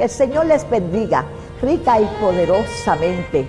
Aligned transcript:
Que 0.00 0.04
el 0.04 0.10
Señor 0.10 0.46
les 0.46 0.70
bendiga 0.70 1.26
rica 1.60 2.00
y 2.00 2.06
poderosamente. 2.22 3.46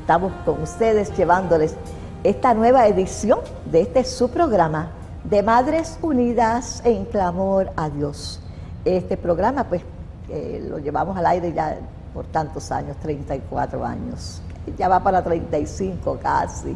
Estamos 0.00 0.32
con 0.44 0.60
ustedes 0.60 1.16
llevándoles 1.16 1.76
esta 2.24 2.54
nueva 2.54 2.88
edición 2.88 3.38
de 3.66 3.82
este 3.82 4.02
su 4.02 4.28
programa 4.28 4.90
de 5.22 5.44
Madres 5.44 6.00
Unidas 6.02 6.82
en 6.84 7.04
Clamor 7.04 7.70
a 7.76 7.88
Dios. 7.88 8.40
Este 8.84 9.16
programa 9.16 9.62
pues 9.62 9.82
eh, 10.28 10.66
lo 10.68 10.80
llevamos 10.80 11.16
al 11.16 11.26
aire 11.26 11.52
ya 11.52 11.78
por 12.12 12.24
tantos 12.24 12.72
años, 12.72 12.96
34 12.96 13.84
años, 13.84 14.42
ya 14.76 14.88
va 14.88 14.98
para 15.04 15.22
35 15.22 16.18
casi. 16.20 16.74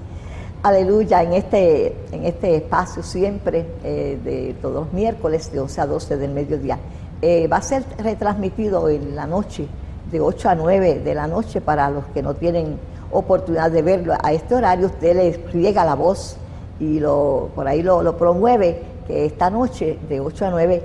Aleluya, 0.62 1.24
en 1.24 1.32
este, 1.32 1.96
en 2.12 2.26
este 2.26 2.54
espacio 2.54 3.02
siempre 3.02 3.66
eh, 3.82 4.20
de 4.22 4.54
todos 4.62 4.86
los 4.86 4.92
miércoles 4.92 5.50
de 5.50 5.58
11 5.58 5.80
a 5.80 5.86
12 5.86 6.16
del 6.16 6.30
mediodía. 6.30 6.78
Eh, 7.22 7.48
va 7.48 7.58
a 7.58 7.62
ser 7.62 7.82
retransmitido 7.98 8.90
en 8.90 9.16
la 9.16 9.26
noche, 9.26 9.66
de 10.10 10.20
8 10.20 10.50
a 10.50 10.54
9 10.54 11.00
de 11.00 11.14
la 11.14 11.26
noche, 11.26 11.60
para 11.60 11.90
los 11.90 12.04
que 12.06 12.22
no 12.22 12.34
tienen 12.34 12.78
oportunidad 13.10 13.70
de 13.70 13.82
verlo 13.82 14.14
a 14.22 14.32
este 14.32 14.54
horario, 14.54 14.86
usted 14.86 15.16
le 15.16 15.32
riega 15.50 15.84
la 15.84 15.94
voz 15.94 16.36
y 16.78 17.00
lo, 17.00 17.50
por 17.54 17.66
ahí 17.66 17.82
lo, 17.82 18.16
promueve, 18.16 18.82
que 19.06 19.24
esta 19.24 19.48
noche 19.48 19.98
de 20.08 20.20
8 20.20 20.46
a 20.46 20.50
9 20.50 20.82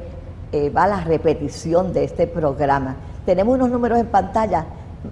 eh, 0.54 0.70
va 0.70 0.88
la 0.88 1.02
repetición 1.02 1.92
de 1.92 2.06
este 2.06 2.28
programa. 2.28 2.96
Tenemos 3.26 3.56
unos 3.56 3.70
números 3.70 4.00
en 4.00 4.08
pantalla, 4.08 4.66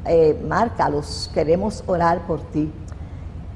eh, 0.05 0.39
márcalos, 0.47 1.29
queremos 1.33 1.83
orar 1.85 2.25
por 2.27 2.39
ti. 2.39 2.71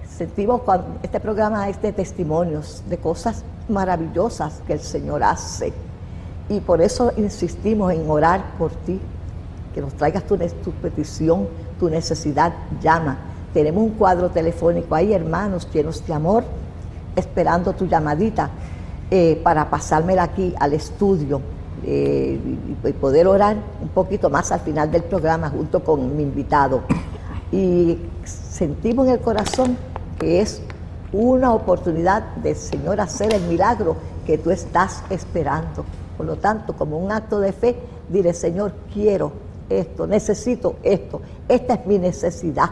Sentimos 0.08 0.62
cuando 0.62 1.00
este 1.02 1.20
programa 1.20 1.70
es 1.70 1.82
de 1.82 1.94
testimonios, 1.94 2.84
de 2.88 2.98
cosas 2.98 3.44
maravillosas 3.70 4.62
que 4.68 4.74
el 4.74 4.82
Señor 4.82 5.24
hace. 5.24 5.72
Y 6.50 6.60
por 6.60 6.82
eso 6.82 7.12
insistimos 7.18 7.94
en 7.94 8.10
orar 8.10 8.58
por 8.58 8.72
ti, 8.72 9.00
que 9.74 9.82
nos 9.82 9.94
traigas 9.94 10.24
tu, 10.24 10.38
petición, 10.82 11.48
tu 11.80 11.90
necesidad, 11.90 12.54
llama. 12.82 13.18
Tenemos 13.54 13.84
un 13.84 13.92
cuadro 13.92 14.30
telefónico 14.30 14.96
ahí, 14.96 15.14
hermanos, 15.14 15.68
llenos 15.72 16.06
de 16.06 16.14
amor, 16.14 16.44
esperando 17.16 17.74
tu 17.74 17.88
llamadita 17.88 18.50
eh, 19.10 19.40
para 19.44 19.70
pasármela 19.70 20.24
aquí 20.24 20.54
al 20.60 20.74
estudio 20.74 21.42
eh, 21.86 22.40
y, 22.86 22.92
poder 22.94 23.28
orar 23.28 23.58
un 23.82 23.90
poquito 23.90 24.30
más 24.30 24.52
al 24.52 24.62
final 24.62 24.90
del 24.92 25.04
programa 25.04 25.50
junto 25.50 25.84
con 25.84 26.16
mi 26.16 26.24
invitado. 26.24 26.82
Y 27.52 27.98
sentimos 28.24 29.08
en 29.08 29.14
el 29.14 29.20
corazón 29.20 29.78
que 30.20 30.42
es 30.42 30.62
una 31.12 31.54
oportunidad 31.54 32.24
del 32.38 32.56
Señor 32.56 33.00
hacer 33.02 33.34
el 33.34 33.44
milagro 33.44 33.96
que 34.26 34.38
tú 34.38 34.52
estás 34.52 35.04
esperando. 35.10 35.86
Por 36.18 36.26
lo 36.26 36.38
tanto, 36.38 36.76
como 36.76 36.98
un 36.98 37.12
acto 37.12 37.40
de 37.40 37.52
fe, 37.52 37.76
dile, 38.10 38.34
Señor, 38.34 38.74
quiero 38.94 39.32
esto, 39.70 40.08
necesito 40.08 40.78
esto, 40.84 41.22
esta 41.48 41.76
es 41.76 41.86
mi 41.86 42.00
necesidad. 42.00 42.70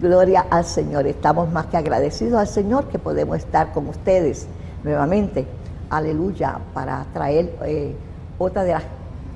Gloria 0.00 0.46
al 0.48 0.64
Señor. 0.64 1.08
Estamos 1.08 1.50
más 1.50 1.66
que 1.66 1.76
agradecidos 1.76 2.38
al 2.38 2.46
Señor 2.46 2.84
que 2.84 3.00
podemos 3.00 3.36
estar 3.36 3.72
con 3.72 3.88
ustedes 3.88 4.46
nuevamente. 4.84 5.44
Aleluya. 5.90 6.58
Para 6.72 7.04
traer 7.12 7.52
eh, 7.64 7.94
otra 8.38 8.62
de 8.62 8.72
las 8.72 8.84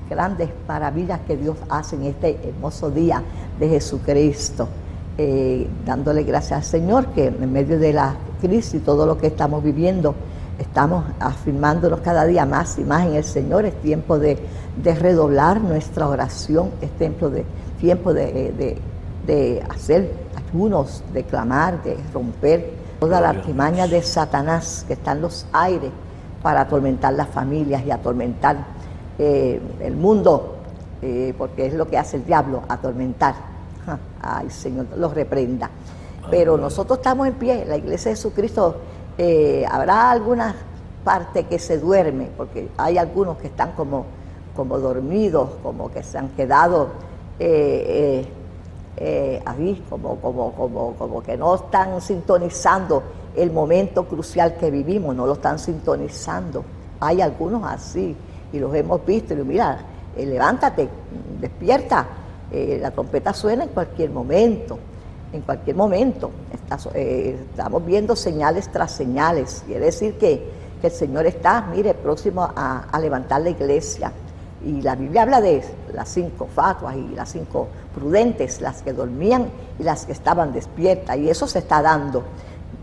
grandes 0.09 0.49
maravillas 0.67 1.19
que 1.27 1.35
Dios 1.35 1.57
hace 1.69 1.97
en 1.97 2.05
este 2.05 2.39
hermoso 2.47 2.89
día 2.89 3.21
de 3.59 3.67
Jesucristo. 3.67 4.69
Eh, 5.17 5.67
dándole 5.85 6.23
gracias 6.23 6.57
al 6.59 6.63
Señor 6.63 7.07
que 7.07 7.27
en 7.27 7.51
medio 7.51 7.77
de 7.77 7.93
la 7.93 8.15
crisis 8.41 8.75
y 8.75 8.79
todo 8.79 9.05
lo 9.05 9.17
que 9.17 9.27
estamos 9.27 9.63
viviendo, 9.63 10.15
estamos 10.59 11.05
afirmándonos 11.19 11.99
cada 12.01 12.25
día 12.25 12.45
más 12.45 12.77
y 12.77 12.85
más 12.85 13.05
en 13.05 13.15
el 13.15 13.23
Señor. 13.25 13.65
Es 13.65 13.75
tiempo 13.81 14.17
de, 14.17 14.39
redoblar 14.81 15.59
nuestra 15.59 16.07
oración, 16.07 16.71
es 16.81 16.91
tiempo 16.91 17.29
de, 17.29 17.45
tiempo 17.81 18.13
de, 18.13 18.77
hacer 19.69 20.09
ayunos, 20.47 21.03
de 21.13 21.23
clamar, 21.23 21.83
de 21.83 21.97
romper 22.13 22.71
toda 22.99 23.19
la 23.19 23.29
artimaña 23.29 23.87
de 23.87 24.01
Satanás 24.01 24.85
que 24.87 24.93
está 24.93 25.11
en 25.11 25.21
los 25.21 25.45
aires 25.51 25.91
para 26.45 26.61
atormentar 26.61 27.11
las 27.13 27.27
familias 27.29 27.83
y 27.87 27.89
atormentar 27.89 28.55
eh, 29.17 29.59
el 29.79 29.95
mundo, 29.95 30.57
eh, 31.01 31.33
porque 31.35 31.65
es 31.65 31.73
lo 31.73 31.87
que 31.87 31.97
hace 31.97 32.17
el 32.17 32.25
diablo, 32.27 32.61
atormentar. 32.69 33.33
Ay, 34.21 34.51
Señor, 34.51 34.85
los 34.95 35.15
reprenda. 35.15 35.71
Pero 36.29 36.55
nosotros 36.55 36.99
estamos 36.99 37.27
en 37.27 37.33
pie, 37.33 37.65
la 37.65 37.77
iglesia 37.77 38.11
de 38.11 38.15
Jesucristo 38.15 38.75
eh, 39.17 39.65
habrá 39.67 40.11
algunas 40.11 40.53
partes 41.03 41.47
que 41.47 41.57
se 41.57 41.79
duerme, 41.79 42.29
porque 42.37 42.69
hay 42.77 42.99
algunos 42.99 43.37
que 43.37 43.47
están 43.47 43.71
como, 43.71 44.05
como 44.55 44.77
dormidos, 44.77 45.49
como 45.63 45.89
que 45.89 46.03
se 46.03 46.19
han 46.19 46.29
quedado 46.29 46.89
ahí, 48.99 49.83
como, 49.89 50.17
como, 50.17 50.51
como, 50.51 50.93
como 50.93 51.23
que 51.23 51.37
no 51.37 51.55
están 51.55 51.99
sintonizando 52.01 53.01
el 53.35 53.51
momento 53.51 54.05
crucial 54.05 54.55
que 54.57 54.71
vivimos, 54.71 55.15
no 55.15 55.25
lo 55.25 55.33
están 55.33 55.59
sintonizando. 55.59 56.63
Hay 56.99 57.21
algunos 57.21 57.63
así, 57.63 58.15
y 58.51 58.59
los 58.59 58.73
hemos 58.73 59.05
visto, 59.05 59.33
y 59.33 59.37
mira, 59.37 59.79
levántate, 60.17 60.87
despierta, 61.39 62.07
la 62.51 62.91
trompeta 62.91 63.33
suena 63.33 63.63
en 63.63 63.69
cualquier 63.69 64.11
momento 64.11 64.77
en 65.35 65.41
cualquier 65.41 65.75
momento. 65.75 66.31
Eh, 66.93 67.37
estamos 67.51 67.85
viendo 67.85 68.15
señales 68.15 68.71
tras 68.71 68.91
señales. 68.91 69.63
Quiere 69.65 69.85
decir 69.85 70.17
que, 70.17 70.65
el 70.83 70.91
Señor 70.91 71.25
está, 71.25 71.61
mire, 71.61 71.95
próximo 71.95 72.47
a, 72.55 72.99
levantar 73.01 73.41
la 73.41 73.49
iglesia. 73.49 74.11
Y 74.63 74.83
la 74.83 74.95
Biblia 74.95 75.23
habla 75.23 75.41
de 75.41 75.63
las 75.91 76.09
cinco 76.09 76.47
fatuas 76.53 76.95
y 76.95 77.15
las 77.15 77.31
cinco 77.31 77.69
prudentes, 77.95 78.61
las 78.61 78.83
que 78.83 78.93
dormían 78.93 79.49
y 79.79 79.83
las 79.83 80.05
que 80.05 80.11
estaban 80.11 80.53
despiertas. 80.53 81.17
Y 81.17 81.27
eso 81.27 81.47
se 81.47 81.57
está 81.57 81.81
dando. 81.81 82.23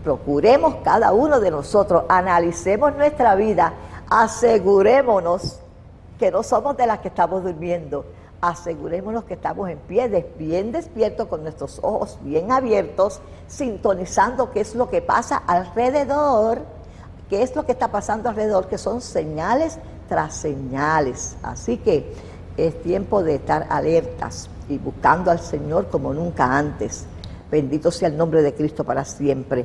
Procuremos 0.03 0.75
cada 0.83 1.13
uno 1.13 1.39
de 1.39 1.51
nosotros, 1.51 2.03
analicemos 2.09 2.95
nuestra 2.95 3.35
vida, 3.35 3.73
asegurémonos 4.09 5.59
que 6.19 6.29
no 6.31 6.43
somos 6.43 6.75
de 6.77 6.87
las 6.87 6.99
que 6.99 7.07
estamos 7.07 7.43
durmiendo 7.43 8.05
asegurémonos 8.43 9.23
que 9.23 9.35
estamos 9.35 9.69
en 9.69 9.77
pie, 9.77 10.09
bien 10.37 10.73
despiertos, 10.73 11.29
con 11.29 11.43
nuestros 11.43 11.79
ojos 11.81 12.19
bien 12.23 12.51
abiertos, 12.51 13.21
sintonizando 13.47 14.51
qué 14.51 14.59
es 14.59 14.75
lo 14.75 14.89
que 14.89 15.01
pasa 15.01 15.37
alrededor, 15.37 16.59
qué 17.29 17.41
es 17.41 17.55
lo 17.55 17.65
que 17.65 17.71
está 17.71 17.87
pasando 17.87 18.27
alrededor, 18.27 18.67
que 18.67 18.77
son 18.77 18.99
señales 18.99 19.79
tras 20.09 20.35
señales. 20.35 21.37
Así 21.41 21.77
que 21.77 22.13
es 22.57 22.81
tiempo 22.81 23.23
de 23.23 23.35
estar 23.35 23.65
alertas 23.69 24.49
y 24.67 24.77
buscando 24.77 25.31
al 25.31 25.39
Señor 25.39 25.87
como 25.87 26.13
nunca 26.13 26.57
antes. 26.57 27.05
Bendito 27.53 27.91
sea 27.91 28.07
el 28.07 28.17
nombre 28.17 28.41
de 28.41 28.55
Cristo 28.55 28.83
para 28.83 29.05
siempre. 29.05 29.63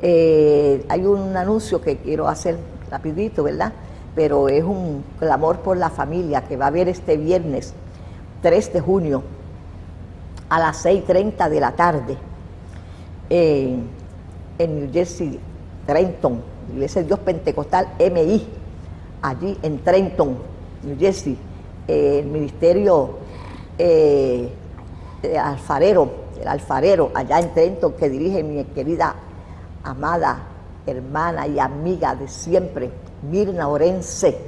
Eh, 0.00 0.82
hay 0.88 1.04
un 1.04 1.36
anuncio 1.36 1.82
que 1.82 1.98
quiero 1.98 2.28
hacer 2.28 2.56
rapidito, 2.90 3.42
¿verdad? 3.42 3.74
Pero 4.14 4.48
es 4.48 4.64
un 4.64 5.04
clamor 5.18 5.58
por 5.58 5.76
la 5.76 5.90
familia 5.90 6.44
que 6.44 6.56
va 6.56 6.64
a 6.64 6.68
haber 6.68 6.88
este 6.88 7.18
viernes 7.18 7.74
3 8.40 8.72
de 8.72 8.80
junio 8.80 9.22
a 10.48 10.58
las 10.58 10.86
6.30 10.86 11.50
de 11.50 11.60
la 11.60 11.72
tarde 11.72 12.16
en 13.28 13.90
New 14.58 14.90
Jersey, 14.90 15.38
Trenton, 15.84 16.40
Iglesia 16.72 17.02
de 17.02 17.08
Dios 17.08 17.18
Pentecostal 17.18 17.88
MI, 17.98 18.46
allí 19.20 19.58
en 19.62 19.80
Trenton, 19.80 20.38
New 20.84 20.98
Jersey, 20.98 21.36
el 21.86 22.24
ministerio 22.24 23.18
eh, 23.76 24.48
alfarero, 25.38 26.25
el 26.40 26.48
alfarero 26.48 27.10
allá 27.14 27.38
en 27.40 27.52
Trenton 27.52 27.92
que 27.92 28.08
dirige 28.08 28.42
mi 28.42 28.62
querida 28.64 29.14
amada 29.82 30.38
hermana 30.86 31.46
y 31.46 31.58
amiga 31.58 32.14
de 32.14 32.28
siempre, 32.28 32.90
Mirna 33.22 33.68
Orense, 33.68 34.38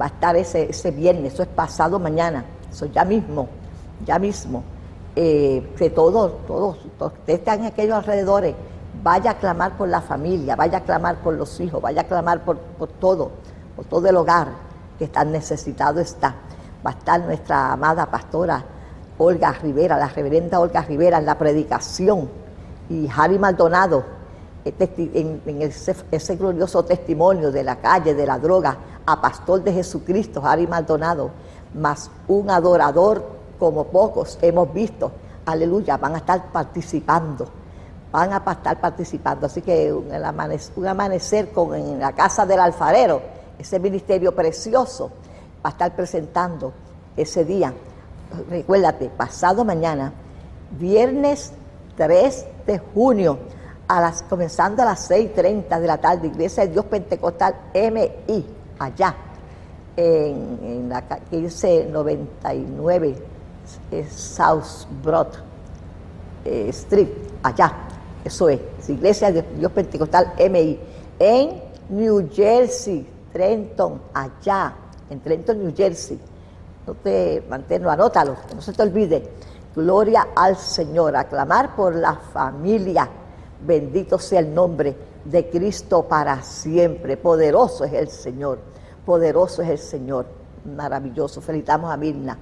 va 0.00 0.06
a 0.06 0.08
estar 0.08 0.36
ese, 0.36 0.70
ese 0.70 0.90
viernes, 0.90 1.34
eso 1.34 1.42
es 1.42 1.48
pasado 1.48 1.98
mañana 1.98 2.44
eso 2.70 2.86
ya 2.86 3.04
mismo, 3.04 3.48
ya 4.04 4.18
mismo, 4.18 4.62
eh, 5.16 5.72
que 5.76 5.90
todos, 5.90 6.46
todos, 6.46 6.76
ustedes 6.84 7.38
están 7.40 7.60
en 7.60 7.66
aquellos 7.66 7.96
alrededores, 7.96 8.54
vaya 9.02 9.32
a 9.32 9.38
clamar 9.38 9.76
por 9.76 9.88
la 9.88 10.00
familia, 10.00 10.54
vaya 10.54 10.78
a 10.78 10.80
clamar 10.82 11.16
por 11.16 11.34
los 11.34 11.58
hijos, 11.60 11.80
vaya 11.80 12.02
a 12.02 12.04
clamar 12.04 12.44
por, 12.44 12.58
por 12.58 12.88
todo, 12.88 13.30
por 13.74 13.84
todo 13.86 14.08
el 14.08 14.16
hogar 14.16 14.48
que 14.98 15.08
tan 15.08 15.32
necesitado 15.32 16.00
está. 16.00 16.34
Va 16.86 16.90
a 16.90 16.94
estar 16.94 17.20
nuestra 17.20 17.72
amada 17.72 18.06
pastora 18.06 18.64
Olga 19.18 19.52
Rivera, 19.52 19.98
la 19.98 20.08
reverenda 20.08 20.60
Olga 20.60 20.82
Rivera 20.82 21.18
en 21.18 21.26
la 21.26 21.36
predicación 21.36 22.28
y 22.88 23.08
Harry 23.14 23.38
Maldonado 23.38 24.18
en, 24.64 25.62
ese, 26.10 26.36
glorioso 26.36 26.84
testimonio 26.84 27.50
de 27.50 27.64
la 27.64 27.76
calle, 27.76 28.14
de 28.14 28.26
la 28.26 28.38
droga, 28.38 28.76
a 29.06 29.20
pastor 29.20 29.62
de 29.62 29.72
Jesucristo, 29.72 30.42
Harry 30.44 30.66
Maldonado, 30.66 31.30
más 31.74 32.10
un 32.26 32.50
adorador 32.50 33.24
como 33.58 33.84
pocos 33.84 34.38
hemos 34.42 34.72
visto, 34.72 35.10
aleluya, 35.46 35.96
van 35.96 36.14
a 36.14 36.18
estar 36.18 36.52
participando, 36.52 37.48
van 38.12 38.32
a 38.32 38.36
estar 38.36 38.80
participando. 38.80 39.46
Así 39.46 39.62
que 39.62 39.92
un 39.92 40.86
amanecer, 40.86 41.50
con, 41.50 41.74
en 41.74 41.98
la 41.98 42.12
casa 42.12 42.46
del 42.46 42.60
alfarero, 42.60 43.20
ese 43.58 43.80
ministerio 43.80 44.34
precioso, 44.34 45.10
va 45.64 45.70
a 45.70 45.72
estar 45.72 45.96
presentando 45.96 46.72
ese 47.16 47.44
día. 47.44 47.72
Recuérdate, 48.50 49.08
pasado 49.08 49.64
mañana, 49.64 50.12
viernes 50.78 51.52
3 51.96 52.46
de 52.66 52.78
junio, 52.78 53.38
comenzando 54.28 54.82
a 54.82 54.86
las 54.86 55.10
6.30 55.10 55.80
de 55.80 55.86
la 55.86 55.98
tarde, 55.98 56.28
Iglesia 56.28 56.66
de 56.66 56.72
Dios 56.72 56.84
Pentecostal 56.84 57.54
MI, 57.74 58.44
allá, 58.78 59.14
en, 59.96 60.88
la 60.88 61.02
1599 61.30 63.16
eh, 63.90 64.06
South 64.08 64.86
Broad 65.02 65.28
eh, 66.44 66.68
Street, 66.68 67.08
allá, 67.42 67.72
eso 68.24 68.48
es, 68.48 68.60
Iglesia 68.88 69.32
de 69.32 69.42
Dios 69.42 69.72
Pentecostal 69.72 70.34
MI, 70.50 70.78
en 71.18 71.62
New 71.88 72.28
Jersey, 72.30 73.06
Trenton, 73.32 74.00
allá, 74.12 74.74
en 75.10 75.20
Trenton, 75.20 75.58
New 75.58 75.74
Jersey. 75.74 76.18
No 76.88 76.94
te 76.94 77.44
manténlo, 77.50 77.90
anótalo, 77.90 78.34
no 78.54 78.62
se 78.62 78.72
te 78.72 78.80
olvide. 78.80 79.22
Gloria 79.76 80.28
al 80.34 80.56
Señor, 80.56 81.14
aclamar 81.16 81.76
por 81.76 81.94
la 81.94 82.14
familia 82.14 83.06
Bendito 83.60 84.18
sea 84.18 84.40
el 84.40 84.54
nombre 84.54 84.96
de 85.22 85.50
Cristo 85.50 86.04
para 86.04 86.40
siempre. 86.42 87.18
Poderoso 87.18 87.84
es 87.84 87.92
el 87.92 88.08
Señor. 88.08 88.60
Poderoso 89.04 89.60
es 89.60 89.68
el 89.68 89.78
Señor. 89.78 90.24
Maravilloso. 90.64 91.42
Felicitamos 91.42 91.92
a 91.92 91.98
Mirna. 91.98 92.38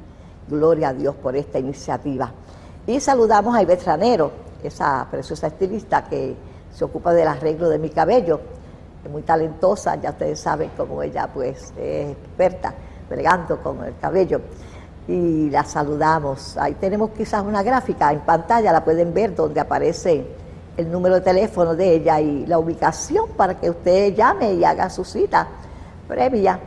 Gloria 0.46 0.90
a 0.90 0.94
Dios 0.94 1.16
por 1.16 1.34
esta 1.34 1.58
iniciativa. 1.58 2.30
Y 2.86 3.00
saludamos 3.00 3.56
a 3.56 3.62
Ivette 3.62 3.84
Ranero, 3.84 4.30
esa 4.62 5.08
preciosa 5.10 5.48
estilista 5.48 6.04
que 6.04 6.36
se 6.72 6.84
ocupa 6.84 7.12
del 7.12 7.26
arreglo 7.26 7.68
de 7.68 7.80
mi 7.80 7.88
cabello. 7.88 8.38
Es 9.04 9.10
muy 9.10 9.22
talentosa, 9.22 9.96
ya 9.96 10.10
ustedes 10.10 10.38
saben 10.38 10.70
cómo 10.76 11.02
ella 11.02 11.28
pues 11.32 11.72
es 11.76 12.12
experta 12.12 12.74
bregando 13.08 13.62
con 13.62 13.84
el 13.84 13.96
cabello. 14.00 14.40
Y 15.08 15.50
la 15.50 15.64
saludamos. 15.64 16.56
Ahí 16.56 16.74
tenemos 16.74 17.10
quizás 17.10 17.44
una 17.44 17.62
gráfica 17.62 18.12
en 18.12 18.20
pantalla, 18.20 18.72
la 18.72 18.84
pueden 18.84 19.14
ver 19.14 19.34
donde 19.34 19.60
aparece 19.60 20.26
el 20.76 20.90
número 20.90 21.16
de 21.16 21.20
teléfono 21.22 21.74
de 21.74 21.94
ella 21.94 22.20
y 22.20 22.44
la 22.46 22.58
ubicación 22.58 23.30
para 23.36 23.58
que 23.58 23.70
usted 23.70 24.14
llame 24.14 24.54
y 24.54 24.64
haga 24.64 24.90
su 24.90 25.04
cita 25.04 25.46
previa. 26.06 26.58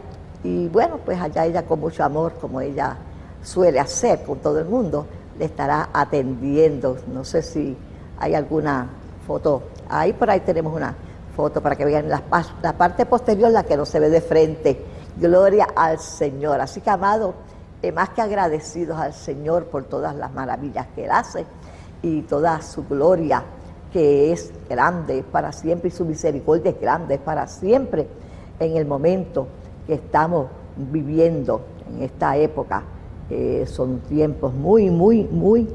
Y 0.43 0.67
bueno, 0.69 0.99
pues 1.03 1.19
allá 1.19 1.45
ella 1.45 1.63
con 1.63 1.79
mucho 1.79 2.03
amor, 2.03 2.33
como 2.39 2.61
ella 2.61 2.97
suele 3.43 3.79
hacer 3.79 4.23
con 4.23 4.39
todo 4.39 4.59
el 4.59 4.65
mundo, 4.65 5.05
le 5.37 5.45
estará 5.45 5.89
atendiendo. 5.93 6.97
No 7.13 7.23
sé 7.23 7.41
si 7.41 7.75
hay 8.19 8.33
alguna 8.33 8.87
foto. 9.27 9.63
Ahí 9.89 10.13
por 10.13 10.29
ahí 10.29 10.39
tenemos 10.41 10.73
una 10.73 10.95
foto 11.35 11.61
para 11.61 11.75
que 11.75 11.85
vean 11.85 12.09
la, 12.09 12.21
la 12.61 12.73
parte 12.73 13.05
posterior, 13.05 13.51
la 13.51 13.63
que 13.63 13.77
no 13.77 13.85
se 13.85 13.99
ve 13.99 14.09
de 14.09 14.21
frente. 14.21 14.85
Gloria 15.19 15.67
al 15.75 15.99
Señor. 15.99 16.61
Así 16.61 16.81
que, 16.81 16.89
amado, 16.89 17.33
eh, 17.81 17.91
más 17.91 18.09
que 18.09 18.21
agradecidos 18.21 18.97
al 18.97 19.13
Señor 19.13 19.65
por 19.65 19.83
todas 19.83 20.15
las 20.15 20.33
maravillas 20.33 20.87
que 20.95 21.05
Él 21.05 21.11
hace 21.11 21.45
y 22.01 22.21
toda 22.21 22.61
su 22.61 22.85
gloria 22.87 23.43
que 23.91 24.31
es 24.31 24.53
grande 24.69 25.23
para 25.23 25.51
siempre 25.51 25.89
y 25.89 25.91
su 25.91 26.05
misericordia 26.05 26.71
es 26.71 26.79
grande 26.79 27.17
para 27.17 27.47
siempre 27.47 28.07
en 28.59 28.77
el 28.77 28.85
momento 28.85 29.47
que 29.87 29.95
estamos 29.95 30.47
viviendo 30.77 31.61
en 31.89 32.03
esta 32.03 32.37
época. 32.37 32.83
Eh, 33.29 33.65
son 33.67 33.99
tiempos 34.01 34.53
muy, 34.53 34.89
muy, 34.89 35.23
muy, 35.23 35.67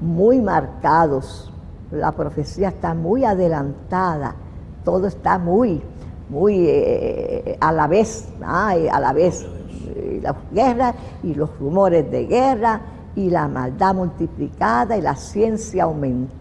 muy 0.00 0.40
marcados. 0.40 1.52
La 1.90 2.12
profecía 2.12 2.68
está 2.68 2.94
muy 2.94 3.24
adelantada, 3.24 4.34
todo 4.84 5.06
está 5.06 5.38
muy, 5.38 5.82
muy 6.28 6.66
eh, 6.68 7.56
a 7.60 7.72
la 7.72 7.86
vez, 7.86 8.28
a 8.42 9.00
la 9.00 9.12
vez. 9.12 9.46
las 10.22 10.36
guerras 10.52 10.94
y 11.22 11.34
los 11.34 11.50
rumores 11.58 12.10
de 12.10 12.26
guerra 12.26 12.80
y 13.16 13.30
la 13.30 13.48
maldad 13.48 13.94
multiplicada 13.94 14.96
y 14.96 15.00
la 15.00 15.16
ciencia 15.16 15.84
aumentada 15.84 16.38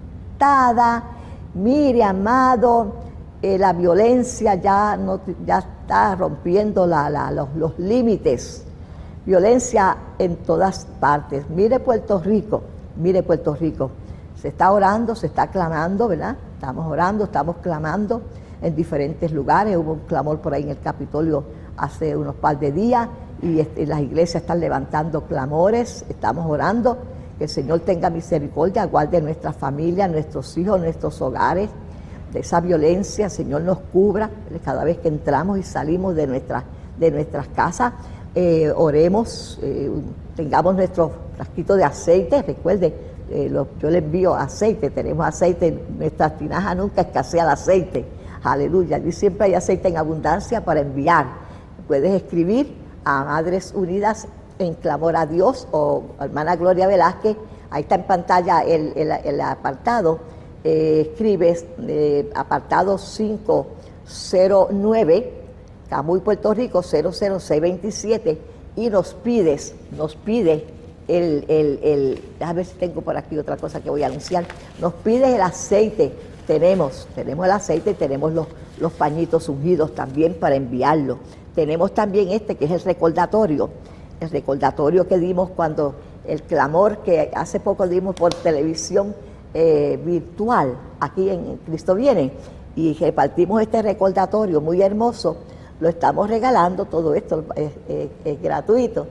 Mire, 1.58 2.04
amado, 2.04 2.94
eh, 3.42 3.58
la 3.58 3.74
violencia 3.74 4.56
ya, 4.56 4.96
no, 4.96 5.22
ya 5.46 5.60
está 5.60 6.16
rompiendo 6.16 6.86
los, 6.86 7.80
límites. 7.80 8.64
Violencia 9.26 9.98
en 10.20 10.36
todas 10.38 10.86
partes. 11.00 11.50
Mire 11.50 11.80
Puerto 11.80 12.20
Rico, 12.20 12.62
mire 12.96 13.24
Puerto 13.24 13.56
Rico. 13.56 13.90
Se 14.36 14.50
está 14.50 14.72
orando, 14.72 15.16
se 15.16 15.28
está 15.28 15.48
clamando, 15.48 16.08
¿verdad? 16.08 16.36
Estamos 16.54 16.86
orando, 16.86 17.24
estamos 17.24 17.56
clamando 17.58 18.22
en 18.62 18.76
diferentes 18.76 19.32
lugares. 19.32 19.78
Hubo 19.78 19.94
un 19.94 20.00
clamor 20.02 20.40
por 20.40 20.54
ahí 20.54 20.64
en 20.64 20.70
el 20.70 20.80
Capitolio 20.80 21.44
hace 21.78 22.16
unos 22.16 22.36
par 22.36 22.60
de 22.60 22.72
días 22.72 23.08
y 23.42 23.64
las 23.86 24.02
iglesias 24.02 24.42
están 24.42 24.60
levantando 24.60 25.22
clamores, 25.22 26.06
estamos 26.10 26.46
orando 26.50 26.98
que 27.38 27.44
el 27.44 27.50
Señor 27.50 27.82
tenga 27.82 28.10
misericordia, 28.10 28.86
guarde 28.86 29.22
nuestra 29.22 29.54
familia, 29.54 30.08
nuestros 30.08 30.58
hijos, 30.58 30.80
nuestros 30.80 31.22
hogares 31.22 31.70
de 32.34 32.40
esa 32.40 32.60
violencia. 32.62 33.26
El 33.26 33.32
Señor 33.32 33.62
nos 33.62 33.80
cubra 33.94 34.30
cada 34.64 34.84
vez 34.84 34.98
que 34.98 35.08
entramos 35.08 35.60
y 35.60 35.64
salimos 35.64 36.16
de, 36.16 36.26
nuestra, 36.28 36.64
de 36.98 37.12
nuestras 37.12 37.48
casas. 37.50 37.94
Eh, 38.34 38.72
oremos, 38.76 39.60
eh, 39.62 39.90
tengamos 40.36 40.76
nuestro 40.76 41.12
frasquito 41.36 41.76
de 41.76 41.84
aceite. 41.84 42.42
Recuerde, 42.42 42.94
eh, 43.30 43.52
yo 43.80 43.90
le 43.90 43.98
envío 44.00 44.34
aceite, 44.34 44.90
tenemos 44.90 45.26
aceite, 45.26 45.86
nuestra 45.98 46.36
tinaja 46.36 46.74
nunca 46.74 47.02
escasea 47.02 47.44
el 47.44 47.50
aceite. 47.50 48.06
Aleluya. 48.54 49.00
Y 49.00 49.12
siempre 49.12 49.48
hay 49.48 49.56
aceite 49.56 49.88
en 49.88 49.98
abundancia 49.98 50.64
para 50.64 50.82
enviar. 50.82 51.26
Puedes 51.88 52.22
escribir 52.22 52.76
a 53.04 53.24
Madres 53.24 53.74
Unidas 53.74 54.28
en 54.60 54.76
clamor 54.76 55.16
a 55.16 55.26
Dios 55.26 55.68
o 55.72 56.04
hermana 56.20 56.56
Gloria 56.56 56.86
Velázquez, 56.88 57.36
ahí 57.70 57.84
está 57.84 57.96
en 57.96 58.04
pantalla 58.04 58.62
el, 58.62 59.42
apartado, 59.42 60.20
eh, 60.64 61.10
escribes 61.12 61.66
eh, 61.88 62.30
apartado 62.36 62.98
509, 62.98 65.34
Camuy, 65.90 66.20
Puerto 66.20 66.54
Rico 66.54 66.82
00627 66.82 68.38
y 68.76 68.90
nos 68.90 69.14
pides, 69.14 69.74
nos 69.96 70.16
pide 70.16 70.66
el, 71.08 71.46
el, 71.48 71.80
el, 71.84 72.22
déjame 72.40 72.58
ver 72.58 72.66
si 72.66 72.76
tengo 72.76 73.02
por 73.02 73.16
aquí 73.16 73.38
otra 73.38 73.56
cosa 73.58 73.80
que 73.80 73.90
voy 73.90 74.04
a 74.04 74.08
anunciar, 74.08 74.46
nos 74.82 74.94
pides 74.94 75.34
el 75.34 75.42
aceite, 75.42 76.12
tenemos, 76.48 77.08
tenemos 77.14 77.46
el 77.46 77.52
aceite, 77.52 77.94
tenemos 77.94 78.34
los, 78.34 78.48
los 78.80 78.94
pañitos 78.94 79.50
ungidos 79.50 79.94
también 79.94 80.34
para 80.34 80.56
enviarlo, 80.56 81.20
tenemos 81.54 81.94
también 81.94 82.30
este 82.30 82.56
que 82.56 82.66
es 82.66 82.72
el 82.72 82.82
recordatorio, 82.82 83.70
el 84.20 84.30
recordatorio 84.32 85.08
que 85.08 85.20
dimos 85.20 85.50
cuando 85.52 85.96
el 86.26 86.42
clamor 86.44 87.00
que 87.00 87.32
hace 87.34 87.60
poco 87.60 87.88
dimos 87.88 88.16
por 88.16 88.34
televisión 88.34 89.14
eh, 89.54 90.00
virtual 90.04 90.78
aquí 91.00 91.30
en 91.30 91.58
Cristo 91.66 91.96
Viene 91.96 92.32
y 92.76 92.94
repartimos 92.94 93.62
este 93.62 93.82
recordatorio 93.82 94.62
muy 94.62 94.82
hermoso, 94.82 95.38
lo 95.80 95.90
estamos 95.90 96.30
regalando, 96.30 96.86
todo 96.86 97.16
esto 97.16 97.44
es, 97.56 98.42
gratuito, 98.42 99.08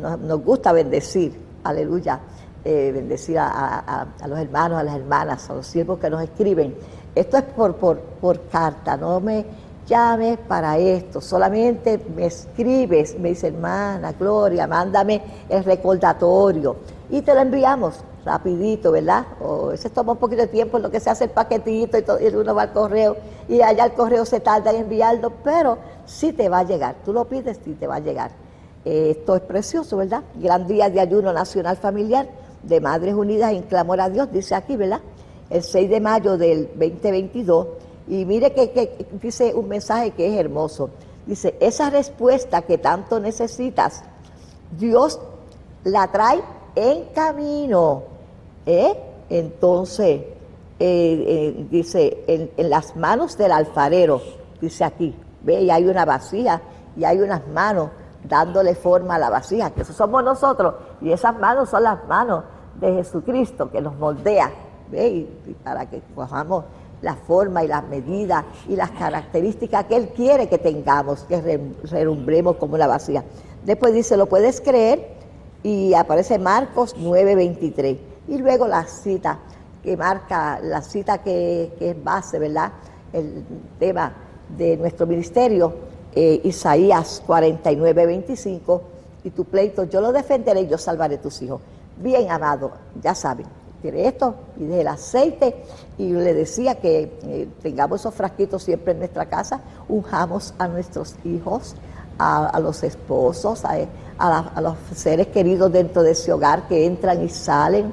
nos, 0.00 0.42
gusta 0.42 0.72
bendecir, 0.72 1.38
aleluya, 1.64 2.20
eh, 2.62 2.90
bendecir 2.92 3.38
a, 3.38 4.06
los 4.26 4.38
hermanos, 4.38 4.78
a 4.78 4.82
las 4.82 4.96
hermanas, 4.96 5.48
a 5.48 5.54
los 5.54 5.66
siervos 5.66 5.98
que 5.98 6.10
nos 6.10 6.22
escriben. 6.22 6.74
Esto 7.14 7.38
es 7.38 7.44
por, 7.44 7.74
por, 7.74 8.40
carta, 8.52 8.98
no 8.98 9.18
me 9.18 9.46
llame 9.86 10.36
para 10.36 10.76
esto, 10.76 11.22
solamente 11.22 11.98
me 12.14 12.26
escribes, 12.26 13.18
me 13.18 13.30
dice 13.30 13.48
hermana 13.48 14.12
Gloria, 14.12 14.66
mándame 14.66 15.22
el 15.48 15.64
recordatorio 15.64 16.76
y 17.08 17.22
te 17.22 17.34
lo 17.34 17.40
enviamos 17.40 18.04
rapidito, 18.26 18.92
¿verdad? 18.92 19.24
O 19.40 19.72
ese 19.72 19.88
toma 19.88 20.12
un 20.12 20.18
poquito 20.18 20.42
de 20.42 20.48
tiempo 20.48 20.76
en 20.76 20.82
lo 20.82 20.90
que 20.90 21.00
se 21.00 21.08
hace 21.08 21.24
el 21.24 21.30
paquetito 21.30 21.96
y, 21.96 22.02
todo, 22.02 22.20
y 22.20 22.26
uno 22.26 22.54
va 22.54 22.62
al 22.62 22.72
correo 22.72 23.16
y 23.48 23.62
allá 23.62 23.86
el 23.86 23.92
correo 23.92 24.26
se 24.26 24.40
tarda 24.40 24.70
en 24.70 24.82
enviarlo, 24.82 25.32
pero 25.42 25.78
sí 26.04 26.34
te 26.34 26.50
va 26.50 26.58
a 26.58 26.64
llegar, 26.64 26.96
tú 27.06 27.14
lo 27.14 27.24
pides, 27.24 27.58
sí 27.64 27.72
te 27.72 27.86
va 27.86 27.96
a 27.96 28.00
llegar. 28.00 28.32
esto 28.84 29.34
es 29.34 29.40
precioso, 29.40 29.96
¿verdad? 29.96 30.22
Gran 30.34 30.66
día 30.66 30.90
de 30.90 31.00
ayuno 31.00 31.32
nacional 31.32 31.78
familiar 31.78 32.28
de 32.62 32.80
Madres 32.80 33.14
Unidas 33.14 33.52
en 33.52 33.62
clamor 33.62 34.00
a 34.00 34.08
Dios, 34.08 34.30
dice 34.32 34.54
aquí, 34.54 34.76
¿verdad? 34.76 35.00
el 35.50 35.64
6 35.64 35.90
de 35.90 36.00
mayo 36.00 36.38
del 36.38 36.68
2022, 36.68 37.66
y 38.08 38.24
mire 38.24 38.52
que, 38.52 39.06
dice 39.20 39.54
un 39.54 39.68
mensaje 39.68 40.12
que 40.12 40.32
es 40.32 40.38
hermoso. 40.38 40.90
Dice, 41.26 41.56
esa 41.60 41.90
respuesta 41.90 42.62
que 42.62 42.78
tanto 42.78 43.20
necesitas, 43.20 44.02
Dios 44.78 45.20
la 45.84 46.10
trae 46.10 46.40
en 46.74 47.04
camino. 47.14 48.04
¿eh? 48.64 48.94
Entonces, 49.28 50.22
eh, 50.22 50.26
eh, 50.78 51.66
dice, 51.70 52.24
en, 52.26 52.50
en, 52.56 52.70
las 52.70 52.96
manos 52.96 53.36
del 53.36 53.52
alfarero, 53.52 54.22
dice 54.60 54.84
aquí, 54.84 55.14
ve, 55.42 55.62
y 55.62 55.70
hay 55.70 55.84
una 55.84 56.04
vacía 56.04 56.62
y 56.96 57.04
hay 57.04 57.18
unas 57.18 57.46
manos 57.48 57.90
dándole 58.28 58.74
forma 58.74 59.16
a 59.16 59.18
la 59.18 59.30
vasija, 59.30 59.70
que 59.70 59.82
eso 59.82 59.92
somos 59.92 60.22
nosotros, 60.22 60.74
y 61.00 61.12
esas 61.12 61.38
manos 61.38 61.70
son 61.70 61.84
las 61.84 62.06
manos 62.06 62.44
de 62.80 62.94
Jesucristo 62.94 63.70
que 63.70 63.80
nos 63.80 63.96
moldea, 63.96 64.50
¿ve? 64.90 65.08
Y, 65.08 65.56
para 65.64 65.88
que 65.88 66.02
cojamos 66.14 66.64
la 67.02 67.14
forma 67.14 67.64
y 67.64 67.68
las 67.68 67.86
medidas 67.88 68.44
y 68.68 68.76
las 68.76 68.90
características 68.90 69.86
que 69.86 69.96
Él 69.96 70.08
quiere 70.08 70.48
que 70.48 70.58
tengamos, 70.58 71.24
que 71.24 71.60
relumbremos 71.84 72.56
como 72.56 72.76
la 72.76 72.86
vasija. 72.86 73.24
Después 73.64 73.94
dice, 73.94 74.16
¿lo 74.16 74.26
puedes 74.26 74.60
creer? 74.60 75.16
Y 75.62 75.94
aparece 75.94 76.38
Marcos 76.38 76.94
9:23. 76.98 77.98
Y 78.28 78.38
luego 78.38 78.66
la 78.68 78.84
cita 78.84 79.38
que 79.82 79.96
marca, 79.96 80.60
la 80.62 80.82
cita 80.82 81.18
que, 81.18 81.74
que 81.78 81.90
es 81.90 82.04
base, 82.04 82.38
¿verdad? 82.38 82.72
El 83.12 83.44
tema 83.78 84.12
de 84.56 84.76
nuestro 84.76 85.06
ministerio, 85.06 85.72
eh, 86.14 86.40
Isaías 86.44 87.22
49, 87.26 88.06
25, 88.06 88.82
y 89.24 89.30
tu 89.30 89.44
pleito 89.44 89.84
yo 89.84 90.00
lo 90.00 90.12
defenderé 90.12 90.62
y 90.62 90.68
yo 90.68 90.78
salvaré 90.78 91.18
tus 91.18 91.42
hijos. 91.42 91.60
Bien, 91.96 92.30
amado, 92.30 92.72
ya 93.00 93.14
saben, 93.14 93.46
tiene 93.82 94.06
esto, 94.06 94.34
pide 94.56 94.80
el 94.80 94.88
aceite, 94.88 95.64
y 95.98 96.12
le 96.12 96.34
decía 96.34 96.76
que 96.76 97.18
eh, 97.22 97.48
tengamos 97.62 98.00
esos 98.00 98.14
frasquitos 98.14 98.62
siempre 98.62 98.92
en 98.92 99.00
nuestra 99.00 99.26
casa, 99.26 99.60
unjamos 99.88 100.54
a 100.58 100.68
nuestros 100.68 101.16
hijos, 101.24 101.74
a, 102.18 102.60
los 102.60 102.82
esposos, 102.82 103.64
a, 103.64 103.78
a, 104.18 104.60
los 104.60 104.76
seres 104.94 105.28
queridos 105.28 105.72
dentro 105.72 106.02
de 106.02 106.10
ese 106.10 106.32
hogar 106.32 106.68
que 106.68 106.84
entran 106.84 107.22
y 107.22 107.30
salen, 107.30 107.92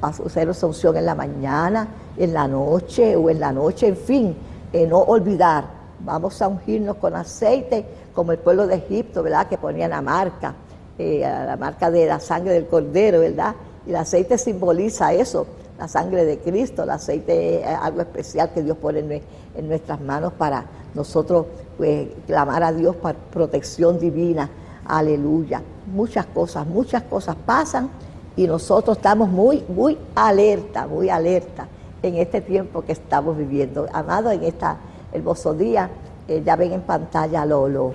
a 0.00 0.08
hacer 0.08 0.54
su 0.54 0.66
unción 0.66 0.96
en 0.96 1.06
la 1.06 1.14
mañana, 1.14 1.88
en 2.16 2.32
la 2.32 2.48
noche 2.48 3.16
o 3.16 3.28
en 3.28 3.40
la 3.40 3.52
noche, 3.52 3.88
en 3.88 3.96
fin, 3.96 4.36
eh, 4.72 4.86
no 4.86 4.98
olvidar 4.98 5.75
vamos 6.06 6.40
a 6.40 6.48
ungirnos 6.48 6.96
con 6.96 7.14
aceite, 7.16 7.84
como 8.14 8.32
el 8.32 8.38
pueblo 8.38 8.66
de 8.66 8.76
Egipto, 8.76 9.22
¿verdad? 9.22 9.48
Que 9.48 9.58
ponían 9.58 9.90
la 9.90 10.00
marca, 10.00 10.54
eh, 10.96 11.20
la 11.20 11.56
marca 11.56 11.90
de 11.90 12.06
la 12.06 12.20
sangre 12.20 12.52
del 12.52 12.66
cordero, 12.66 13.20
¿verdad? 13.20 13.54
Y 13.84 13.90
el 13.90 13.96
aceite 13.96 14.38
simboliza 14.38 15.12
eso, 15.12 15.46
la 15.78 15.88
sangre 15.88 16.24
de 16.24 16.38
Cristo, 16.38 16.84
el 16.84 16.90
aceite 16.90 17.60
es 17.60 17.66
algo 17.66 18.00
especial 18.00 18.50
que 18.54 18.62
Dios 18.62 18.78
pone 18.78 19.00
en, 19.00 19.68
nuestras 19.68 20.00
manos 20.00 20.32
para 20.32 20.64
nosotros 20.94 21.46
pues, 21.76 22.08
clamar 22.26 22.62
a 22.62 22.72
Dios 22.72 22.96
por 22.96 23.14
protección 23.14 23.98
divina. 23.98 24.48
Aleluya. 24.86 25.60
Muchas 25.92 26.26
cosas, 26.26 26.66
muchas 26.66 27.02
cosas 27.02 27.36
pasan 27.44 27.90
y 28.36 28.46
nosotros 28.46 28.96
estamos 28.96 29.28
muy, 29.28 29.64
muy 29.68 29.98
alerta, 30.14 30.86
muy 30.86 31.10
alerta 31.10 31.68
en 32.02 32.16
este 32.16 32.40
tiempo 32.40 32.82
que 32.82 32.92
estamos 32.92 33.36
viviendo. 33.36 33.86
Amado, 33.92 34.30
en 34.30 34.44
esta 34.44 34.78
hermoso 35.16 35.54
día. 35.54 35.90
Eh, 36.28 36.42
ya 36.44 36.56
ven 36.56 36.72
en 36.72 36.80
pantalla 36.82 37.44
los 37.44 37.94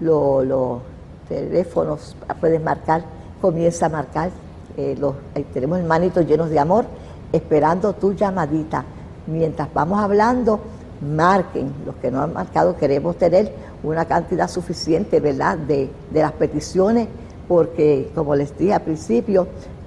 lo, 0.00 0.80
teléfonos, 1.28 2.16
puedes 2.40 2.62
marcar, 2.62 3.04
comienza 3.40 3.86
a 3.86 3.88
marcar. 3.88 4.30
Eh, 4.76 4.96
los, 4.98 5.14
tenemos 5.52 5.78
hermanitos 5.78 6.26
llenos 6.26 6.50
de 6.50 6.58
amor 6.58 6.84
esperando 7.32 7.92
tu 7.92 8.14
llamadita. 8.14 8.84
Mientras 9.26 9.72
vamos 9.72 10.00
hablando, 10.00 10.60
marquen. 11.00 11.72
Los 11.86 11.96
que 11.96 12.10
no 12.10 12.22
han 12.22 12.32
marcado, 12.32 12.76
queremos 12.76 13.16
tener 13.16 13.52
una 13.82 14.04
cantidad 14.04 14.48
suficiente, 14.48 15.20
¿verdad?, 15.20 15.58
de, 15.58 15.90
las 16.12 16.32
peticiones, 16.32 17.08
porque, 17.48 18.10
como 18.14 18.34
les 18.34 18.56
dije 18.56 18.74
al 18.74 18.82
principio, 18.82 19.46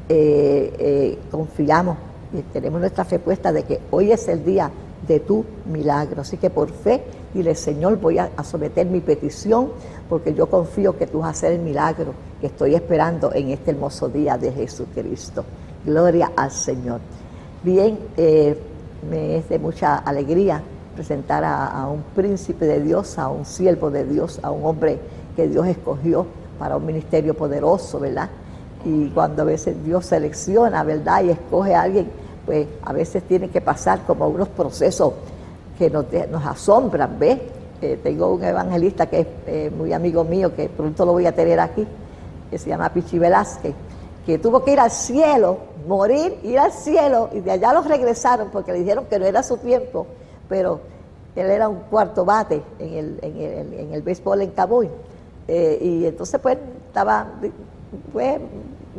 eh, 0.10 1.18
confiamos 1.32 1.98
y 2.34 2.42
tenemos 2.42 2.80
nuestra 2.80 3.06
fe 3.06 3.20
puesta 3.20 3.52
de 3.52 3.64
que 3.64 3.80
hoy 3.92 4.12
es 4.12 4.28
el 4.28 4.44
día 4.44 4.72
de 5.08 5.20
tu 5.20 5.46
milagro. 5.66 6.22
Así 6.22 6.38
que 6.38 6.50
por 6.50 6.70
fe, 6.70 7.04
dile, 7.34 7.56
Señor, 7.56 8.00
voy 8.00 8.18
a, 8.18 8.32
someter 8.44 8.88
mi 8.88 9.00
petición 9.00 9.72
porque 10.10 10.34
yo 10.34 10.48
confío 10.48 10.98
que 10.98 11.08
tú 11.08 11.20
vas 11.20 11.28
a 11.28 11.32
hacer 11.32 11.54
el 11.54 11.60
milagro 11.60 12.14
que 12.40 12.48
estoy 12.48 12.76
esperando 12.76 13.34
en 13.34 13.50
este 13.50 13.72
hermoso 13.72 14.10
día 14.10 14.38
de 14.38 14.52
Jesucristo. 14.52 15.44
Gloria 15.86 16.32
al 16.36 16.52
Señor. 16.52 17.00
Bien, 17.64 17.98
eh, 18.18 18.58
me 19.10 19.38
es 19.38 19.50
de 19.50 19.60
mucha 19.60 19.98
alegría 19.98 20.62
presentar 20.96 21.44
a, 21.44 21.88
un 21.88 22.04
príncipe 22.16 22.66
de 22.66 22.82
Dios, 22.82 23.18
a 23.18 23.28
un 23.30 23.46
siervo 23.46 23.90
de 23.90 24.06
Dios, 24.06 24.40
a 24.44 24.52
un 24.52 24.66
hombre 24.66 25.00
que 25.36 25.48
Dios 25.48 25.68
escogió 25.68 26.26
para 26.60 26.78
un 26.78 26.86
ministerio 26.86 27.34
poderoso, 27.34 28.00
¿verdad? 28.00 28.30
Y 28.86 29.10
cuando 29.10 29.42
a 29.42 29.46
veces 29.46 29.84
Dios 29.84 30.06
selecciona, 30.06 30.84
¿verdad? 30.84 31.24
Y 31.24 31.30
escoge 31.32 31.74
a 31.74 31.82
alguien 31.82 32.08
pues 32.46 32.68
a 32.84 32.94
veces 32.94 33.24
tiene 33.24 33.50
que 33.50 33.62
pasar 33.62 34.06
como 34.06 34.28
unos 34.28 34.50
procesos 34.50 35.14
que 35.78 35.90
nos, 35.90 36.06
asombran, 36.46 37.18
¿ves? 37.18 37.40
Eh, 37.82 38.00
tengo 38.02 38.34
un 38.34 38.44
evangelista 38.44 39.08
que 39.08 39.20
es 39.22 39.28
eh, 39.48 39.72
muy 39.76 39.92
amigo 39.92 40.24
mío, 40.24 40.56
que 40.56 40.70
pronto 40.70 41.06
lo 41.06 41.14
voy 41.14 41.26
a 41.26 41.34
tener 41.34 41.60
aquí, 41.60 41.86
que 42.50 42.58
se 42.58 42.70
llama 42.70 42.90
Pichi 42.90 43.20
Velázquez, 43.20 43.74
que 44.26 44.38
tuvo 44.38 44.64
que 44.64 44.72
ir 44.74 44.80
al 44.80 44.92
cielo, 44.92 45.58
morir, 45.88 46.38
ir 46.44 46.60
al 46.60 46.72
cielo, 46.72 47.30
y 47.34 47.40
de 47.40 47.52
allá 47.52 47.74
los 47.74 47.86
regresaron 47.86 48.50
porque 48.52 48.72
le 48.72 48.80
dijeron 48.80 49.06
que 49.10 49.20
no 49.20 49.26
era 49.26 49.44
su 49.44 49.58
tiempo, 49.58 50.08
pero 50.48 50.80
él 51.36 51.50
era 51.50 51.68
un 51.68 51.80
cuarto 51.90 52.24
bate 52.24 52.62
en 52.80 52.94
el, 52.94 53.20
en 53.22 53.38
el, 53.38 53.74
en 53.74 53.94
el 53.94 54.02
béisbol 54.02 54.42
en 54.42 54.52
Cabuy. 54.52 54.90
Eh, 55.48 55.78
y 55.82 56.06
entonces 56.06 56.40
pues 56.40 56.58
estaba, 56.88 57.28
pues, 58.14 58.40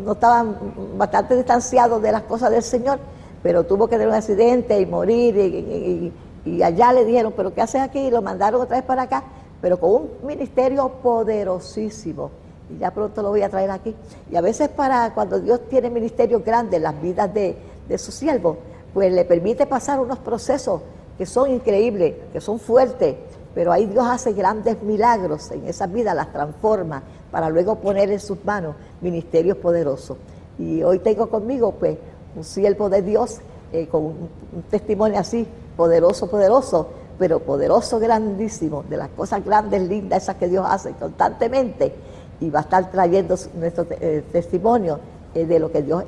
no 0.04 0.12
estaban 0.12 0.56
bastante 0.98 1.36
distanciados 1.36 2.02
de 2.02 2.12
las 2.12 2.22
cosas 2.22 2.50
del 2.50 2.62
Señor 2.62 2.98
pero 3.44 3.64
tuvo 3.64 3.88
que 3.88 3.96
tener 3.96 4.08
un 4.08 4.14
accidente 4.14 4.80
y 4.80 4.86
morir 4.86 6.12
y, 6.46 6.62
allá 6.62 6.94
le 6.94 7.04
dijeron, 7.04 7.34
pero 7.36 7.52
¿qué 7.52 7.60
haces 7.60 7.82
aquí? 7.82 7.98
Y 7.98 8.10
lo 8.10 8.22
mandaron 8.22 8.58
otra 8.62 8.78
vez 8.78 8.86
para 8.86 9.02
acá, 9.02 9.22
pero 9.60 9.78
con 9.78 9.90
un 9.90 10.10
ministerio 10.22 10.88
poderosísimo. 11.02 12.30
Y 12.70 12.78
ya 12.78 12.90
pronto 12.90 13.20
lo 13.20 13.28
voy 13.28 13.42
a 13.42 13.50
traer 13.50 13.70
aquí. 13.70 13.94
Y 14.30 14.36
a 14.36 14.40
veces 14.40 14.70
para 14.70 15.12
cuando 15.12 15.40
Dios 15.40 15.60
tiene 15.68 15.90
ministerios 15.90 16.42
grandes 16.42 16.78
en 16.78 16.84
las 16.84 17.02
vidas 17.02 17.34
de, 17.34 17.54
de 17.86 17.98
sus 17.98 18.14
siervos, 18.14 18.56
pues 18.94 19.12
le 19.12 19.26
permite 19.26 19.66
pasar 19.66 20.00
unos 20.00 20.18
procesos 20.20 20.80
que 21.18 21.26
son 21.26 21.50
increíbles, 21.50 22.14
que 22.32 22.40
son 22.40 22.58
fuertes, 22.58 23.14
pero 23.54 23.72
ahí 23.72 23.84
Dios 23.84 24.06
hace 24.06 24.32
grandes 24.32 24.82
milagros 24.82 25.50
en 25.50 25.66
esas 25.66 25.92
vidas, 25.92 26.16
las 26.16 26.32
transforma 26.32 27.02
para 27.30 27.50
luego 27.50 27.74
poner 27.76 28.10
en 28.10 28.20
sus 28.20 28.42
manos 28.42 28.74
ministerios 29.02 29.58
poderosos. 29.58 30.16
Y 30.58 30.82
hoy 30.82 31.00
tengo 31.00 31.28
conmigo 31.28 31.72
pues 31.72 31.98
un 32.36 32.44
siervo 32.44 32.88
de 32.88 33.02
Dios 33.02 33.40
eh, 33.72 33.88
con 33.88 34.04
un, 34.04 34.28
testimonio 34.70 35.18
así, 35.18 35.46
poderoso, 35.76 36.28
poderoso, 36.28 36.88
pero 37.18 37.40
poderoso, 37.40 37.98
grandísimo, 37.98 38.84
de 38.88 38.96
las 38.96 39.08
cosas 39.10 39.44
grandes, 39.44 39.82
lindas, 39.82 40.22
esas 40.22 40.36
que 40.36 40.48
Dios 40.48 40.64
hace 40.68 40.92
constantemente, 40.92 41.92
y 42.40 42.50
va 42.50 42.60
a 42.60 42.62
estar 42.62 42.90
trayendo 42.90 43.36
nuestro 43.54 43.86
eh, 43.90 44.24
testimonio 44.30 45.00
eh, 45.34 45.46
de 45.46 45.58
lo 45.58 45.72
que 45.72 45.82
Dios 45.82 46.04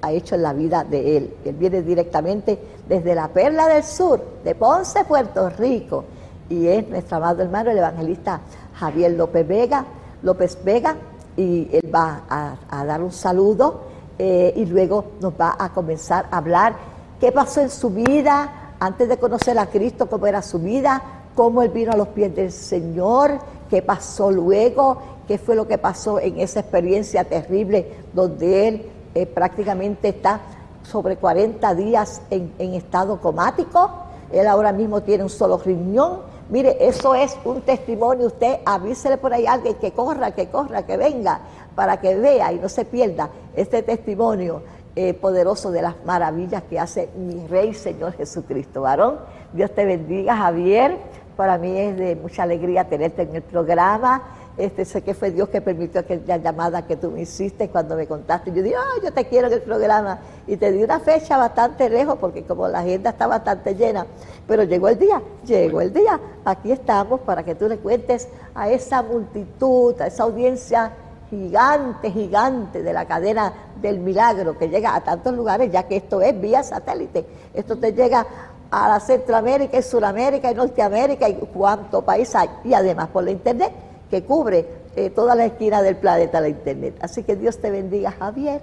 ha 0.00 0.12
hecho 0.12 0.34
en 0.34 0.42
la 0.42 0.52
vida 0.52 0.84
de 0.84 1.18
él. 1.18 1.34
Él 1.44 1.54
viene 1.56 1.82
directamente 1.82 2.58
desde 2.88 3.14
la 3.14 3.28
Perla 3.28 3.68
del 3.68 3.84
Sur, 3.84 4.22
de 4.42 4.54
Ponce, 4.54 5.04
Puerto 5.04 5.50
Rico, 5.50 6.04
y 6.48 6.68
es 6.68 6.88
nuestro 6.88 7.18
amado 7.18 7.42
hermano, 7.42 7.70
el 7.70 7.78
evangelista 7.78 8.40
Javier 8.74 9.12
López 9.12 9.46
Vega, 9.46 9.84
López 10.22 10.58
Vega, 10.64 10.96
y 11.36 11.68
él 11.72 11.94
va 11.94 12.22
a 12.28 12.84
dar 12.86 13.02
un 13.02 13.12
saludo 13.12 13.93
eh, 14.18 14.52
y 14.56 14.66
luego 14.66 15.04
nos 15.20 15.32
va 15.32 15.56
a 15.58 15.72
comenzar 15.72 16.26
a 16.30 16.38
hablar 16.38 16.74
qué 17.20 17.32
pasó 17.32 17.60
en 17.60 17.70
su 17.70 17.90
vida 17.90 18.74
antes 18.78 19.08
de 19.08 19.16
conocer 19.16 19.58
a 19.58 19.66
Cristo, 19.66 20.06
cómo 20.06 20.26
era 20.26 20.42
su 20.42 20.58
vida, 20.58 21.02
cómo 21.34 21.62
él 21.62 21.70
vino 21.70 21.92
a 21.92 21.96
los 21.96 22.08
pies 22.08 22.34
del 22.34 22.52
Señor, 22.52 23.38
qué 23.70 23.82
pasó 23.82 24.30
luego, 24.30 24.98
qué 25.26 25.38
fue 25.38 25.56
lo 25.56 25.66
que 25.66 25.78
pasó 25.78 26.20
en 26.20 26.38
esa 26.38 26.60
experiencia 26.60 27.24
terrible 27.24 27.88
donde 28.12 28.68
él 28.68 28.86
eh, 29.14 29.26
prácticamente 29.26 30.08
está 30.08 30.40
sobre 30.82 31.16
40 31.16 31.74
días 31.74 32.22
en, 32.30 32.52
en 32.58 32.74
estado 32.74 33.20
comático. 33.20 33.90
Él 34.32 34.46
ahora 34.46 34.72
mismo 34.72 35.02
tiene 35.02 35.24
un 35.24 35.30
solo 35.30 35.58
riñón. 35.58 36.20
Mire, 36.50 36.76
eso 36.80 37.14
es 37.14 37.36
un 37.44 37.62
testimonio. 37.62 38.26
Usted 38.26 38.58
avísele 38.66 39.16
por 39.16 39.32
ahí 39.32 39.46
a 39.46 39.52
alguien 39.54 39.76
que 39.76 39.92
corra, 39.92 40.32
que 40.32 40.48
corra, 40.48 40.84
que 40.84 40.96
venga 40.96 41.40
para 41.74 42.00
que 42.00 42.16
vea 42.16 42.52
y 42.52 42.58
no 42.58 42.68
se 42.68 42.84
pierda 42.84 43.30
este 43.54 43.82
testimonio 43.82 44.62
eh, 44.96 45.14
poderoso 45.14 45.70
de 45.70 45.82
las 45.82 45.94
maravillas 46.04 46.62
que 46.64 46.78
hace 46.78 47.08
mi 47.16 47.46
Rey 47.46 47.74
Señor 47.74 48.12
Jesucristo. 48.12 48.82
Varón, 48.82 49.18
Dios 49.52 49.70
te 49.72 49.84
bendiga, 49.84 50.36
Javier. 50.36 50.96
Para 51.36 51.58
mí 51.58 51.76
es 51.76 51.96
de 51.96 52.14
mucha 52.14 52.44
alegría 52.44 52.84
tenerte 52.84 53.22
en 53.22 53.34
el 53.34 53.42
programa 53.42 54.22
este, 54.56 54.84
sé 54.84 55.02
que 55.02 55.14
fue 55.14 55.32
Dios 55.32 55.48
que 55.48 55.60
permitió 55.60 56.00
aquella 56.00 56.36
llamada 56.36 56.86
que 56.86 56.96
tú 56.96 57.10
me 57.10 57.22
hiciste 57.22 57.68
cuando 57.68 57.96
me 57.96 58.06
contaste. 58.06 58.52
Yo 58.52 58.62
dije, 58.62 58.76
yo 59.02 59.12
te 59.12 59.24
quiero 59.24 59.48
en 59.48 59.54
el 59.54 59.62
programa. 59.62 60.20
Y 60.46 60.56
te 60.56 60.70
di 60.70 60.82
una 60.82 61.00
fecha 61.00 61.36
bastante 61.36 61.90
lejos 61.90 62.18
porque 62.20 62.44
como 62.44 62.68
la 62.68 62.80
agenda 62.80 63.10
está 63.10 63.26
bastante 63.26 63.74
llena. 63.74 64.06
Pero 64.46 64.62
llegó 64.62 64.88
el 64.88 64.98
día, 64.98 65.20
llegó 65.44 65.80
el 65.80 65.92
día. 65.92 66.20
Aquí 66.44 66.70
estamos 66.70 67.20
para 67.20 67.42
que 67.42 67.56
tú 67.56 67.68
le 67.68 67.78
cuentes 67.78 68.28
a 68.54 68.70
esa 68.70 69.02
multitud, 69.02 70.00
a 70.00 70.06
esa 70.06 70.22
audiencia 70.22 70.92
gigante, 71.34 72.10
gigante 72.10 72.82
de 72.82 72.92
la 72.92 73.04
cadena 73.04 73.52
del 73.80 73.98
milagro 73.98 74.56
que 74.56 74.68
llega 74.68 74.94
a 74.94 75.00
tantos 75.00 75.34
lugares, 75.34 75.70
ya 75.72 75.84
que 75.84 75.96
esto 75.96 76.20
es 76.20 76.38
vía 76.40 76.62
satélite. 76.62 77.26
Esto 77.52 77.76
te 77.76 77.92
llega 77.92 78.26
a 78.70 78.88
la 78.88 79.00
Centroamérica 79.00 79.78
y 79.78 79.82
Sudamérica 79.82 80.50
y 80.50 80.54
Norteamérica 80.54 81.28
y 81.28 81.34
cuánto 81.52 82.02
país 82.02 82.34
hay. 82.34 82.48
Y 82.64 82.74
además 82.74 83.08
por 83.08 83.24
la 83.24 83.30
internet 83.30 83.72
que 84.10 84.22
cubre 84.22 84.66
eh, 84.96 85.10
toda 85.10 85.34
la 85.34 85.46
esquina 85.46 85.82
del 85.82 85.96
planeta, 85.96 86.40
la 86.40 86.48
internet. 86.48 86.96
Así 87.00 87.22
que 87.22 87.36
Dios 87.36 87.58
te 87.58 87.70
bendiga, 87.70 88.12
Javier. 88.12 88.60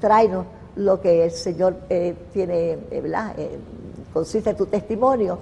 Tráenos 0.00 0.46
lo 0.76 1.00
que 1.00 1.24
el 1.24 1.30
Señor 1.30 1.76
eh, 1.88 2.14
tiene, 2.32 2.78
eh, 2.90 3.00
¿verdad? 3.02 3.34
consiste 4.12 4.50
en 4.50 4.56
tu 4.56 4.66
testimonio 4.66 5.38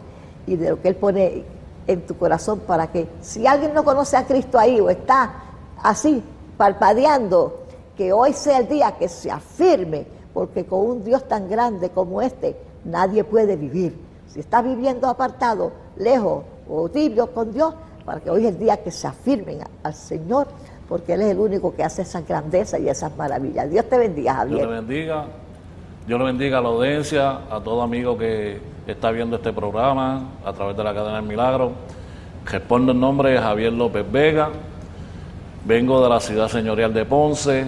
y 0.46 0.56
de 0.56 0.70
lo 0.70 0.82
que 0.82 0.88
Él 0.88 0.96
pone 0.96 1.44
en 1.86 2.06
tu 2.06 2.16
corazón 2.16 2.60
para 2.60 2.88
que 2.88 3.08
si 3.20 3.46
alguien 3.46 3.72
no 3.72 3.84
conoce 3.84 4.16
a 4.16 4.26
Cristo 4.26 4.58
ahí 4.58 4.80
o 4.80 4.90
está 4.90 5.34
así, 5.82 6.22
parpadeando, 6.56 7.60
que 7.96 8.12
hoy 8.12 8.32
sea 8.32 8.58
el 8.58 8.68
día 8.68 8.92
que 8.98 9.08
se 9.08 9.30
afirme, 9.30 10.06
porque 10.34 10.64
con 10.66 10.80
un 10.80 11.04
Dios 11.04 11.26
tan 11.26 11.48
grande 11.48 11.90
como 11.90 12.20
este 12.20 12.56
nadie 12.84 13.24
puede 13.24 13.56
vivir. 13.56 13.96
Si 14.28 14.40
está 14.40 14.62
viviendo 14.62 15.08
apartado, 15.08 15.72
lejos 15.96 16.44
o 16.68 16.88
tibio 16.88 17.32
con 17.32 17.52
Dios, 17.52 17.74
para 18.04 18.20
que 18.20 18.30
hoy 18.30 18.46
es 18.46 18.52
el 18.52 18.58
día 18.58 18.76
que 18.76 18.90
se 18.90 19.06
afirmen 19.06 19.60
al 19.82 19.94
Señor, 19.94 20.46
porque 20.88 21.14
Él 21.14 21.22
es 21.22 21.30
el 21.32 21.38
único 21.38 21.74
que 21.74 21.82
hace 21.82 22.02
esa 22.02 22.20
grandeza 22.20 22.78
y 22.78 22.88
esas 22.88 23.16
maravillas. 23.16 23.68
Dios 23.70 23.84
te 23.88 23.98
bendiga, 23.98 24.34
Javier. 24.34 24.58
Dios 24.58 24.70
le 24.70 24.76
bendiga. 24.76 25.26
Dios 26.06 26.20
le 26.20 26.26
bendiga 26.26 26.58
a 26.58 26.60
la 26.60 26.68
audiencia, 26.68 27.40
a 27.50 27.60
todo 27.60 27.82
amigo 27.82 28.16
que 28.16 28.60
está 28.86 29.10
viendo 29.10 29.36
este 29.36 29.52
programa 29.52 30.34
a 30.44 30.52
través 30.52 30.76
de 30.76 30.84
la 30.84 30.94
cadena 30.94 31.16
del 31.16 31.26
milagro. 31.26 31.72
Respondo 32.44 32.92
el 32.92 33.00
nombre 33.00 33.32
de 33.32 33.38
Javier 33.38 33.72
López 33.72 34.04
Vega. 34.10 34.50
Vengo 35.66 36.00
de 36.00 36.08
la 36.08 36.20
ciudad 36.20 36.46
señorial 36.46 36.94
de 36.94 37.04
Ponce. 37.04 37.66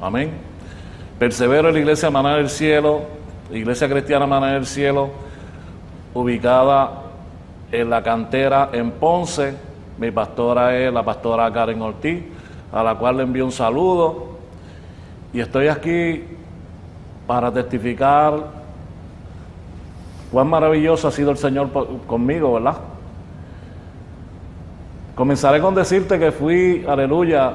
Amén. 0.00 0.32
Persevero 1.16 1.68
en 1.68 1.74
la 1.74 1.80
iglesia 1.80 2.10
Maná 2.10 2.34
del 2.34 2.50
Cielo, 2.50 3.02
iglesia 3.52 3.88
cristiana 3.88 4.26
Maná 4.26 4.54
del 4.54 4.66
Cielo, 4.66 5.10
ubicada 6.12 6.90
en 7.70 7.88
la 7.88 8.02
cantera 8.02 8.70
en 8.72 8.90
Ponce. 8.90 9.54
Mi 9.98 10.10
pastora 10.10 10.76
es 10.76 10.92
la 10.92 11.04
pastora 11.04 11.52
Karen 11.52 11.80
Ortiz, 11.80 12.20
a 12.72 12.82
la 12.82 12.96
cual 12.96 13.18
le 13.18 13.22
envío 13.22 13.44
un 13.44 13.52
saludo. 13.52 14.30
Y 15.32 15.38
estoy 15.38 15.68
aquí 15.68 16.24
para 17.28 17.52
testificar 17.52 18.40
cuán 20.32 20.48
maravilloso 20.48 21.06
ha 21.06 21.12
sido 21.12 21.30
el 21.30 21.36
Señor 21.36 21.70
conmigo, 22.08 22.54
¿verdad? 22.54 22.89
Comenzaré 25.14 25.60
con 25.60 25.74
decirte 25.74 26.18
que 26.18 26.32
fui, 26.32 26.84
aleluya, 26.88 27.52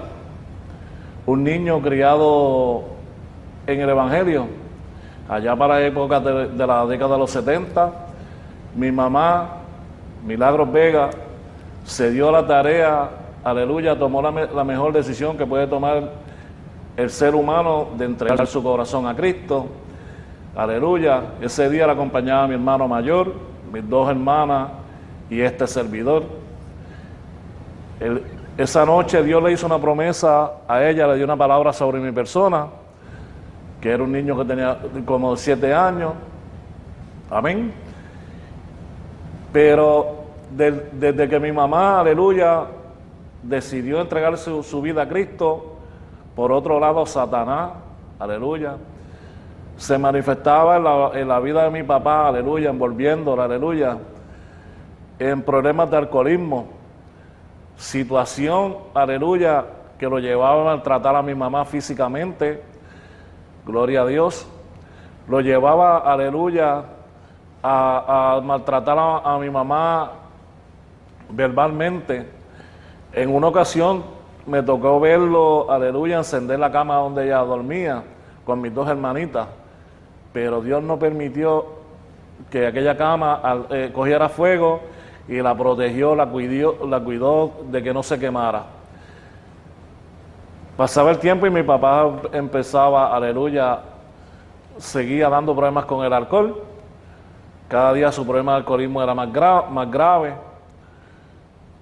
un 1.25 1.43
niño 1.43 1.81
criado 1.81 2.83
en 3.65 3.79
el 3.79 3.89
Evangelio, 3.89 4.47
allá 5.27 5.55
para 5.55 5.75
la 5.75 5.81
época 5.81 6.19
de, 6.19 6.67
la 6.67 6.85
década 6.85 7.13
de 7.13 7.19
los 7.19 7.31
70. 7.31 7.91
Mi 8.75 8.91
mamá 8.91 9.61
Milagros 10.25 10.71
Vega 10.71 11.09
se 11.85 12.11
dio 12.11 12.31
la 12.31 12.45
tarea, 12.45 13.09
aleluya, 13.43 13.97
tomó 13.97 14.21
la, 14.21 14.63
mejor 14.63 14.93
decisión 14.93 15.37
que 15.37 15.45
puede 15.45 15.65
tomar 15.65 16.11
el 16.97 17.09
ser 17.09 17.33
humano 17.33 17.87
de 17.97 18.05
entregar 18.05 18.45
su 18.47 18.61
corazón 18.61 19.07
a 19.07 19.15
Cristo. 19.15 19.67
Aleluya. 20.55 21.21
Ese 21.41 21.69
día 21.69 21.87
la 21.87 21.93
acompañaba 21.93 22.47
mi 22.47 22.53
hermano 22.53 22.87
mayor, 22.87 23.33
mis 23.73 23.87
dos 23.89 24.09
hermanas 24.09 24.69
y 25.29 25.41
este 25.41 25.65
servidor. 25.67 26.44
Esa 28.57 28.85
noche 28.85 29.23
Dios 29.23 29.41
le 29.43 29.51
hizo 29.51 29.65
una 29.65 29.79
promesa 29.79 30.51
a 30.67 30.83
ella, 30.83 31.07
le 31.07 31.15
dio 31.15 31.25
una 31.25 31.37
palabra 31.37 31.73
sobre 31.73 31.99
mi 31.99 32.11
persona, 32.11 32.67
que 33.81 33.91
era 33.91 34.03
un 34.03 34.11
niño 34.11 34.37
que 34.37 34.45
tenía 34.45 34.77
como 35.05 35.35
siete 35.35 35.73
años. 35.73 36.13
Amén. 37.29 37.73
Pero 39.51 40.25
desde 40.51 41.27
que 41.27 41.39
mi 41.39 41.51
mamá, 41.51 41.99
aleluya, 41.99 42.65
decidió 43.41 44.01
entregar 44.01 44.37
su, 44.37 44.81
vida 44.81 45.03
a 45.03 45.07
Cristo, 45.07 45.75
por 46.35 46.51
otro 46.51 46.79
lado, 46.79 47.05
Satanás, 47.05 47.71
aleluya, 48.19 48.75
se 49.77 49.97
manifestaba 49.97 51.11
en 51.13 51.27
la, 51.27 51.39
vida 51.39 51.63
de 51.63 51.69
mi 51.71 51.83
papá, 51.83 52.27
aleluya, 52.27 52.69
envolviéndolo, 52.69 53.41
aleluya, 53.41 53.97
en 55.19 55.41
problemas 55.43 55.91
de 55.91 55.97
alcoholismo, 55.97 56.67
situación, 57.77 58.77
aleluya, 58.93 59.65
que 59.97 60.07
lo 60.07 60.19
llevaba 60.19 60.61
a 60.61 60.75
maltratar 60.75 61.15
a 61.15 61.21
mi 61.21 61.35
mamá 61.35 61.65
físicamente, 61.65 62.61
gloria 63.65 64.01
a 64.01 64.05
Dios, 64.05 64.47
lo 65.27 65.41
llevaba, 65.41 65.99
aleluya, 65.99 66.83
a, 67.63 68.41
maltratar 68.43 68.97
a, 68.99 69.37
mi 69.39 69.49
mamá 69.49 70.11
verbalmente. 71.29 72.29
En 73.11 73.33
una 73.33 73.47
ocasión 73.47 74.03
me 74.45 74.61
tocó 74.61 74.99
verlo, 74.99 75.71
aleluya, 75.71 76.17
encender 76.17 76.59
la 76.59 76.71
cama 76.71 76.95
donde 76.95 77.25
ella 77.25 77.39
dormía 77.39 78.03
con 78.45 78.61
mis 78.61 78.73
dos 78.73 78.87
hermanitas, 78.87 79.47
pero 80.31 80.61
Dios 80.61 80.83
no 80.83 80.99
permitió 80.99 81.65
que 82.51 82.67
aquella 82.67 82.95
cama 82.95 83.65
eh, 83.71 83.91
cogiera 83.93 84.29
fuego 84.29 84.81
y 85.27 85.41
la 85.41 85.55
protegió, 85.55 86.15
la 86.15 86.27
cuidó, 86.27 86.85
la 86.87 86.99
cuidó 86.99 87.51
de 87.71 87.81
que 87.81 87.93
no 87.93 88.03
se 88.03 88.19
quemara. 88.19 88.63
Pasaba 90.77 91.11
el 91.11 91.19
tiempo 91.19 91.47
y 91.47 91.49
mi 91.49 91.63
papá 91.63 92.11
empezaba, 92.31 93.15
aleluya, 93.15 93.79
seguía 94.77 95.29
dando 95.29 95.55
problemas 95.55 95.85
con 95.85 96.05
el 96.05 96.11
alcohol 96.13 96.61
cada 97.67 97.93
día 97.93 98.11
su 98.11 98.25
problema 98.25 98.51
de 98.53 98.57
alcoholismo 98.59 99.01
era 99.01 99.15
más, 99.15 99.29
más 99.71 99.91
grave. 99.91 100.33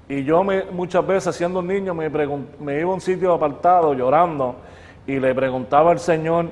Y 0.08 0.24
yo 0.24 0.44
muchas 0.72 1.06
veces, 1.06 1.36
siendo 1.36 1.60
un 1.60 1.68
niño, 1.68 1.94
me, 1.94 2.10
me 2.10 2.80
iba 2.80 2.92
a 2.92 2.94
un 2.94 3.02
sitio 3.02 3.34
apartado 3.34 3.94
llorando 3.94 4.56
y 5.06 5.20
le 5.20 5.36
preguntaba 5.36 5.92
al 5.92 6.00
Señor 6.00 6.48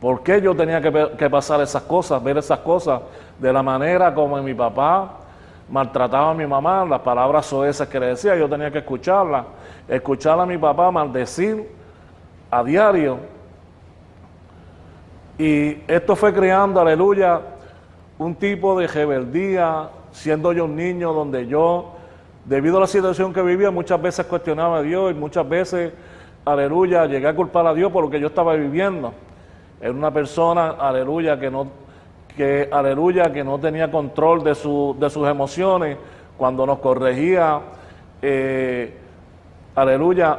por 0.00 0.22
qué 0.22 0.40
yo 0.40 0.54
tenía 0.56 0.80
que, 0.80 1.12
que 1.16 1.30
pasar 1.30 1.60
esas 1.60 1.82
cosas, 1.82 2.22
ver 2.22 2.38
esas 2.38 2.58
cosas 2.60 3.02
de 3.38 3.52
la 3.52 3.62
manera 3.62 4.12
como 4.12 4.40
mi 4.42 4.54
papá 4.54 5.18
maltrataba 5.68 6.30
a 6.30 6.34
mi 6.34 6.46
mamá, 6.46 6.84
las 6.84 7.00
palabras 7.00 7.52
esas 7.52 7.88
que 7.88 7.98
le 7.98 8.06
decía, 8.06 8.36
yo 8.36 8.48
tenía 8.48 8.70
que 8.70 8.78
escucharlas, 8.78 9.46
escuchar 9.88 10.38
a 10.38 10.46
mi 10.46 10.58
papá 10.58 10.90
maldecir 10.90 11.68
a 12.50 12.62
diario. 12.62 13.18
Y 15.38 15.78
esto 15.88 16.14
fue 16.14 16.32
creando, 16.32 16.80
aleluya, 16.80 17.40
un 18.18 18.34
tipo 18.34 18.78
de 18.78 18.86
rebeldía, 18.86 19.88
siendo 20.12 20.52
yo 20.52 20.66
un 20.66 20.76
niño 20.76 21.12
donde 21.12 21.46
yo, 21.46 21.92
debido 22.44 22.76
a 22.76 22.80
la 22.80 22.86
situación 22.86 23.32
que 23.32 23.42
vivía, 23.42 23.70
muchas 23.70 24.00
veces 24.00 24.26
cuestionaba 24.26 24.78
a 24.78 24.82
Dios 24.82 25.10
y 25.10 25.14
muchas 25.14 25.48
veces, 25.48 25.92
aleluya, 26.44 27.06
llegué 27.06 27.26
a 27.26 27.34
culpar 27.34 27.66
a 27.66 27.74
Dios 27.74 27.90
por 27.90 28.04
lo 28.04 28.10
que 28.10 28.20
yo 28.20 28.26
estaba 28.28 28.54
viviendo. 28.54 29.12
Era 29.80 29.92
una 29.92 30.12
persona, 30.12 30.70
aleluya, 30.78 31.40
que 31.40 31.50
no, 31.50 31.66
que, 32.36 32.68
aleluya, 32.70 33.32
que 33.32 33.44
no 33.44 33.58
tenía 33.58 33.90
control 33.90 34.42
de, 34.42 34.54
su, 34.54 34.96
de 34.98 35.10
sus 35.10 35.28
emociones, 35.28 35.96
cuando 36.36 36.66
nos 36.66 36.78
corregía, 36.78 37.60
eh, 38.20 38.96
aleluya, 39.74 40.38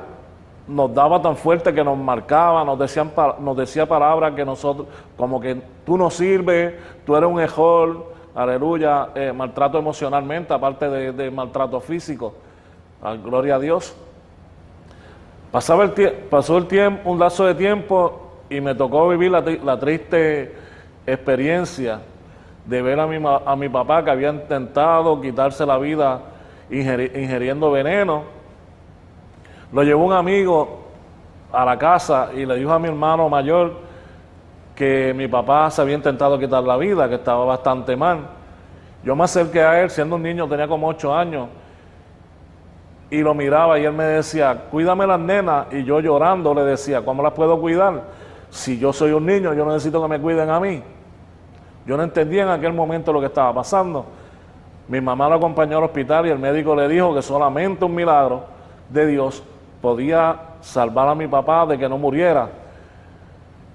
nos 0.67 0.93
daba 0.93 1.21
tan 1.21 1.35
fuerte 1.35 1.73
que 1.73 1.83
nos 1.83 1.97
marcaba, 1.97 2.63
nos, 2.63 2.79
decían, 2.79 3.11
nos 3.39 3.57
decía 3.57 3.85
palabras 3.85 4.33
que 4.33 4.45
nosotros, 4.45 4.87
como 5.17 5.39
que 5.39 5.61
tú 5.85 5.97
no 5.97 6.09
sirves, 6.09 6.73
tú 7.05 7.15
eres 7.15 7.29
un 7.29 7.35
mejor, 7.35 8.13
aleluya, 8.33 9.09
eh, 9.15 9.33
maltrato 9.33 9.77
emocionalmente, 9.77 10.53
aparte 10.53 10.89
de, 10.89 11.31
maltrato 11.31 11.79
físico. 11.79 12.33
Ah, 13.01 13.15
gloria 13.15 13.55
a 13.55 13.59
Dios. 13.59 13.95
Pasaba 15.51 15.83
el 15.83 15.91
pasó 16.29 16.57
el 16.57 16.67
tiempo, 16.67 17.11
un 17.11 17.19
lazo 17.19 17.45
de 17.45 17.53
tiempo 17.53 18.31
y 18.49 18.61
me 18.61 18.73
tocó 18.73 19.07
vivir 19.09 19.31
la, 19.31 19.79
triste 19.79 20.55
experiencia 21.05 21.99
de 22.65 22.81
ver 22.81 22.99
a 22.99 23.07
mi, 23.07 23.23
a 23.45 23.55
mi 23.55 23.69
papá 23.69 24.03
que 24.03 24.11
había 24.11 24.29
intentado 24.29 25.19
quitarse 25.19 25.65
la 25.65 25.77
vida 25.77 26.21
ingiriendo 26.69 27.71
veneno 27.71 28.23
lo 29.73 29.81
llevó 29.81 30.05
un 30.05 30.13
amigo 30.13 30.83
a 31.51 31.65
la 31.65 31.77
casa 31.79 32.29
y 32.35 32.45
le 32.45 32.55
dijo 32.55 32.71
a 32.71 32.77
mi 32.77 32.87
hermano 32.87 33.27
mayor 33.27 33.73
que 34.75 35.13
mi 35.15 35.27
papá 35.27 35.71
se 35.71 35.81
había 35.81 35.95
intentado 35.95 36.37
quitar 36.37 36.63
la 36.63 36.77
vida, 36.77 37.09
que 37.09 37.15
estaba 37.15 37.43
bastante 37.43 37.95
mal. 37.95 38.19
Yo 39.03 39.15
me 39.15 39.23
acerqué 39.23 39.61
a 39.61 39.81
él, 39.81 39.89
siendo 39.89 40.15
un 40.15 40.21
niño, 40.21 40.47
tenía 40.47 40.67
como 40.67 40.87
ocho 40.87 41.13
años, 41.13 41.49
y 43.09 43.21
lo 43.21 43.33
miraba 43.33 43.79
y 43.79 43.85
él 43.85 43.93
me 43.93 44.05
decía, 44.05 44.65
cuídame 44.69 45.07
las 45.07 45.19
nenas, 45.19 45.65
y 45.71 45.83
yo 45.83 45.99
llorando 45.99 46.53
le 46.53 46.63
decía, 46.63 47.03
¿cómo 47.03 47.23
las 47.23 47.33
puedo 47.33 47.59
cuidar? 47.59 48.03
Si 48.53 48.77
yo 48.77 48.93
soy 48.93 49.11
un 49.11 49.25
niño, 49.25 49.51
yo 49.55 49.65
necesito 49.65 49.99
que 49.99 50.07
me 50.07 50.19
cuiden 50.19 50.47
a 50.51 50.59
mí. 50.59 50.79
Yo 51.87 51.97
no 51.97 52.03
entendía 52.03 52.43
en 52.43 52.49
aquel 52.49 52.71
momento 52.71 53.11
lo 53.11 53.19
que 53.19 53.25
estaba 53.25 53.51
pasando. 53.51 54.05
Mi 54.87 55.01
mamá 55.01 55.27
lo 55.27 55.35
acompañó 55.35 55.79
al 55.79 55.85
hospital 55.85 56.27
y 56.27 56.29
el 56.29 56.37
médico 56.37 56.75
le 56.75 56.87
dijo 56.87 57.15
que 57.15 57.23
solamente 57.23 57.83
un 57.83 57.95
milagro 57.95 58.43
de 58.89 59.07
Dios 59.07 59.41
podía 59.81 60.39
salvar 60.61 61.07
a 61.07 61.15
mi 61.15 61.27
papá 61.27 61.65
de 61.65 61.79
que 61.79 61.89
no 61.89 61.97
muriera. 61.97 62.47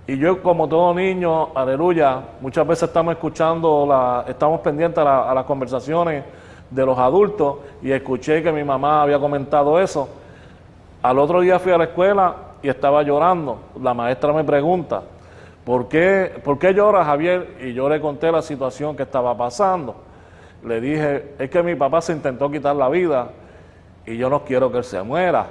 Y 0.06 0.16
yo, 0.16 0.40
como 0.44 0.68
todo 0.68 0.94
niño, 0.94 1.48
aleluya, 1.56 2.20
muchas 2.40 2.64
veces 2.64 2.84
estamos 2.84 3.14
escuchando, 3.14 3.84
la, 3.84 4.26
estamos 4.28 4.60
pendientes 4.60 5.04
a, 5.04 5.34
las 5.34 5.44
conversaciones 5.44 6.22
de 6.70 6.86
los 6.86 6.96
adultos 6.96 7.56
y 7.82 7.90
escuché 7.90 8.44
que 8.44 8.52
mi 8.52 8.62
mamá 8.62 9.02
había 9.02 9.18
comentado 9.18 9.80
eso. 9.80 10.08
Al 11.02 11.18
otro 11.18 11.40
día 11.40 11.58
fui 11.58 11.72
a 11.72 11.78
la 11.78 11.84
escuela 11.84 12.47
y 12.62 12.68
estaba 12.68 13.02
llorando. 13.02 13.58
La 13.80 13.94
maestra 13.94 14.32
me 14.32 14.44
pregunta, 14.44 15.02
¿por 15.64 15.88
qué, 15.88 16.40
¿por 16.44 16.58
qué 16.58 16.72
lloras, 16.72 17.06
Javier? 17.06 17.56
Y 17.62 17.72
yo 17.72 17.88
le 17.88 18.00
conté 18.00 18.32
la 18.32 18.42
situación 18.42 18.96
que 18.96 19.04
estaba 19.04 19.36
pasando. 19.36 19.96
Le 20.64 20.80
dije, 20.80 21.34
es 21.38 21.50
que 21.50 21.62
mi 21.62 21.74
papá 21.74 22.00
se 22.00 22.12
intentó 22.12 22.50
quitar 22.50 22.74
la 22.74 22.88
vida 22.88 23.30
y 24.06 24.16
yo 24.16 24.28
no 24.28 24.44
quiero 24.44 24.72
que 24.72 24.78
él 24.78 24.84
se 24.84 25.02
muera. 25.02 25.46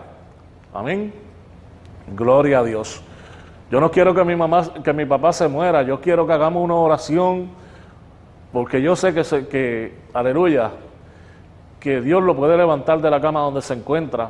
Amén. 0.74 1.14
Gloria 2.16 2.60
a 2.60 2.64
Dios. 2.64 3.02
Yo 3.70 3.82
no 3.82 3.92
quiero 3.92 4.14
que 4.14 4.24
mi 4.24 4.36
mamá, 4.36 4.74
que 4.84 4.94
mi 4.94 5.06
papá 5.06 5.34
se 5.34 5.48
muera, 5.48 5.84
yo 5.84 6.00
quiero 6.00 6.26
que 6.26 6.34
hagamos 6.34 6.64
una 6.64 6.76
oración, 6.76 7.50
porque 8.54 8.82
yo 8.82 8.96
sé 8.96 9.14
que, 9.14 9.24
que, 9.48 9.94
aleluya, 10.14 10.72
que 11.80 12.00
Dios 12.00 12.24
lo 12.24 12.36
puede 12.36 12.56
levantar 12.56 13.02
de 13.02 13.10
la 13.10 13.20
cama 13.20 13.42
donde 13.42 13.62
se 13.62 13.74
encuentra. 13.74 14.30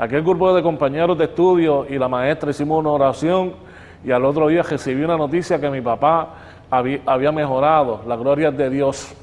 Aquel 0.00 0.22
grupo 0.22 0.54
de 0.54 0.62
compañeros 0.62 1.18
de 1.18 1.24
estudio 1.24 1.84
y 1.86 1.98
la 1.98 2.08
maestra 2.08 2.48
hicimos 2.48 2.78
una 2.78 2.88
oración 2.88 3.52
y 4.02 4.10
al 4.10 4.24
otro 4.24 4.48
día 4.48 4.62
recibí 4.62 5.04
una 5.04 5.18
noticia 5.18 5.60
que 5.60 5.68
mi 5.68 5.82
papá 5.82 6.36
había, 6.70 7.30
mejorado, 7.30 8.00
la 8.06 8.16
gloria 8.16 8.50
de 8.50 8.70
Dios. 8.70 9.14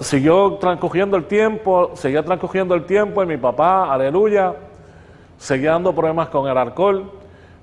siguió 0.00 0.54
transcurriendo 0.54 1.18
el 1.18 1.26
tiempo, 1.26 1.90
seguía 1.92 2.22
transcurriendo 2.24 2.74
el 2.74 2.86
tiempo 2.86 3.22
y 3.22 3.26
mi 3.26 3.36
papá, 3.36 3.92
aleluya, 3.92 4.54
seguía 5.36 5.72
dando 5.72 5.94
problemas 5.94 6.30
con 6.30 6.48
el 6.48 6.56
alcohol, 6.56 7.12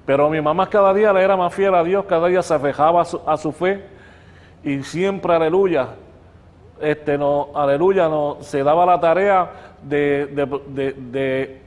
pero 0.05 0.29
mi 0.29 0.39
mamá 0.39 0.69
cada 0.69 0.93
día 0.93 1.11
le 1.11 1.23
era 1.23 1.35
más 1.35 1.51
fiel 1.51 1.73
a 1.73 1.83
Dios, 1.83 2.05
cada 2.05 2.27
día 2.27 2.43
se 2.43 2.59
fijaba 2.59 3.01
a 3.01 3.37
su, 3.37 3.51
fe 3.51 3.83
y 4.63 4.83
siempre, 4.83 5.33
aleluya, 5.33 5.87
este, 6.81 7.17
no, 7.17 7.49
aleluya, 7.55 8.09
no, 8.09 8.37
se 8.41 8.63
daba 8.63 8.85
la 8.85 8.99
tarea 8.99 9.51
de, 9.81 10.27
de, 10.27 10.93
de, 10.93 11.61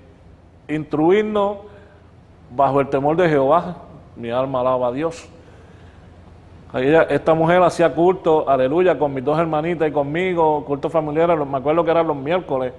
instruirnos 0.68 1.58
bajo 2.50 2.80
el 2.80 2.88
temor 2.88 3.16
de 3.16 3.28
Jehová. 3.28 3.76
Mi 4.16 4.30
alma 4.30 4.60
alaba 4.60 4.88
a 4.88 4.92
Dios. 4.92 5.28
esta 6.74 7.34
mujer 7.34 7.62
hacía 7.62 7.94
culto, 7.94 8.48
aleluya, 8.48 8.98
con 8.98 9.12
mis 9.12 9.24
dos 9.24 9.38
hermanitas 9.38 9.88
y 9.88 9.92
conmigo, 9.92 10.64
culto 10.64 10.88
familiar, 10.88 11.36
me 11.44 11.58
acuerdo 11.58 11.84
que 11.84 11.90
eran 11.90 12.06
los 12.06 12.16
miércoles 12.16 12.72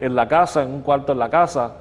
en 0.00 0.14
la 0.14 0.28
casa, 0.28 0.62
en 0.62 0.72
un 0.72 0.82
cuarto 0.82 1.12
en 1.12 1.18
la 1.18 1.30
casa 1.30 1.74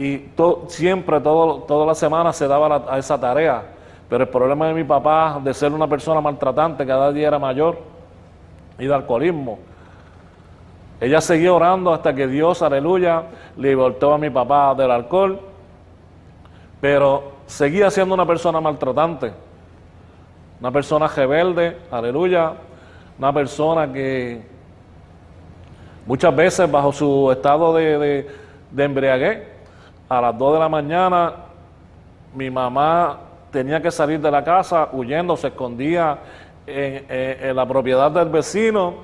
y 0.00 0.30
siempre, 0.68 1.20
todo, 1.20 1.58
toda 1.64 1.84
la 1.84 1.94
semana 1.94 2.32
se 2.32 2.48
daba 2.48 2.84
a 2.88 2.98
esa 2.98 3.20
tarea. 3.20 3.62
Pero 4.08 4.24
el 4.24 4.30
problema 4.30 4.66
de 4.66 4.72
mi 4.72 4.82
papá, 4.82 5.38
de 5.44 5.52
ser 5.52 5.72
una 5.74 5.86
persona 5.86 6.22
maltratante, 6.22 6.86
cada 6.86 7.12
día 7.12 7.28
era 7.28 7.38
mayor, 7.38 7.78
y 8.80 8.86
de 8.86 8.94
alcoholismo. 8.94 9.58
Ella 11.00 11.20
seguía 11.20 11.52
orando 11.52 11.92
hasta 11.92 12.14
que 12.14 12.26
Dios, 12.26 12.62
aleluya, 12.62 13.22
libertó 13.56 14.12
a 14.14 14.18
mi 14.18 14.28
papá 14.30 14.74
del 14.74 14.90
alcohol, 14.90 15.38
pero 16.80 17.32
seguía 17.46 17.90
siendo 17.90 18.14
una 18.14 18.26
persona 18.26 18.60
maltratante, 18.60 19.32
una 20.60 20.70
persona 20.70 21.08
rebelde, 21.08 21.78
aleluya, 21.90 22.52
una 23.18 23.32
persona 23.32 23.90
que 23.92 24.42
muchas 26.06 26.34
veces 26.34 26.70
bajo 26.70 26.92
su 26.92 27.30
estado 27.30 27.74
de, 27.74 28.26
de, 28.70 28.84
embriaguez, 28.84 29.42
a 30.08 30.20
las 30.20 30.36
2 30.36 30.54
de 30.54 30.58
la 30.58 30.68
mañana 30.68 31.32
mi 32.34 32.50
mamá 32.50 33.18
tenía 33.50 33.80
que 33.80 33.90
salir 33.90 34.20
de 34.20 34.30
la 34.30 34.44
casa 34.44 34.88
huyendo, 34.92 35.36
se 35.36 35.48
escondía 35.48 36.18
en, 36.66 37.56
la 37.56 37.66
propiedad 37.66 38.10
del 38.10 38.28
vecino 38.28 38.94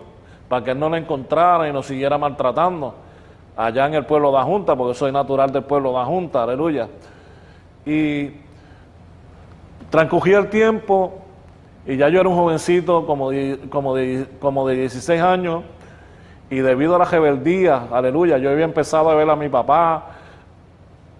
para 0.48 0.64
que 0.64 0.70
él 0.70 0.78
no 0.78 0.88
la 0.88 0.98
encontrara 0.98 1.68
y 1.68 1.72
nos 1.72 1.86
siguiera 1.86 2.18
maltratando 2.18 2.94
allá 3.56 3.86
en 3.86 3.94
el 3.94 4.04
pueblo 4.04 4.30
de 4.30 4.38
la 4.38 4.44
Junta, 4.44 4.76
porque 4.76 4.94
soy 4.94 5.10
natural 5.10 5.50
del 5.50 5.64
pueblo 5.64 5.90
de 5.90 5.98
la 5.98 6.04
Junta, 6.04 6.42
aleluya. 6.42 6.88
Y 7.84 8.30
transcurría 9.90 10.38
el 10.38 10.48
tiempo 10.48 11.22
y 11.86 11.96
ya 11.96 12.08
yo 12.08 12.20
era 12.20 12.28
un 12.28 12.36
jovencito 12.36 13.06
como 13.06 13.30
como 13.70 13.94
de, 13.94 14.26
como 14.40 14.68
de 14.68 14.74
16 14.74 15.20
años 15.22 15.62
y 16.50 16.58
debido 16.58 16.94
a 16.94 16.98
la 16.98 17.04
rebeldía, 17.04 17.88
aleluya, 17.90 18.38
yo 18.38 18.50
había 18.50 18.64
empezado 18.64 19.10
a 19.10 19.14
ver 19.14 19.28
a 19.28 19.36
mi 19.36 19.48
papá, 19.48 20.15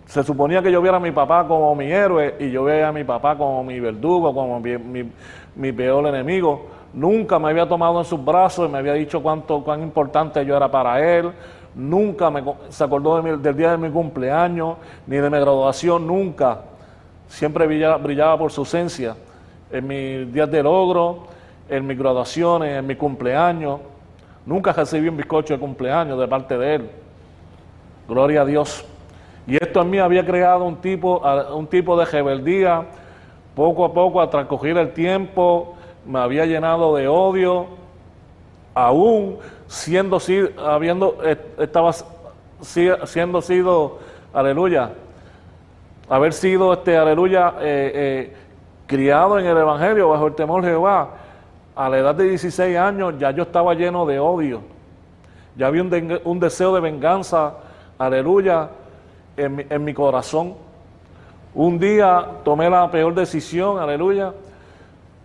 se 0.07 0.23
suponía 0.23 0.63
que 0.63 0.71
yo 0.71 0.81
viera 0.81 0.99
a 0.99 1.01
mi 1.01 1.11
papá 1.11 1.47
como 1.47 1.75
mi 1.75 1.91
héroe 1.91 2.37
y 2.39 2.51
yo 2.51 2.65
veía 2.65 2.89
a 2.89 2.93
mi 2.93 3.03
papá 3.03 3.37
como 3.37 3.65
mi 3.65 3.81
verdugo, 3.81 4.33
como 4.33 4.61
mi, 4.61 5.73
peor 5.73 6.07
enemigo. 6.07 6.67
Nunca 6.93 7.39
me 7.41 7.51
había 7.51 7.69
tomado 7.69 7.99
en 7.99 8.05
sus 8.05 8.25
brazos 8.25 8.69
y 8.69 8.73
me 8.73 8.79
había 8.79 8.93
dicho 8.95 9.21
cuánto, 9.21 9.63
cuán 9.65 9.83
importante 9.83 10.47
yo 10.47 10.57
era 10.57 10.71
para 10.71 11.05
él. 11.05 11.33
Nunca 11.75 12.31
me, 12.31 12.43
se 12.69 12.85
acordó 12.85 13.21
del 13.21 13.57
día 13.57 13.73
de 13.73 13.79
mi 13.79 13.91
cumpleaños, 13.91 14.77
ni 15.07 15.17
de 15.17 15.29
mi 15.29 15.39
graduación, 15.39 16.07
nunca. 16.07 16.61
Siempre 17.27 17.67
brillaba, 17.67 17.97
brillaba 17.97 18.39
por 18.39 18.53
su 18.53 18.61
ausencia. 18.61 19.17
En 19.73 19.87
mis 19.89 20.33
días 20.33 20.49
de 20.49 20.63
logro, 20.63 21.25
en 21.69 21.85
mis 21.85 21.99
graduaciones, 21.99 22.79
en 22.79 22.87
mi 22.87 22.95
cumpleaños. 22.95 23.81
Nunca 24.47 24.73
recibí 24.73 25.09
un 25.09 25.17
bizcocho 25.17 25.55
de 25.55 25.61
cumpleaños 25.61 26.19
de 26.19 26.29
parte 26.29 26.57
de 26.57 26.75
él. 26.77 26.91
Gloria 28.09 28.43
a 28.43 28.45
Dios. 28.45 28.87
Y 29.47 29.57
esto 29.57 29.83
en 29.83 29.91
mí 29.91 29.99
había 29.99 30.25
creado 30.27 30.65
un 30.65 30.77
tipo, 30.77 31.23
un 31.55 31.67
tipo 31.67 31.97
de 31.97 32.05
rebeldía. 32.05 32.85
Poco 33.55 33.85
a 33.85 33.93
poco, 33.93 34.21
al 34.21 34.29
transcurrir 34.29 34.77
el 34.77 34.93
tiempo, 34.93 35.77
me 36.05 36.19
había 36.19 36.45
llenado 36.45 36.95
de 36.97 37.09
odio, 37.09 37.67
aún 38.75 39.39
siendo, 39.67 40.19
habiendo, 40.59 41.17
estaba 41.59 41.93
siendo 42.61 43.41
sido, 43.41 43.99
aleluya, 44.35 44.91
haber 46.09 46.33
sido, 46.33 46.75
este, 46.75 46.97
aleluya, 46.97 47.55
eh, 47.61 47.93
eh, 47.95 48.37
criado 48.87 49.39
en 49.39 49.47
el 49.47 49.57
Evangelio 49.57 50.11
bajo 50.11 50.27
el 50.27 50.35
temor 50.35 50.63
de 50.63 50.69
Jehová, 50.69 51.11
a 51.75 51.89
la 51.89 51.99
edad 51.99 52.15
de 52.15 52.25
16 52.25 52.77
años 52.77 53.15
ya 53.19 53.31
yo 53.31 53.43
estaba 53.43 53.75
lleno 53.75 54.07
de 54.07 54.19
odio, 54.19 54.61
ya 55.57 55.67
había 55.67 55.83
un, 55.83 56.21
un 56.25 56.41
deseo 56.41 56.75
de 56.75 56.81
venganza, 56.81 57.55
aleluya, 57.99 58.69
en 59.37 59.85
mi, 59.85 59.95
corazón. 59.95 60.55
Un 61.55 61.79
día 61.79 62.27
tomé 62.45 62.69
la 62.69 62.91
peor 62.91 63.15
decisión, 63.15 63.79
aleluya, 63.79 64.33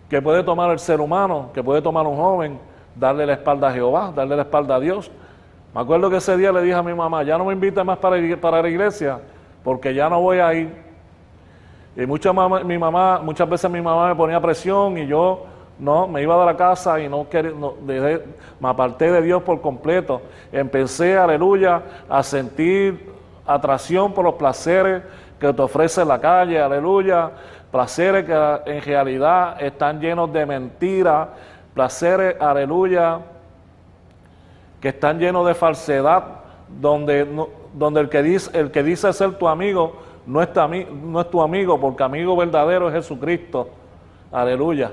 que 0.08 0.20
puede 0.20 0.42
tomar 0.42 0.70
el 0.70 0.78
ser 0.78 1.00
humano, 1.00 1.50
que 1.54 1.62
puede 1.62 1.82
tomar 1.82 2.06
un 2.06 2.16
joven, 2.16 2.58
darle 2.94 3.26
la 3.26 3.34
espalda 3.34 3.68
a 3.68 3.72
Jehová, 3.72 4.12
darle 4.14 4.36
la 4.36 4.42
espalda 4.42 4.76
a 4.76 4.80
Dios. 4.80 5.10
Me 5.74 5.80
acuerdo 5.80 6.10
que 6.10 6.16
ese 6.16 6.36
día 6.36 6.52
le 6.52 6.62
dije 6.62 6.74
a 6.74 6.82
mi 6.82 6.94
mamá, 6.94 7.22
ya 7.22 7.38
no 7.38 7.46
me 7.46 7.54
invite 7.54 7.82
más 7.82 7.98
para, 7.98 8.16
para 8.36 8.62
la 8.62 8.68
iglesia, 8.68 9.20
porque 9.64 9.94
ya 9.94 10.08
no 10.08 10.20
voy 10.20 10.38
a 10.38 10.52
ir. 10.54 10.74
Y 11.96 12.06
mucha 12.06 12.32
mi 12.32 12.78
mamá, 12.78 13.20
muchas 13.22 13.48
veces 13.48 13.70
mi 13.70 13.80
mamá 13.80 14.08
me 14.08 14.14
ponía 14.14 14.40
presión 14.40 14.96
y 14.96 15.06
yo 15.06 15.44
no, 15.78 16.06
me 16.06 16.22
iba 16.22 16.38
de 16.38 16.46
la 16.46 16.56
casa 16.56 17.00
y 17.00 17.08
no, 17.08 17.28
quería, 17.28 17.52
me 18.60 18.68
aparté 18.68 19.10
de 19.10 19.20
Dios 19.20 19.42
por 19.42 19.60
completo. 19.60 20.22
Empecé, 20.50 21.16
aleluya, 21.18 21.82
a 22.08 22.22
sentir 22.22 23.11
atracción 23.46 24.12
por 24.12 24.24
los 24.24 24.34
placeres 24.34 25.02
que 25.38 25.52
te 25.52 25.62
ofrece 25.62 26.04
la 26.04 26.20
calle, 26.20 26.60
aleluya, 26.60 27.30
placeres 27.70 28.24
que 28.24 28.60
en 28.66 28.82
realidad 28.82 29.60
están 29.60 30.00
llenos 30.00 30.32
de 30.32 30.46
mentiras, 30.46 31.28
placeres, 31.74 32.40
aleluya, 32.40 33.18
que 34.80 34.88
están 34.88 35.18
llenos 35.18 35.46
de 35.46 35.54
falsedad, 35.54 36.24
donde, 36.68 37.26
donde 37.72 38.00
el, 38.00 38.08
que 38.08 38.22
dice, 38.22 38.50
el 38.58 38.70
que 38.70 38.82
dice 38.82 39.12
ser 39.12 39.34
tu 39.38 39.48
amigo 39.48 39.96
no 40.26 40.40
es, 40.40 40.50
tu 41.30 41.42
amigo, 41.42 41.80
porque 41.80 42.02
amigo 42.02 42.36
verdadero 42.36 42.88
es 42.88 42.94
Jesucristo, 42.94 43.68
aleluya. 44.30 44.92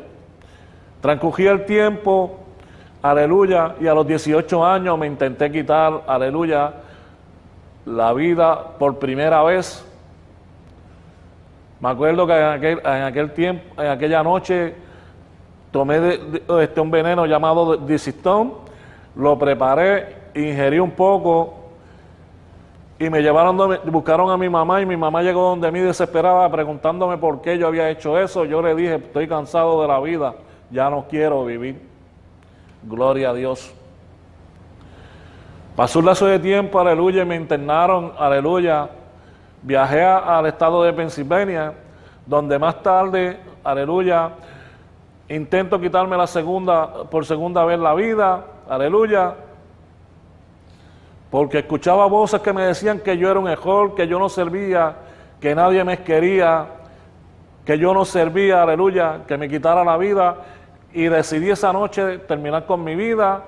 Transcurría 1.02 1.52
el 1.52 1.66
tiempo, 1.66 2.40
aleluya, 3.02 3.76
y 3.80 3.88
a 3.88 3.94
los 3.94 4.08
18 4.08 4.66
años 4.66 4.98
me 4.98 5.08
intenté 5.08 5.52
quitar, 5.52 6.04
aleluya, 6.08 6.74
la 7.90 8.14
vida 8.14 8.78
por 8.78 9.00
primera 9.00 9.42
vez. 9.44 9.86
Me 11.80 11.90
acuerdo 11.90 12.28
que 12.28 12.34
en 12.34 12.46
aquel, 12.46 12.80
en 12.80 13.04
aquel 13.04 13.32
tiempo, 13.32 13.82
en 13.82 13.90
aquella 13.90 14.22
noche, 14.22 14.76
tomé 15.72 16.20
este, 16.62 16.82
un 16.82 16.92
veneno 16.92 17.26
llamado 17.26 17.78
disistón. 17.78 18.54
lo 19.16 19.38
preparé, 19.40 20.16
ingerí 20.36 20.80
un 20.80 20.92
poco 20.92 21.56
y 23.00 23.10
me 23.10 23.22
llevaron, 23.22 23.80
buscaron 23.86 24.30
a 24.30 24.38
mi 24.38 24.50
mamá 24.50 24.82
y 24.82 24.86
mi 24.86 24.98
mamá 24.98 25.24
llegó 25.24 25.50
donde 25.50 25.72
mí 25.72 25.80
desesperada 25.80 26.50
preguntándome 26.52 27.18
por 27.18 27.42
qué 27.42 27.58
yo 27.58 27.68
había 27.68 27.90
hecho 27.90 28.20
eso. 28.20 28.46
Yo 28.46 28.62
le 28.62 28.76
dije, 28.76 28.96
estoy 28.96 29.28
cansado 29.28 29.82
de 29.82 29.88
la 29.88 30.00
vida, 30.00 30.36
ya 30.70 30.90
no 30.90 31.06
quiero 31.10 31.46
vivir. 31.46 31.82
Gloria 32.84 33.32
a 33.32 33.34
Dios. 33.34 33.74
Pasó 35.80 36.00
un 36.00 36.08
lazo 36.08 36.26
de 36.26 36.40
tiempo, 36.40 36.78
aleluya, 36.78 37.22
y 37.22 37.26
me 37.26 37.38
internaron, 37.38 38.12
aleluya. 38.20 38.90
Viajé 39.62 40.04
al 40.04 40.46
estado 40.46 40.84
de 40.84 40.92
Pensilvania, 40.92 41.74
donde 42.26 42.60
más 42.60 42.84
tarde, 42.84 43.40
aleluya, 43.64 44.32
intento 45.30 45.80
quitarme 45.80 46.18
la 46.18 46.28
segunda, 46.28 47.06
por 47.06 47.26
segunda 47.26 47.64
vez 47.64 47.80
la 47.80 47.94
vida, 47.94 48.44
aleluya 48.68 49.36
porque 51.32 51.60
escuchaba 51.60 52.08
voces 52.08 52.42
que 52.42 52.52
me 52.52 52.64
decían 52.64 53.00
que 53.00 53.18
yo 53.18 53.32
era 53.32 53.40
un 53.40 53.46
mejor, 53.46 53.96
que 53.96 54.06
yo 54.06 54.20
no 54.20 54.28
servía, 54.28 54.96
que 55.40 55.56
nadie 55.56 55.86
me 55.86 56.00
quería, 56.04 56.66
que 57.64 57.80
yo 57.80 57.94
no 57.94 58.04
servía, 58.04 58.64
aleluya, 58.64 59.22
que 59.26 59.38
me 59.38 59.48
quitara 59.48 59.86
la 59.86 59.96
vida. 59.96 60.36
Y 60.92 61.04
decidí 61.06 61.50
esa 61.52 61.72
noche 61.72 62.18
terminar 62.18 62.66
con 62.66 62.84
mi 62.84 62.98
vida. 62.98 63.46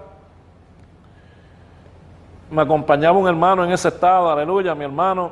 Me 2.52 2.62
acompañaba 2.64 3.18
un 3.18 3.30
hermano 3.30 3.64
en 3.64 3.72
ese 3.72 3.88
estado, 3.88 4.30
aleluya, 4.30 4.76
mi 4.76 4.84
hermano. 4.84 5.32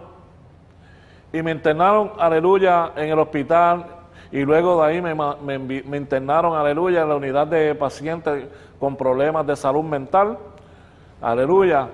Y 1.33 1.41
me 1.41 1.51
internaron, 1.51 2.13
aleluya, 2.17 2.93
en 2.95 3.09
el 3.09 3.19
hospital. 3.19 3.85
Y 4.31 4.43
luego 4.43 4.81
de 4.81 4.87
ahí 4.87 5.01
me, 5.01 5.13
me 5.59 5.97
internaron, 5.97 6.55
aleluya, 6.55 7.01
en 7.01 7.09
la 7.09 7.15
unidad 7.17 7.45
de 7.45 7.75
pacientes 7.75 8.47
con 8.79 8.95
problemas 8.95 9.45
de 9.45 9.55
salud 9.57 9.83
mental. 9.83 10.37
Aleluya. 11.21 11.89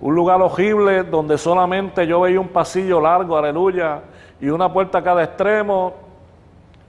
Un 0.00 0.14
lugar 0.14 0.40
horrible 0.40 1.02
donde 1.02 1.36
solamente 1.36 2.06
yo 2.06 2.22
veía 2.22 2.40
un 2.40 2.48
pasillo 2.48 2.98
largo, 2.98 3.36
aleluya, 3.36 4.00
y 4.40 4.48
una 4.48 4.72
puerta 4.72 4.98
a 4.98 5.02
cada 5.02 5.22
extremo, 5.22 5.92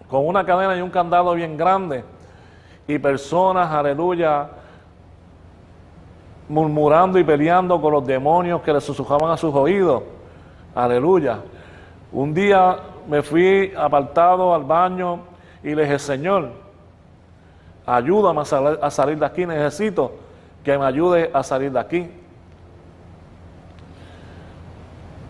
con 0.10 0.26
una 0.26 0.46
cadena 0.46 0.78
y 0.78 0.82
un 0.82 0.90
candado 0.90 1.34
bien 1.34 1.58
grande, 1.58 2.06
y 2.88 2.98
personas, 2.98 3.70
aleluya, 3.70 4.48
murmurando 6.52 7.18
y 7.18 7.24
peleando 7.24 7.80
con 7.82 7.94
los 7.94 8.06
demonios 8.06 8.62
que 8.62 8.74
le 8.74 8.82
susurraban 8.82 9.32
a 9.32 9.38
sus 9.38 9.56
oídos, 9.56 10.04
aleluya. 10.76 11.40
Un 12.12 12.34
día 12.34 12.78
me 13.08 13.22
fui 13.22 13.74
apartado 13.76 14.54
al 14.54 14.66
baño 14.66 15.20
y 15.64 15.74
le 15.74 15.84
dije, 15.84 15.98
Señor, 15.98 16.50
ayúdame 17.86 18.42
a 18.82 18.92
salir 18.92 19.18
de 19.18 19.26
aquí, 19.26 19.46
necesito 19.46 20.12
que 20.62 20.78
me 20.78 20.86
ayude 20.86 21.32
a 21.34 21.42
salir 21.42 21.72
de 21.72 21.80
aquí. 21.80 22.12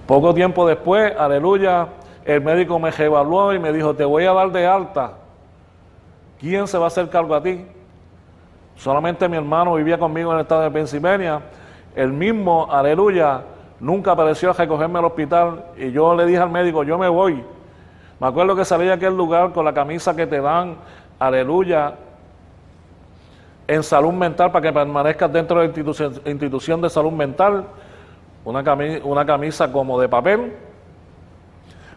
Poco 0.07 0.33
tiempo 0.33 0.67
después, 0.67 1.13
aleluya, 1.15 1.87
el 2.25 2.41
médico 2.41 2.79
me 2.79 2.89
evaluó 2.89 3.53
y 3.53 3.59
me 3.59 3.71
dijo, 3.71 3.93
te 3.95 4.05
voy 4.05 4.25
a 4.25 4.33
dar 4.33 4.51
de 4.51 4.65
alta. 4.65 5.13
¿Quién 6.39 6.67
se 6.67 6.79
va 6.79 6.85
a 6.85 6.87
hacer 6.87 7.09
cargo 7.09 7.35
a 7.35 7.43
ti? 7.43 7.63
Solamente 8.81 9.29
mi 9.29 9.37
hermano 9.37 9.75
vivía 9.75 9.99
conmigo 9.99 10.31
en 10.31 10.37
el 10.37 10.41
estado 10.41 10.63
de 10.63 10.71
Pensilvania. 10.71 11.39
El 11.95 12.11
mismo, 12.11 12.65
aleluya, 12.67 13.43
nunca 13.79 14.13
apareció 14.13 14.49
a 14.49 14.53
recogerme 14.53 14.97
al 14.97 15.05
hospital 15.05 15.65
y 15.77 15.91
yo 15.91 16.15
le 16.15 16.25
dije 16.25 16.39
al 16.39 16.49
médico, 16.49 16.81
yo 16.81 16.97
me 16.97 17.07
voy. 17.07 17.43
Me 18.19 18.25
acuerdo 18.25 18.55
que 18.55 18.65
salí 18.65 18.85
de 18.85 18.93
aquel 18.93 19.15
lugar 19.15 19.51
con 19.51 19.65
la 19.65 19.73
camisa 19.75 20.15
que 20.15 20.25
te 20.25 20.41
dan, 20.41 20.77
aleluya, 21.19 21.93
en 23.67 23.83
salud 23.83 24.13
mental 24.13 24.51
para 24.51 24.63
que 24.63 24.73
permanezcas 24.73 25.31
dentro 25.31 25.59
de 25.59 25.67
la 25.67 26.31
institución, 26.31 26.81
de 26.81 26.89
salud 26.89 27.11
mental 27.11 27.65
una 28.43 28.63
camisa, 28.63 29.05
una 29.05 29.23
camisa 29.23 29.71
como 29.71 30.01
de 30.01 30.09
papel. 30.09 30.53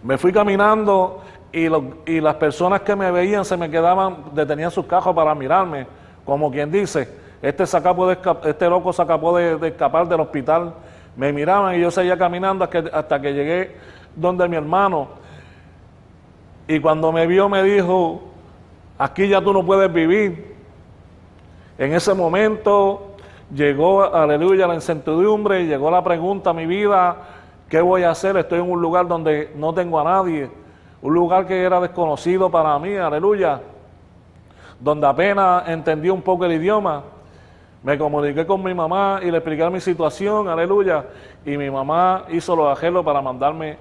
Me 0.03 0.18
fui 0.18 0.35
caminando 0.35 1.23
y, 1.51 1.64
y 2.05 2.20
las 2.20 2.35
personas 2.35 2.83
que 2.83 2.94
me 2.94 3.11
veían 3.11 3.47
se 3.47 3.57
me 3.57 3.70
quedaban, 3.70 4.16
detenían 4.35 4.70
sus 4.70 4.85
cajos 4.85 5.14
para 5.16 5.35
mirarme, 5.35 6.03
como 6.24 6.50
quien 6.50 6.70
dice, 6.70 7.08
este, 7.42 7.64
este 7.64 8.70
loco 8.70 8.92
se 8.92 9.02
acabó 9.02 9.37
de, 9.37 9.68
escapar 9.68 10.08
del 10.08 10.20
hospital. 10.20 10.74
Me 11.16 11.32
miraban 11.32 11.76
y 11.76 11.80
yo 11.80 11.90
seguía 11.90 12.16
caminando 12.16 12.64
hasta 12.64 12.82
que, 12.82 12.90
hasta 12.90 13.20
que 13.20 13.34
llegué 13.34 13.76
donde 14.16 14.48
mi 14.48 14.56
hermano. 14.56 15.08
Y 16.66 16.80
cuando 16.80 17.12
me 17.12 17.26
vio 17.26 17.48
me 17.48 17.62
dijo, 17.62 18.22
aquí 18.96 19.28
ya 19.28 19.42
tú 19.42 19.52
no 19.52 19.64
puedes 19.64 19.92
vivir. 19.92 20.54
En 21.76 21.92
ese 21.92 22.14
momento 22.14 23.16
llegó, 23.52 24.02
aleluya, 24.04 24.66
la 24.66 24.74
incertidumbre, 24.74 25.66
llegó 25.66 25.90
la 25.90 26.02
pregunta 26.02 26.50
a 26.50 26.52
mi 26.54 26.66
vida, 26.66 27.16
¿qué 27.68 27.80
voy 27.80 28.04
a 28.04 28.10
hacer? 28.10 28.37
Estoy 28.37 28.60
en 28.60 28.70
un 28.70 28.80
lugar 28.80 29.06
donde 29.06 29.52
no 29.56 29.74
tengo 29.74 30.00
a 30.00 30.04
nadie, 30.04 30.50
un 31.02 31.12
lugar 31.12 31.46
que 31.46 31.62
era 31.62 31.80
desconocido 31.80 32.50
para 32.50 32.78
mí, 32.78 32.96
aleluya, 32.96 33.60
donde 34.85 35.07
apenas 35.07 35.68
entendí 35.68 36.11
un 36.11 36.23
poco 36.23 36.44
el 36.44 36.53
idioma. 36.53 37.03
Me 37.83 37.99
comuniqué 37.99 38.47
con 38.47 38.62
mi 38.62 38.73
mamá 38.73 39.20
y 39.23 39.31
le 39.31 39.38
expliqué 39.38 39.68
mi 39.70 39.81
situación, 39.81 40.49
aleluya, 40.49 41.07
y 41.44 41.57
mi 41.57 41.70
mamá 41.70 42.27
hizo 42.31 42.55
los 42.55 42.77
arreglos 42.79 43.05
para 43.05 43.20
mandarme 43.20 43.77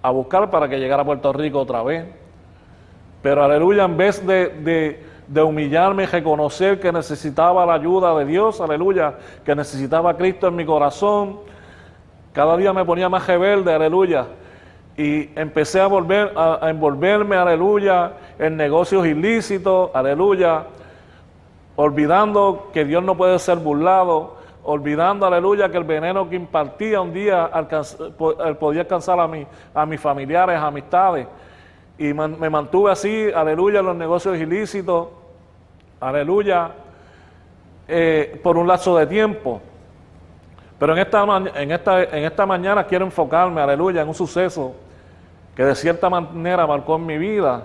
a 0.00 0.10
buscar 0.10 0.48
para 0.50 0.68
que 0.68 0.78
llegara 0.78 1.02
a 1.02 1.04
Puerto 1.04 1.32
Rico 1.32 1.60
otra 1.60 1.82
vez. 1.82 2.06
Pero 3.20 3.44
aleluya, 3.44 3.84
en 3.84 3.96
vez 3.96 4.24
de 4.26 5.12
de 5.32 5.42
humillarme 5.42 6.02
y 6.02 6.06
reconocer 6.06 6.78
que 6.78 6.92
necesitaba 6.92 7.64
la 7.64 7.74
ayuda 7.74 8.14
de 8.18 8.26
Dios, 8.26 8.60
aleluya, 8.60 9.14
que 9.44 9.54
necesitaba 9.54 10.14
Cristo 10.16 10.48
en 10.48 10.56
mi 10.56 10.66
corazón. 10.66 11.38
Cada 12.32 12.56
día 12.56 12.72
me 12.72 12.84
ponía 12.84 13.08
más 13.08 13.26
rebelde, 13.26 13.72
aleluya. 13.72 14.26
Y 14.96 15.30
empecé 15.38 15.80
a, 15.80 15.86
volver, 15.86 16.32
a, 16.36 16.68
envolverme, 16.68 17.36
aleluya, 17.36 18.12
en 18.38 18.56
negocios 18.56 19.06
ilícitos, 19.06 19.90
aleluya, 19.94 20.64
olvidando 21.76 22.68
que 22.72 22.84
Dios 22.84 23.02
no 23.02 23.16
puede 23.16 23.38
ser 23.38 23.56
burlado, 23.56 24.36
olvidando, 24.64 25.26
aleluya, 25.26 25.70
que 25.70 25.78
el 25.78 25.84
veneno 25.84 26.28
que 26.28 26.36
impartía 26.36 27.00
un 27.00 27.12
día 27.12 27.50
podía 28.60 28.82
alcanzar 28.82 29.18
a, 29.18 29.26
mí, 29.26 29.46
a 29.74 29.86
mis 29.86 30.00
familiares, 30.00 30.58
amistades. 30.58 31.26
Y 31.98 32.12
me 32.12 32.50
mantuve 32.50 32.92
así, 32.92 33.28
aleluya, 33.34 33.80
en 33.80 33.86
los 33.86 33.96
negocios 33.96 34.36
ilícitos, 34.36 35.08
aleluya, 36.00 36.70
eh, 37.88 38.40
por 38.42 38.58
un 38.58 38.68
lapso 38.68 38.96
de 38.98 39.06
tiempo. 39.06 39.60
Pero 40.78 40.92
en 40.92 40.98
esta, 40.98 41.24
en, 41.54 41.70
esta, 41.70 42.02
en 42.02 42.24
esta 42.24 42.44
mañana 42.44 42.84
quiero 42.84 43.04
enfocarme, 43.04 43.60
aleluya, 43.60 44.02
en 44.02 44.08
un 44.08 44.14
suceso 44.14 44.74
que 45.54 45.64
de 45.64 45.74
cierta 45.74 46.08
manera 46.08 46.66
marcó 46.66 46.96
en 46.96 47.06
mi 47.06 47.18
vida 47.18 47.64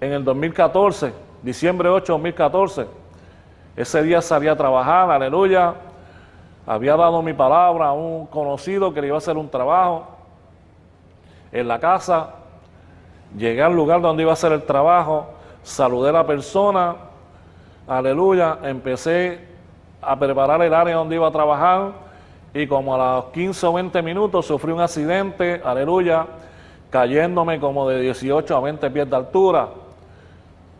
en 0.00 0.12
el 0.12 0.24
2014, 0.24 1.12
diciembre 1.42 1.88
8 1.88 2.04
de 2.04 2.12
2014. 2.12 2.86
Ese 3.76 4.02
día 4.02 4.22
salí 4.22 4.48
a 4.48 4.56
trabajar, 4.56 5.10
aleluya. 5.10 5.74
Había 6.66 6.96
dado 6.96 7.20
mi 7.22 7.34
palabra 7.34 7.88
a 7.88 7.92
un 7.92 8.26
conocido 8.26 8.94
que 8.94 9.00
le 9.00 9.08
iba 9.08 9.16
a 9.16 9.18
hacer 9.18 9.36
un 9.36 9.50
trabajo 9.50 10.06
en 11.52 11.68
la 11.68 11.78
casa. 11.78 12.30
Llegué 13.36 13.62
al 13.62 13.74
lugar 13.74 14.00
donde 14.00 14.22
iba 14.22 14.32
a 14.32 14.34
hacer 14.34 14.52
el 14.52 14.62
trabajo, 14.62 15.26
saludé 15.62 16.10
a 16.10 16.12
la 16.12 16.26
persona, 16.26 16.94
aleluya, 17.86 18.58
empecé 18.62 19.40
a 20.00 20.18
preparar 20.18 20.62
el 20.62 20.72
área 20.72 20.96
donde 20.96 21.16
iba 21.16 21.26
a 21.26 21.32
trabajar 21.32 21.92
y 22.54 22.66
como 22.66 22.94
a 22.94 23.16
los 23.16 23.24
15 23.26 23.66
o 23.66 23.72
20 23.72 24.02
minutos 24.02 24.46
sufrí 24.46 24.72
un 24.72 24.80
accidente, 24.80 25.60
aleluya, 25.64 26.26
cayéndome 26.94 27.58
como 27.58 27.88
de 27.88 28.00
18 28.02 28.56
a 28.56 28.60
20 28.60 28.88
pies 28.88 29.10
de 29.10 29.16
altura, 29.16 29.68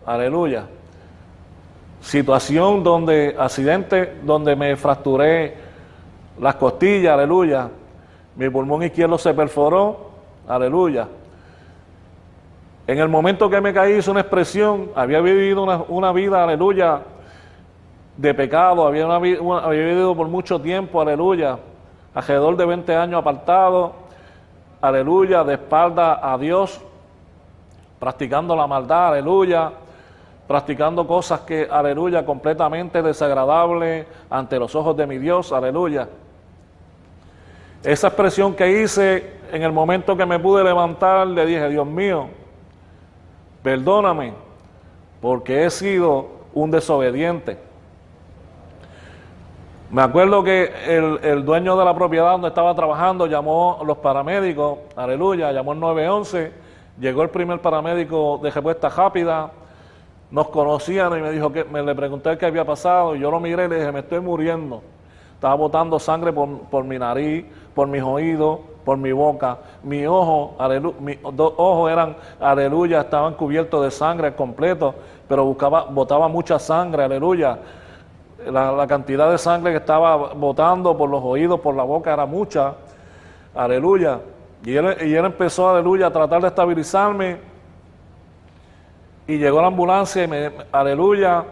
aleluya. 0.06 0.64
Situación 2.00 2.84
donde, 2.84 3.34
accidente 3.36 4.18
donde 4.22 4.54
me 4.54 4.76
fracturé 4.76 5.56
las 6.38 6.54
costillas, 6.54 7.14
aleluya. 7.14 7.68
Mi 8.36 8.48
pulmón 8.48 8.84
izquierdo 8.84 9.18
se 9.18 9.34
perforó, 9.34 10.10
aleluya. 10.46 11.08
En 12.86 12.98
el 13.00 13.08
momento 13.08 13.50
que 13.50 13.60
me 13.60 13.74
caí 13.74 13.94
hice 13.94 14.12
una 14.12 14.20
expresión, 14.20 14.90
había 14.94 15.20
vivido 15.20 15.64
una, 15.88 16.12
vida, 16.12 16.44
aleluya, 16.44 17.00
de 18.16 18.34
pecado, 18.34 18.86
había, 18.86 19.12
había 19.12 19.84
vivido 19.84 20.14
por 20.14 20.28
mucho 20.28 20.60
tiempo, 20.60 21.00
aleluya, 21.00 21.58
alrededor 22.14 22.56
de 22.56 22.66
20 22.66 22.94
años 22.94 23.18
apartado, 23.18 24.03
aleluya, 24.86 25.42
de 25.44 25.54
espalda 25.54 26.20
a 26.22 26.36
Dios, 26.36 26.78
practicando 27.98 28.54
la 28.54 28.66
maldad, 28.66 29.08
aleluya, 29.08 29.72
practicando 30.46 31.06
cosas 31.06 31.40
que, 31.40 31.66
aleluya, 31.70 32.26
completamente 32.26 33.00
desagradables 33.00 34.06
ante 34.28 34.58
los 34.58 34.74
ojos 34.74 34.94
de 34.94 35.06
mi 35.06 35.16
Dios, 35.16 35.52
aleluya. 35.52 36.06
Esa 37.82 38.08
expresión 38.08 38.54
que 38.54 38.82
hice 38.82 39.38
en 39.50 39.62
el 39.62 39.72
momento 39.72 40.16
que 40.16 40.26
me 40.26 40.38
pude 40.38 40.62
levantar, 40.62 41.26
le 41.26 41.46
dije, 41.46 41.66
Dios 41.70 41.86
mío, 41.86 42.28
perdóname 43.62 44.34
porque 45.22 45.64
he 45.64 45.70
sido 45.70 46.28
un 46.52 46.70
desobediente. 46.70 47.58
Me 49.94 50.02
acuerdo 50.02 50.42
que 50.42 50.72
el, 50.88 51.20
el, 51.22 51.44
dueño 51.44 51.76
de 51.76 51.84
la 51.84 51.94
propiedad 51.94 52.32
donde 52.32 52.48
estaba 52.48 52.74
trabajando 52.74 53.28
llamó 53.28 53.78
a 53.80 53.84
los 53.84 53.98
paramédicos, 53.98 54.78
aleluya, 54.96 55.52
llamó 55.52 55.72
el 55.72 55.78
911, 55.78 56.52
llegó 56.98 57.22
el 57.22 57.30
primer 57.30 57.60
paramédico 57.60 58.40
de 58.42 58.50
respuesta 58.50 58.88
rápida, 58.88 59.52
nos 60.32 60.48
conocían 60.48 61.16
y 61.16 61.22
me 61.22 61.30
dijo 61.30 61.52
que 61.52 61.62
me 61.62 61.80
le 61.80 61.94
pregunté 61.94 62.36
qué 62.36 62.46
había 62.46 62.64
pasado 62.64 63.14
y 63.14 63.20
yo 63.20 63.30
lo 63.30 63.38
miré 63.38 63.66
y 63.66 63.68
le 63.68 63.76
dije, 63.76 63.92
me 63.92 64.00
estoy 64.00 64.18
muriendo. 64.18 64.82
Estaba 65.34 65.54
botando 65.54 66.00
sangre 66.00 66.32
por, 66.32 66.48
por 66.62 66.82
mi 66.82 66.98
nariz, 66.98 67.44
por 67.72 67.86
mis 67.86 68.02
oídos, 68.02 68.58
por 68.84 68.98
mi 68.98 69.12
boca. 69.12 69.58
Mi 69.84 70.04
ojo, 70.06 70.56
mis 70.98 71.18
dos 71.22 71.52
ojos 71.56 71.92
eran, 71.92 72.16
aleluya, 72.40 73.02
estaban 73.02 73.34
cubiertos 73.34 73.84
de 73.84 73.92
sangre 73.92 74.34
completo, 74.34 74.92
pero 75.28 75.44
buscaba, 75.44 75.84
botaba 75.84 76.26
mucha 76.26 76.58
sangre, 76.58 77.04
aleluya. 77.04 77.60
La, 78.50 78.86
cantidad 78.86 79.30
de 79.30 79.38
sangre 79.38 79.72
que 79.72 79.78
estaba 79.78 80.34
botando 80.34 80.96
por 80.96 81.08
los 81.08 81.22
oídos, 81.22 81.60
por 81.60 81.74
la 81.74 81.82
boca, 81.82 82.12
era 82.12 82.26
mucha, 82.26 82.74
aleluya. 83.54 84.20
Y 84.64 84.76
él, 84.76 84.96
y 85.06 85.14
él 85.14 85.24
empezó, 85.24 85.70
aleluya, 85.70 86.06
a 86.06 86.10
tratar 86.12 86.42
de 86.42 86.48
estabilizarme. 86.48 87.38
Y 89.26 89.38
llegó 89.38 89.60
la 89.60 89.68
ambulancia, 89.68 90.24
y 90.24 90.28
me, 90.28 90.50
aleluya. 90.72 91.44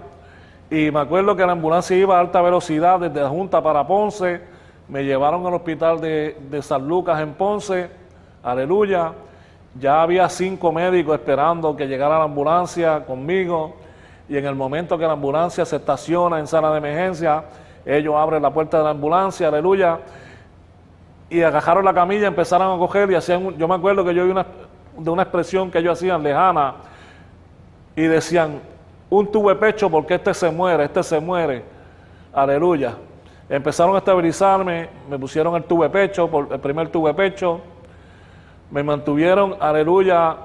Y 0.70 0.90
me 0.90 1.00
acuerdo 1.00 1.34
que 1.36 1.44
la 1.46 1.52
ambulancia 1.52 1.96
iba 1.96 2.16
a 2.16 2.20
alta 2.20 2.40
velocidad 2.42 3.00
desde 3.00 3.20
la 3.20 3.28
Junta 3.28 3.62
para 3.62 3.86
Ponce 3.86 4.52
me 4.92 5.04
llevaron 5.04 5.46
al 5.46 5.54
hospital 5.54 6.00
de, 6.00 6.60
San 6.60 6.86
Lucas 6.86 7.20
en 7.20 7.32
Ponce, 7.32 7.88
aleluya. 8.42 9.12
Ya 9.80 10.02
había 10.02 10.28
cinco 10.28 10.70
médicos 10.70 11.14
esperando 11.14 11.74
que 11.74 11.86
llegara 11.86 12.18
la 12.18 12.24
ambulancia 12.24 13.04
conmigo 13.06 13.74
y 14.32 14.38
en 14.38 14.46
el 14.46 14.54
momento 14.54 14.96
que 14.96 15.04
la 15.06 15.12
ambulancia 15.12 15.62
se 15.66 15.76
estaciona 15.76 16.38
en 16.38 16.46
sala 16.46 16.70
de 16.70 16.78
emergencia, 16.78 17.44
ellos 17.84 18.14
abren 18.16 18.40
la 18.40 18.50
puerta 18.50 18.78
de 18.78 18.84
la 18.84 18.88
ambulancia, 18.88 19.48
aleluya, 19.48 19.98
y 21.28 21.42
agajaron 21.42 21.84
la 21.84 21.92
camilla, 21.92 22.28
empezaron 22.28 22.74
a 22.74 22.78
coger 22.78 23.10
y 23.10 23.14
hacían, 23.14 23.58
yo 23.58 23.68
me 23.68 23.74
acuerdo 23.74 24.02
que 24.02 24.14
yo 24.14 24.24
vi 24.24 24.30
una, 24.30 24.46
de 24.96 25.10
una 25.10 25.24
expresión 25.24 25.70
que 25.70 25.80
ellos 25.80 25.98
hacían 25.98 26.22
lejana 26.22 26.76
y 27.94 28.04
decían, 28.04 28.58
un 29.10 29.30
tubo 29.30 29.54
pecho 29.58 29.90
porque 29.90 30.14
este 30.14 30.32
se 30.32 30.50
muere, 30.50 30.84
este 30.84 31.02
se 31.02 31.20
muere, 31.20 31.62
aleluya. 32.32 32.94
Empezaron 33.50 33.94
a 33.96 33.98
estabilizarme, 33.98 34.88
me 35.10 35.18
pusieron 35.18 35.54
el 35.56 35.64
tubo 35.64 35.86
pecho, 35.90 36.48
el 36.50 36.58
primer 36.58 36.88
tubo 36.88 37.14
pecho, 37.14 37.60
me 38.70 38.82
mantuvieron, 38.82 39.56
aleluya, 39.60 40.38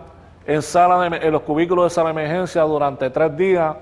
en, 0.48 0.62
sala 0.62 1.06
en 1.06 1.32
los 1.32 1.42
cubículos 1.42 1.86
de 1.86 1.90
sala 1.90 2.14
de 2.14 2.22
emergencia 2.22 2.64
durante 2.64 3.10
tres 3.10 3.36
días. 3.38 3.76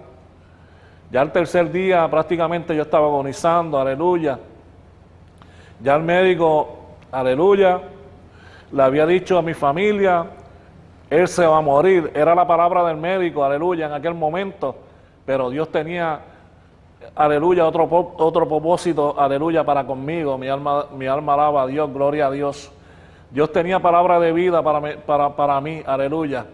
Ya 1.11 1.21
el 1.21 1.31
tercer 1.31 1.71
día 1.71 2.09
prácticamente 2.09 2.75
yo 2.75 2.81
estaba 2.81 3.05
agonizando, 3.05 3.79
aleluya. 3.79 4.39
Ya 5.79 5.95
el 5.95 6.03
médico, 6.03 6.79
aleluya, 7.11 7.79
le 8.71 8.83
había 8.83 9.05
dicho 9.05 9.37
a 9.37 9.41
mi 9.43 9.53
familia, 9.53 10.25
él 11.09 11.27
se 11.27 11.45
va 11.45 11.57
a 11.57 11.61
morir. 11.61 12.11
Era 12.15 12.33
la 12.33 12.47
palabra 12.47 12.83
del 12.85 12.97
médico, 12.97 13.45
aleluya, 13.45 13.85
en 13.85 13.93
aquel 13.93 14.15
momento. 14.15 14.75
Pero 15.25 15.51
Dios 15.51 15.71
tenía 15.71 16.19
aleluya, 17.13 17.67
otro, 17.67 17.87
otro 18.17 18.47
propósito, 18.47 19.15
aleluya, 19.19 19.63
para 19.63 19.85
conmigo. 19.85 20.37
Mi 20.37 20.47
alma, 20.47 20.87
mi 20.97 21.05
alma 21.05 21.35
alaba 21.35 21.63
a 21.63 21.67
Dios, 21.67 21.93
gloria 21.93 22.27
a 22.27 22.31
Dios. 22.31 22.71
Dios 23.31 23.51
tenía 23.51 23.79
palabra 23.79 24.19
de 24.19 24.31
vida 24.31 24.61
para 24.63 24.95
para, 24.97 25.35
para 25.35 25.61
mí, 25.61 25.81
aleluya. 25.85 26.45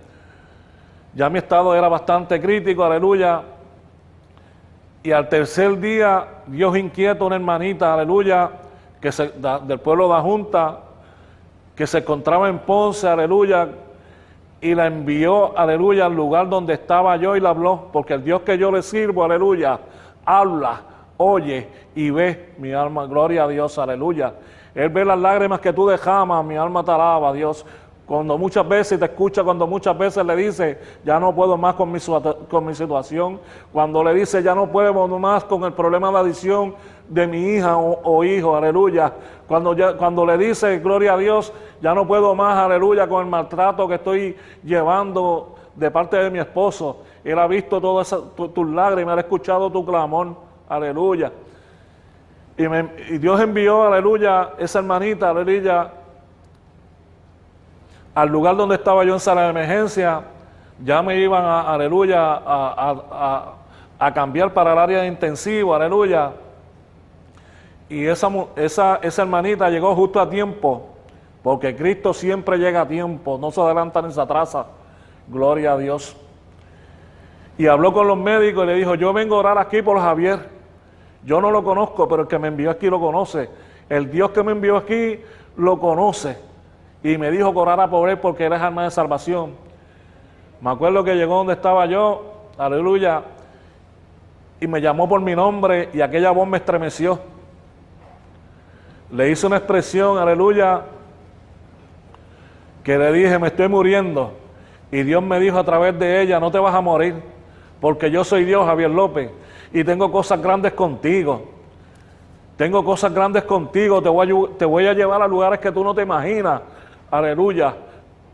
Ya 1.14 1.30
mi 1.30 1.40
estado 1.40 1.76
era 1.76 1.90
bastante 1.90 2.40
crítico, 2.42 2.84
aleluya. 2.84 3.42
Y 5.04 5.12
al 5.12 5.28
tercer 5.30 5.80
día, 5.80 6.26
Dios 6.48 6.78
inquieto 6.78 7.26
una 7.26 7.36
hermanita, 7.36 7.94
aleluya, 7.94 8.52
que 9.02 9.12
se, 9.12 9.32
del 9.64 9.80
pueblo 9.80 10.08
de 10.08 10.14
la 10.14 10.22
Junta, 10.22 10.80
que 11.76 11.88
se 11.88 11.98
encontraba 11.98 12.48
en 12.48 12.60
Ponce, 12.60 13.08
aleluya, 13.08 13.68
y 14.62 14.76
la 14.76 14.86
envió, 14.86 15.58
aleluya, 15.58 16.06
al 16.06 16.16
lugar 16.16 16.48
donde 16.48 16.74
estaba 16.74 17.18
yo 17.18 17.36
y 17.36 17.40
la 17.40 17.50
habló, 17.50 17.90
porque 17.92 18.14
el 18.14 18.24
Dios 18.24 18.42
que 18.42 18.58
yo 18.58 18.72
le 18.72 18.84
sirvo, 18.84 19.24
aleluya, 19.24 19.80
habla, 20.24 20.82
oye 21.18 21.68
y 21.96 22.12
ve 22.12 22.54
mi 22.58 22.72
alma, 22.72 23.06
gloria 23.08 23.46
a 23.46 23.48
Dios, 23.48 23.78
aleluya. 23.80 24.34
Él 24.74 24.90
ve 24.90 25.04
las 25.04 25.20
lágrimas 25.20 25.60
que 25.60 25.74
tú 25.74 25.88
dejamas, 25.88 26.44
mi 26.46 26.56
alma 26.56 26.84
te 26.84 26.92
alaba, 26.92 27.34
Dios. 27.34 27.66
Cuando 28.06 28.38
muchas 28.38 28.68
veces 28.68 29.00
te 29.00 29.06
escucha, 29.06 29.44
cuando 29.44 29.66
muchas 29.66 29.98
veces 29.98 30.26
le 30.26 30.36
dice, 30.36 30.80
ya 31.06 31.20
no 31.20 31.34
puedo 31.34 31.58
más 31.58 31.76
con 31.76 31.92
mi, 31.92 32.00
con 32.50 32.66
mi 32.66 32.76
situación, 32.76 33.40
cuando 33.72 34.04
le 34.04 34.14
dice, 34.14 34.44
ya 34.44 34.54
no 34.54 34.68
puedo 34.68 35.08
más 35.18 35.46
con 35.46 35.64
el 35.64 35.72
problema 35.72 36.12
de 36.12 36.18
adicción 36.18 36.76
de 37.08 37.28
mi 37.28 37.42
hija 37.56 37.78
o, 37.78 38.24
hijo, 38.24 38.56
aleluya. 38.56 39.14
Cuando, 39.48 39.74
ya, 39.74 39.96
cuando 39.96 40.26
le 40.26 40.38
dice, 40.38 40.80
gloria 40.80 41.14
a 41.14 41.18
Dios, 41.18 41.54
ya 41.82 41.94
no 41.94 42.06
puedo 42.06 42.36
más, 42.36 42.58
aleluya, 42.58 43.08
con 43.08 43.24
el 43.24 43.30
maltrato 43.30 43.88
que 43.88 43.96
estoy 43.96 44.36
llevando 44.64 45.56
de 45.76 45.90
parte 45.90 46.18
de 46.18 46.30
mi 46.30 46.40
esposo. 46.40 46.98
Él 47.24 47.38
ha 47.40 47.48
visto 47.48 47.80
todas 47.80 48.14
tus 48.54 48.70
lágrimas, 48.70 49.18
ha 49.18 49.22
escuchado 49.22 49.70
tu 49.72 49.86
clamor. 49.86 50.36
Aleluya. 50.68 51.32
Y, 53.10 53.18
Dios 53.18 53.40
envió, 53.40 53.84
aleluya, 53.84 54.52
esa 54.58 54.80
hermanita, 54.80 55.30
aleluya, 55.30 55.92
al 58.14 58.30
lugar 58.30 58.56
donde 58.56 58.76
estaba 58.76 59.04
yo 59.04 59.14
en 59.14 59.20
sala 59.20 59.44
de 59.44 59.50
emergencia. 59.50 60.22
Ya 60.84 61.02
me 61.02 61.18
iban, 61.18 61.44
a, 61.44 61.74
aleluya, 61.74 62.20
a, 62.20 64.12
cambiar 64.14 64.54
para 64.54 64.74
el 64.74 64.80
área 64.80 65.02
de 65.02 65.08
intensivo, 65.08 65.76
aleluya. 65.76 66.32
Y 67.90 68.06
esa, 68.06 68.30
esa, 68.56 69.00
esa 69.02 69.22
hermanita 69.22 69.70
llegó 69.70 69.96
justo 69.96 70.20
a 70.20 70.30
tiempo, 70.30 70.90
porque 71.44 71.76
Cristo 71.76 72.14
siempre 72.14 72.58
llega 72.58 72.82
a 72.82 72.88
tiempo, 72.88 73.38
no 73.40 73.52
se 73.52 73.62
adelanta 73.62 74.02
ni 74.02 74.12
se 74.12 74.22
atrasa. 74.22 74.66
Gloria 75.28 75.74
a 75.74 75.78
Dios 75.78 76.18
y 77.62 77.68
habló 77.68 77.94
con 77.94 78.08
los 78.08 78.18
médicos 78.18 78.64
y 78.64 78.68
le 78.68 78.74
dijo, 78.74 78.96
yo 78.96 79.14
vengo 79.14 79.36
a 79.36 79.40
orar 79.40 79.58
aquí 79.60 79.84
por 79.84 80.00
Javier. 80.00 80.50
Yo 81.24 81.40
no 81.42 81.52
lo 81.52 81.64
conozco, 81.64 82.08
pero 82.08 82.24
el 82.24 82.28
que 82.28 82.40
me 82.40 82.48
envió 82.48 82.72
aquí 82.72 82.90
lo 82.90 83.00
conoce. 83.00 83.50
El 83.90 84.10
Dios 84.10 84.32
que 84.32 84.44
me 84.44 84.52
envió 84.52 84.78
aquí 84.78 85.20
lo 85.58 85.80
conoce. 85.80 86.38
Y 87.04 87.18
me 87.18 87.32
dijo 87.32 87.52
que 87.52 87.60
orara 87.60 87.90
por 87.90 88.10
él 88.10 88.20
porque 88.20 88.46
él 88.46 88.54
es 88.54 88.62
alma 88.62 88.84
de 88.84 88.92
salvación. 88.92 89.54
Me 90.62 90.70
acuerdo 90.70 91.04
que 91.04 91.16
llegó 91.16 91.38
donde 91.38 91.54
estaba 91.54 91.86
yo, 91.88 92.50
aleluya, 92.58 93.24
y 94.60 94.68
me 94.68 94.80
llamó 94.80 95.10
por 95.10 95.22
mi 95.22 95.36
nombre 95.36 95.90
y 95.94 96.02
aquella 96.02 96.32
voz 96.32 96.48
me 96.48 96.58
estremeció. 96.58 97.20
Le 99.12 99.30
hice 99.30 99.48
una 99.48 99.58
expresión, 99.58 100.20
aleluya, 100.20 100.84
que 102.84 102.98
le 102.98 103.12
dije, 103.12 103.40
me 103.40 103.48
estoy 103.48 103.68
muriendo. 103.68 104.34
Y 104.92 105.04
Dios 105.04 105.24
me 105.24 105.40
dijo 105.40 105.58
a 105.58 105.64
través 105.64 105.98
de 105.98 106.22
ella, 106.22 106.40
no 106.40 106.52
te 106.52 106.60
vas 106.60 106.76
a 106.76 106.82
morir 106.82 107.16
porque 107.82 108.12
yo 108.12 108.24
soy 108.24 108.46
Dios, 108.46 108.66
Javier 108.66 108.92
López, 108.92 109.32
y 109.74 109.84
tengo 109.84 110.12
cosas 110.12 110.42
grandes 110.42 110.74
contigo. 110.74 111.44
Tengo 112.58 112.84
cosas 112.84 113.14
grandes 113.14 113.44
contigo, 113.44 114.02
te 114.02 114.10
voy 114.66 114.86
a, 114.86 114.94
llevar 114.94 115.22
a 115.22 115.28
lugares 115.28 115.60
que 115.60 115.72
tú 115.72 115.84
no 115.84 115.96
te 115.96 116.04
imaginas. 116.04 116.62
Aleluya. 117.10 117.74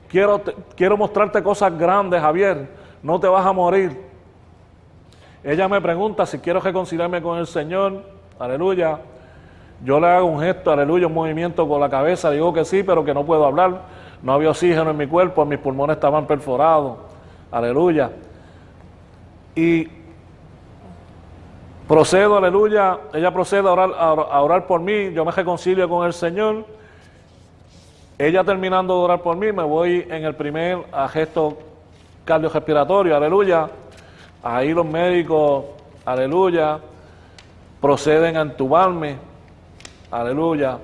Quiero, 0.09 0.41
quiero 0.75 0.97
mostrarte 0.97 1.41
cosas 1.41 1.77
grandes, 1.77 2.19
Javier. 2.19 2.67
No 3.01 3.19
te 3.19 3.27
vas 3.27 3.45
a 3.45 3.53
morir. 3.53 3.97
Ella 5.43 5.67
me 5.69 5.79
pregunta 5.79 6.25
si 6.25 6.39
quiero 6.39 6.59
reconciliarme 6.59 7.21
con 7.21 7.37
el 7.37 7.47
Señor. 7.47 8.03
Aleluya. 8.37 8.99
Yo 9.83 9.99
le 9.99 10.07
hago 10.07 10.25
un 10.25 10.41
gesto, 10.41 10.71
aleluya, 10.71 11.07
un 11.07 11.13
movimiento 11.13 11.67
con 11.67 11.79
la 11.79 11.89
cabeza. 11.89 12.31
Digo 12.31 12.51
que 12.51 12.65
sí, 12.65 12.83
pero 12.83 13.05
que 13.05 13.13
no 13.13 13.25
puedo 13.25 13.45
hablar. 13.45 13.83
No 14.23 14.33
había 14.33 14.49
oxígeno 14.49 14.89
en 14.89 14.97
mi 14.97 15.07
cuerpo, 15.07 15.45
mis 15.45 15.59
pulmones 15.59 15.97
estaban 15.97 16.25
perforados. 16.25 16.97
Aleluya. 17.51 18.11
Y 19.55 19.87
procedo, 21.87 22.37
aleluya, 22.37 22.99
ella 23.13 23.31
procede 23.31 23.67
a 23.67 24.41
orar, 24.41 24.67
por 24.67 24.81
mí, 24.81 25.11
yo 25.13 25.23
me 25.23 25.31
reconcilio 25.31 25.87
con 25.87 26.05
el 26.05 26.13
Señor. 26.13 26.65
Ella 28.17 28.43
terminando 28.43 28.97
de 28.97 29.03
orar 29.05 29.21
por 29.21 29.37
mí, 29.37 29.51
me 29.51 29.63
voy 29.63 30.05
en 30.09 30.25
el 30.25 30.35
primer 30.35 30.79
gesto 31.11 31.57
cardiorrespiratorio, 32.25 33.15
aleluya. 33.15 33.69
Ahí 34.43 34.73
los 34.73 34.85
médicos, 34.85 35.65
aleluya, 36.05 36.79
proceden 37.79 38.37
a 38.37 38.41
entubarme, 38.41 39.17
aleluya. 40.11 40.77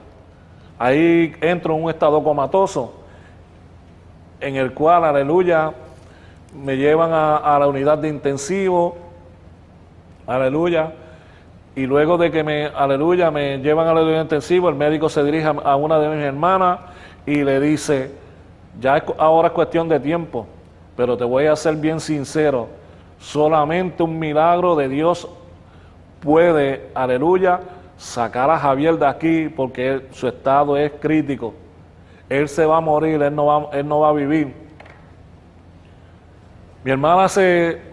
Ahí 0.80 1.36
entro 1.42 1.76
en 1.76 1.84
un 1.84 1.90
estado 1.90 2.24
comatoso, 2.24 2.94
en 4.40 4.56
el 4.56 4.74
cual, 4.74 5.06
aleluya, 5.06 5.74
me 6.54 6.78
llevan 6.78 7.12
a, 7.14 7.58
la 7.60 7.68
unidad 7.68 7.98
de 7.98 8.10
intensivo, 8.10 8.98
aleluya, 10.28 10.94
y 11.76 11.86
luego 11.86 12.18
de 12.18 12.32
que 12.32 12.44
me, 12.44 12.68
aleluya, 12.68 13.32
me 13.32 13.58
llevan 13.58 13.88
a 13.88 13.94
la 13.94 14.02
unidad 14.02 14.18
de 14.18 14.24
intensivo, 14.24 14.70
el 14.70 14.76
médico 14.76 15.10
se 15.10 15.24
dirige 15.24 15.48
a 15.48 15.76
una 15.76 16.00
de 16.00 16.16
mis 16.16 16.24
hermanas 16.24 16.80
y 17.26 17.44
le 17.44 17.60
dice, 17.60 18.12
ya 18.80 19.04
ahora 19.18 19.48
es 19.48 19.54
cuestión 19.54 19.90
de 19.90 20.00
tiempo, 20.00 20.46
pero 20.96 21.18
te 21.18 21.24
voy 21.24 21.48
a 21.48 21.56
ser 21.56 21.76
bien 21.76 22.00
sincero, 22.00 22.68
solamente 23.18 24.04
un 24.04 24.20
milagro 24.20 24.76
de 24.76 24.88
Dios 24.88 25.28
puede, 26.20 26.90
aleluya, 26.94 27.60
sacar 27.98 28.50
a 28.50 28.60
Javier 28.60 28.98
de 28.98 29.08
aquí 29.08 29.50
porque 29.50 30.08
su 30.12 30.28
estado 30.28 30.78
es 30.78 30.92
crítico. 31.00 31.54
Él 32.30 32.48
se 32.48 32.66
va 32.66 32.78
a 32.78 32.82
morir, 32.82 33.22
él 33.22 33.36
no 33.36 33.46
va, 33.46 33.70
él 33.74 33.88
no 33.88 34.00
va 34.00 34.10
a 34.10 34.14
vivir. 34.14 34.54
Mi 36.84 36.92
hermana 36.92 37.28
se 37.30 37.93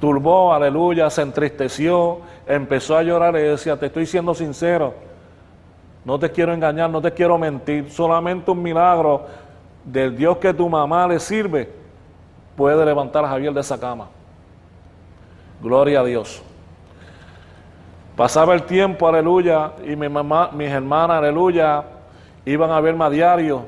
turbó, 0.00 0.52
aleluya, 0.52 1.08
se 1.10 1.22
entristeció, 1.22 2.20
empezó 2.46 2.96
a 2.96 3.02
llorar 3.02 3.36
y 3.36 3.40
decía, 3.40 3.78
te 3.78 3.86
estoy 3.86 4.06
siendo 4.06 4.34
sincero, 4.34 4.94
no 6.04 6.18
te 6.18 6.30
quiero 6.30 6.52
engañar, 6.52 6.90
no 6.90 7.00
te 7.00 7.12
quiero 7.12 7.38
mentir, 7.38 7.90
solamente 7.90 8.50
un 8.50 8.62
milagro 8.62 9.26
del 9.84 10.16
Dios 10.16 10.36
que 10.38 10.52
tu 10.52 10.68
mamá 10.68 11.06
le 11.08 11.18
sirve 11.18 11.70
puede 12.56 12.84
levantar 12.84 13.24
a 13.24 13.28
Javier 13.28 13.52
de 13.52 13.60
esa 13.60 13.78
cama. 13.78 14.08
Gloria 15.60 16.00
a 16.00 16.04
Dios. 16.04 16.42
Pasaba 18.16 18.54
el 18.54 18.62
tiempo, 18.62 19.06
aleluya, 19.06 19.72
y 19.84 19.94
mi 19.94 20.08
mamá, 20.08 20.50
mis 20.52 20.70
hermanas, 20.70 21.18
aleluya, 21.18 21.84
iban 22.46 22.70
a 22.70 22.80
verme 22.80 23.04
a 23.04 23.10
diario. 23.10 23.66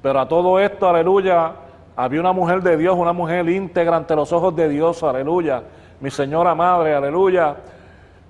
Pero 0.00 0.20
a 0.20 0.26
todo 0.26 0.58
esto, 0.58 0.88
aleluya, 0.88 1.52
había 1.96 2.20
una 2.20 2.32
mujer 2.32 2.62
de 2.62 2.76
Dios, 2.76 2.96
una 2.96 3.12
mujer 3.12 3.48
íntegra 3.48 3.96
ante 3.96 4.16
los 4.16 4.32
ojos 4.32 4.54
de 4.56 4.68
Dios, 4.68 5.02
aleluya. 5.02 5.62
Mi 6.00 6.10
señora 6.10 6.54
madre, 6.54 6.94
aleluya, 6.94 7.56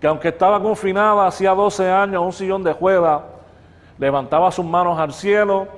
que 0.00 0.06
aunque 0.06 0.28
estaba 0.28 0.60
confinada 0.60 1.26
hacía 1.26 1.52
12 1.52 1.90
años 1.90 2.16
en 2.16 2.26
un 2.26 2.32
sillón 2.32 2.62
de 2.64 2.72
juega, 2.72 3.22
levantaba 3.98 4.50
sus 4.50 4.64
manos 4.64 4.98
al 4.98 5.12
cielo 5.12 5.68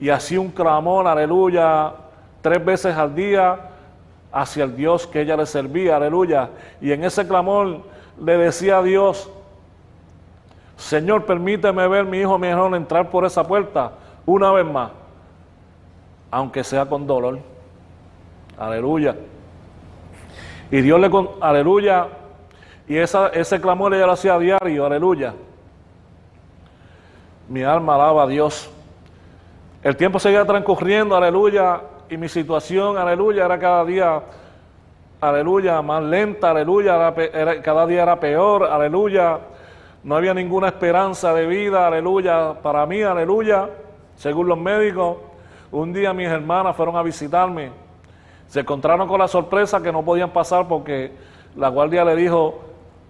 y 0.00 0.08
hacía 0.08 0.40
un 0.40 0.50
clamor, 0.50 1.06
aleluya, 1.06 1.92
tres 2.42 2.64
veces 2.64 2.96
al 2.96 3.14
día 3.14 3.58
hacia 4.32 4.64
el 4.64 4.74
Dios 4.76 5.06
que 5.06 5.20
ella 5.20 5.36
le 5.36 5.46
servía, 5.46 5.96
aleluya. 5.96 6.50
Y 6.80 6.92
en 6.92 7.04
ese 7.04 7.26
clamor 7.26 7.82
le 8.20 8.38
decía 8.38 8.78
a 8.78 8.82
Dios, 8.82 9.30
Señor, 10.76 11.26
permíteme 11.26 11.86
ver 11.88 12.06
mi 12.06 12.18
hijo, 12.18 12.38
mi 12.38 12.48
hijo 12.48 12.74
entrar 12.74 13.10
por 13.10 13.24
esa 13.24 13.46
puerta 13.46 13.92
una 14.24 14.50
vez 14.50 14.64
más, 14.64 14.90
aunque 16.30 16.64
sea 16.64 16.86
con 16.86 17.06
dolor. 17.06 17.38
Aleluya. 18.58 19.16
Y 20.70 20.80
Dios 20.80 21.00
le, 21.00 21.10
aleluya, 21.40 22.06
y 22.86 22.96
esa, 22.96 23.28
ese 23.28 23.60
clamor 23.60 23.94
ella 23.94 24.06
lo 24.06 24.12
hacía 24.12 24.34
a 24.34 24.38
diario, 24.38 24.86
aleluya. 24.86 25.34
Mi 27.48 27.62
alma 27.62 27.96
alaba 27.96 28.24
a 28.24 28.26
Dios. 28.26 28.70
El 29.82 29.96
tiempo 29.96 30.18
seguía 30.18 30.44
transcurriendo, 30.44 31.16
aleluya, 31.16 31.80
y 32.08 32.16
mi 32.16 32.28
situación, 32.28 32.96
aleluya, 32.98 33.46
era 33.46 33.58
cada 33.58 33.84
día 33.84 34.22
aleluya, 35.20 35.82
más 35.82 36.02
lenta, 36.02 36.50
aleluya, 36.50 37.14
cada 37.62 37.86
día 37.86 38.02
era 38.02 38.18
peor, 38.18 38.64
aleluya, 38.64 39.38
no 40.02 40.16
había 40.16 40.32
ninguna 40.32 40.68
esperanza 40.68 41.34
de 41.34 41.46
vida, 41.46 41.86
aleluya, 41.86 42.54
para 42.62 42.86
mí, 42.86 43.02
aleluya, 43.02 43.68
según 44.16 44.48
los 44.48 44.58
médicos. 44.58 45.16
Un 45.72 45.92
día 45.92 46.12
mis 46.12 46.28
hermanas 46.28 46.74
fueron 46.74 46.96
a 46.96 47.02
visitarme, 47.02 47.70
se 48.48 48.60
encontraron 48.60 49.06
con 49.06 49.20
la 49.20 49.28
sorpresa 49.28 49.80
que 49.80 49.92
no 49.92 50.04
podían 50.04 50.30
pasar 50.30 50.66
porque 50.66 51.12
la 51.54 51.68
guardia 51.68 52.04
le 52.04 52.16
dijo, 52.16 52.60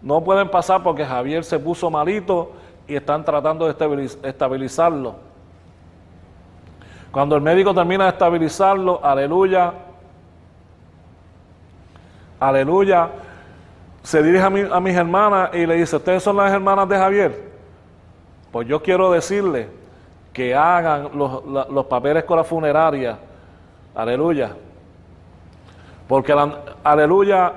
no 0.03 0.23
pueden 0.23 0.51
pasar 0.51 0.83
porque 0.83 1.05
Javier 1.05 1.45
se 1.45 1.59
puso 1.59 1.91
malito 1.91 2.53
y 2.87 2.97
están 2.97 3.25
tratando 3.25 3.67
de 3.67 3.75
estabilizarlo. 4.23 5.15
Cuando 7.11 7.37
el 7.37 7.43
médico 7.43 7.75
termina 7.75 8.05
de 8.05 8.11
estabilizarlo, 8.11 9.01
aleluya, 9.03 9.73
aleluya, 12.39 13.09
se 14.03 14.23
dirige 14.23 14.45
a, 14.45 14.81
mis 14.81 14.95
hermanas 14.95 15.51
y 15.55 15.65
le 15.65 15.77
dice, 15.77 15.97
¿ustedes 15.97 16.23
son 16.23 16.37
las 16.37 16.53
hermanas 16.53 16.89
de 16.89 16.97
Javier? 16.99 17.51
Pues 18.53 18.69
yo 18.69 18.83
quiero 18.83 19.11
decirle 19.11 19.80
que 20.41 20.55
hagan 20.55 21.11
los, 21.13 21.85
papeles 21.85 22.25
con 22.25 22.39
la 22.39 22.45
funeraria, 22.45 23.19
aleluya. 23.95 24.57
Porque, 26.09 26.35
aleluya, 26.83 27.53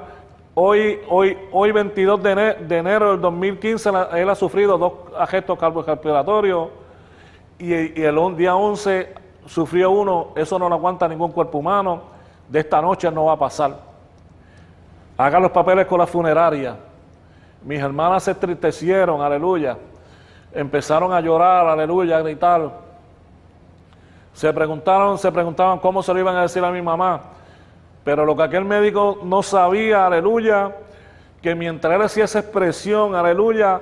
hoy, 0.53 0.99
hoy, 1.07 1.37
hoy 1.53 1.71
22 1.71 2.21
de 2.21 2.77
enero, 2.77 3.11
del 3.11 3.21
2015, 3.21 3.89
él 4.15 4.29
ha 4.29 4.35
sufrido 4.35 4.77
dos 4.77 4.93
agestos 5.17 5.57
cardiorrespiratorios 5.57 6.67
y, 7.57 7.71
y 8.01 8.03
el 8.03 8.35
día 8.35 8.53
11 8.53 9.13
sufrió 9.45 9.91
uno, 9.91 10.33
eso 10.35 10.59
no 10.59 10.67
lo 10.67 10.75
aguanta 10.75 11.07
ningún 11.07 11.31
cuerpo 11.31 11.59
humano, 11.59 12.01
de 12.49 12.59
esta 12.59 12.81
noche 12.81 13.09
no 13.09 13.25
va 13.25 13.31
a 13.31 13.39
pasar. 13.39 13.77
Haga 15.17 15.39
los 15.39 15.51
papeles 15.51 15.85
con 15.85 15.99
la 15.99 16.05
funeraria. 16.05 16.75
Mis 17.63 17.79
hermanas 17.79 18.23
se 18.23 18.31
entristecieron, 18.31 19.21
aleluya. 19.21 19.77
Empezaron 20.53 21.11
a 21.11 21.19
llorar, 21.19 21.67
aleluya, 21.67 22.17
a 22.17 22.21
gritar. 22.21 22.71
Se 24.33 24.51
preguntaron, 24.53 25.17
se 25.17 25.31
preguntaban 25.31 25.79
cómo 25.79 26.03
se 26.03 26.13
lo 26.13 26.19
iban 26.19 26.35
a 26.35 26.43
decir 26.43 26.63
a 26.63 26.71
mi 26.71 26.81
mamá. 26.81 27.21
Pero 28.03 28.25
lo 28.25 28.35
que 28.35 28.43
aquel 28.43 28.65
médico 28.65 29.19
no 29.23 29.41
sabía, 29.41 30.05
aleluya, 30.05 30.75
que 31.41 31.55
mientras 31.55 31.93
él 31.95 32.01
hacía 32.01 32.25
esa 32.25 32.39
expresión, 32.39 33.15
aleluya, 33.15 33.81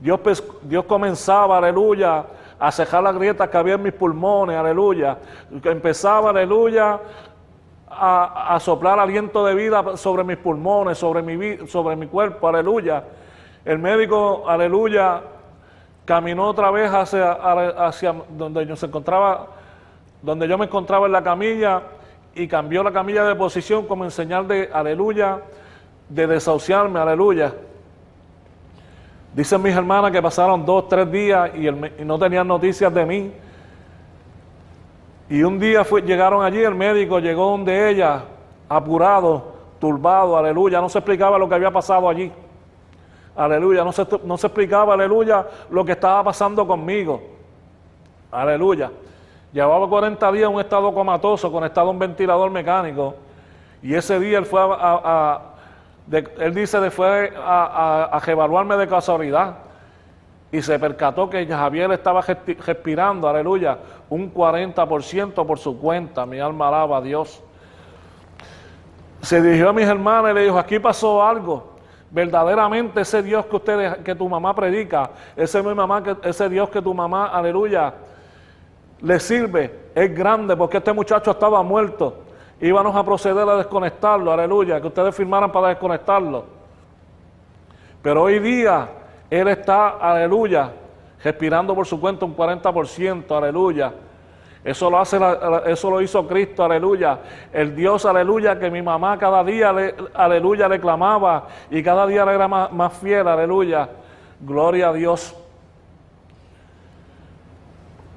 Dios, 0.00 0.20
Dios 0.62 0.84
comenzaba, 0.84 1.58
aleluya, 1.58 2.24
a 2.58 2.72
cejar 2.72 3.02
las 3.02 3.14
grietas 3.14 3.48
que 3.48 3.56
había 3.56 3.74
en 3.74 3.82
mis 3.82 3.92
pulmones, 3.92 4.56
aleluya. 4.56 5.18
Empezaba, 5.64 6.30
aleluya, 6.30 6.98
a, 7.88 8.58
soplar 8.60 8.98
aliento 8.98 9.44
de 9.44 9.54
vida 9.54 9.96
sobre 9.96 10.24
mis 10.24 10.36
pulmones, 10.36 10.98
sobre 10.98 11.22
mi, 11.22 11.66
sobre 11.66 11.96
mi 11.96 12.06
cuerpo, 12.06 12.48
aleluya. 12.48 13.04
El 13.64 13.78
médico, 13.78 14.44
aleluya, 14.46 15.22
caminó 16.06 16.46
otra 16.46 16.70
vez 16.70 16.90
hacia, 16.90 18.14
donde 18.30 18.64
yo 18.64 18.76
se 18.76 18.86
encontraba, 18.86 19.48
donde 20.22 20.48
yo 20.48 20.56
me 20.56 20.66
encontraba 20.66 21.06
en 21.06 21.12
la 21.12 21.22
camilla 21.22 21.82
y 22.34 22.46
cambió 22.46 22.82
la 22.82 22.92
camilla 22.92 23.24
de 23.24 23.34
posición 23.34 23.86
como 23.86 24.04
en 24.04 24.10
señal 24.10 24.46
de 24.46 24.70
aleluya, 24.72 25.40
de 26.08 26.26
desahuciarme, 26.28 27.00
aleluya. 27.00 27.52
Dicen 29.34 29.60
mis 29.60 29.74
hermanas 29.74 30.12
que 30.12 30.22
pasaron 30.22 30.64
dos, 30.64 30.88
tres 30.88 31.10
días 31.10 31.50
y, 31.56 31.68
no 32.04 32.18
tenían 32.18 32.46
noticias 32.46 32.94
de 32.94 33.04
mí. 33.04 33.32
Y 35.28 35.42
un 35.42 35.58
día 35.58 35.82
llegaron 35.82 36.44
allí, 36.44 36.62
el 36.62 36.76
médico 36.76 37.18
llegó 37.18 37.50
donde 37.50 37.90
ella, 37.90 38.22
apurado, 38.68 39.56
turbado, 39.80 40.38
aleluya, 40.38 40.80
no 40.80 40.88
se 40.88 40.98
explicaba 40.98 41.36
lo 41.36 41.48
que 41.48 41.56
había 41.56 41.72
pasado 41.72 42.08
allí. 42.08 42.30
Aleluya, 43.36 43.84
no 43.84 43.92
se, 43.92 44.06
no 44.24 44.38
se 44.38 44.46
explicaba, 44.46 44.94
aleluya, 44.94 45.46
lo 45.70 45.84
que 45.84 45.92
estaba 45.92 46.24
pasando 46.24 46.66
conmigo. 46.66 47.22
Aleluya. 48.30 48.90
Llevaba 49.52 49.88
40 49.88 50.32
días 50.32 50.48
en 50.48 50.54
un 50.54 50.60
estado 50.60 50.92
comatoso, 50.92 51.50
conectado 51.52 51.88
a 51.88 51.90
un 51.90 51.98
ventilador 51.98 52.50
mecánico. 52.50 53.14
Y 53.82 53.94
ese 53.94 54.18
día 54.18 54.38
él 54.38 54.46
fue 54.46 54.60
a, 54.62 55.40
él 56.10 56.54
dice, 56.54 56.90
fue 56.90 57.32
a, 57.36 58.10
a, 58.12 58.18
a 58.18 58.76
de 58.76 58.88
casualidad 58.88 59.56
y 60.52 60.62
se 60.62 60.78
percató 60.78 61.28
que 61.28 61.46
Javier 61.46 61.90
estaba 61.92 62.22
respirando, 62.22 63.28
aleluya, 63.28 63.78
un 64.08 64.32
40% 64.32 65.46
por 65.46 65.58
su 65.58 65.78
cuenta. 65.78 66.24
Mi 66.24 66.38
alma 66.38 66.68
alaba 66.68 66.98
a 66.98 67.00
Dios. 67.00 67.42
Se 69.20 69.42
dirigió 69.42 69.70
a 69.70 69.72
mis 69.72 69.86
hermanas 69.86 70.30
y 70.32 70.34
le 70.34 70.42
dijo, 70.42 70.58
aquí 70.58 70.78
pasó 70.78 71.22
algo. 71.22 71.75
Verdaderamente 72.16 73.02
ese 73.02 73.22
Dios 73.22 73.44
que 73.44 73.56
ustedes, 73.56 73.98
que 73.98 74.14
tu 74.14 74.26
mamá 74.26 74.54
predica, 74.54 75.10
ese 75.36 75.62
mi 75.62 75.74
mamá, 75.74 76.02
ese 76.22 76.48
Dios 76.48 76.70
que 76.70 76.80
tu 76.80 76.94
mamá, 76.94 77.26
aleluya, 77.26 77.92
le 79.02 79.20
sirve, 79.20 79.90
es 79.94 80.16
grande 80.16 80.56
porque 80.56 80.78
este 80.78 80.94
muchacho 80.94 81.32
estaba 81.32 81.62
muerto. 81.62 82.22
Íbamos 82.58 82.96
a 82.96 83.04
proceder 83.04 83.46
a 83.46 83.56
desconectarlo, 83.56 84.32
aleluya, 84.32 84.80
que 84.80 84.86
ustedes 84.86 85.14
firmaran 85.14 85.52
para 85.52 85.68
desconectarlo. 85.68 86.46
Pero 88.00 88.22
hoy 88.22 88.38
día 88.38 88.88
él 89.28 89.48
está, 89.48 89.98
aleluya, 89.98 90.72
respirando 91.22 91.74
por 91.74 91.86
su 91.86 92.00
cuenta 92.00 92.24
un 92.24 92.34
40%, 92.34 93.30
aleluya. 93.36 93.92
Eso 94.66 94.90
lo, 94.90 94.98
hace, 94.98 95.16
eso 95.66 95.90
lo 95.90 96.00
hizo 96.00 96.26
Cristo, 96.26 96.64
aleluya. 96.64 97.20
El 97.52 97.76
Dios, 97.76 98.04
aleluya, 98.04 98.58
que 98.58 98.68
mi 98.68 98.82
mamá 98.82 99.16
cada 99.16 99.44
día, 99.44 99.72
aleluya, 100.12 100.68
le 100.68 100.80
clamaba 100.80 101.46
y 101.70 101.80
cada 101.84 102.04
día 102.04 102.24
le 102.24 102.34
era 102.34 102.48
más, 102.48 102.92
fiel, 102.94 103.28
aleluya. 103.28 103.88
Gloria 104.40 104.88
a 104.88 104.92
Dios. 104.92 105.36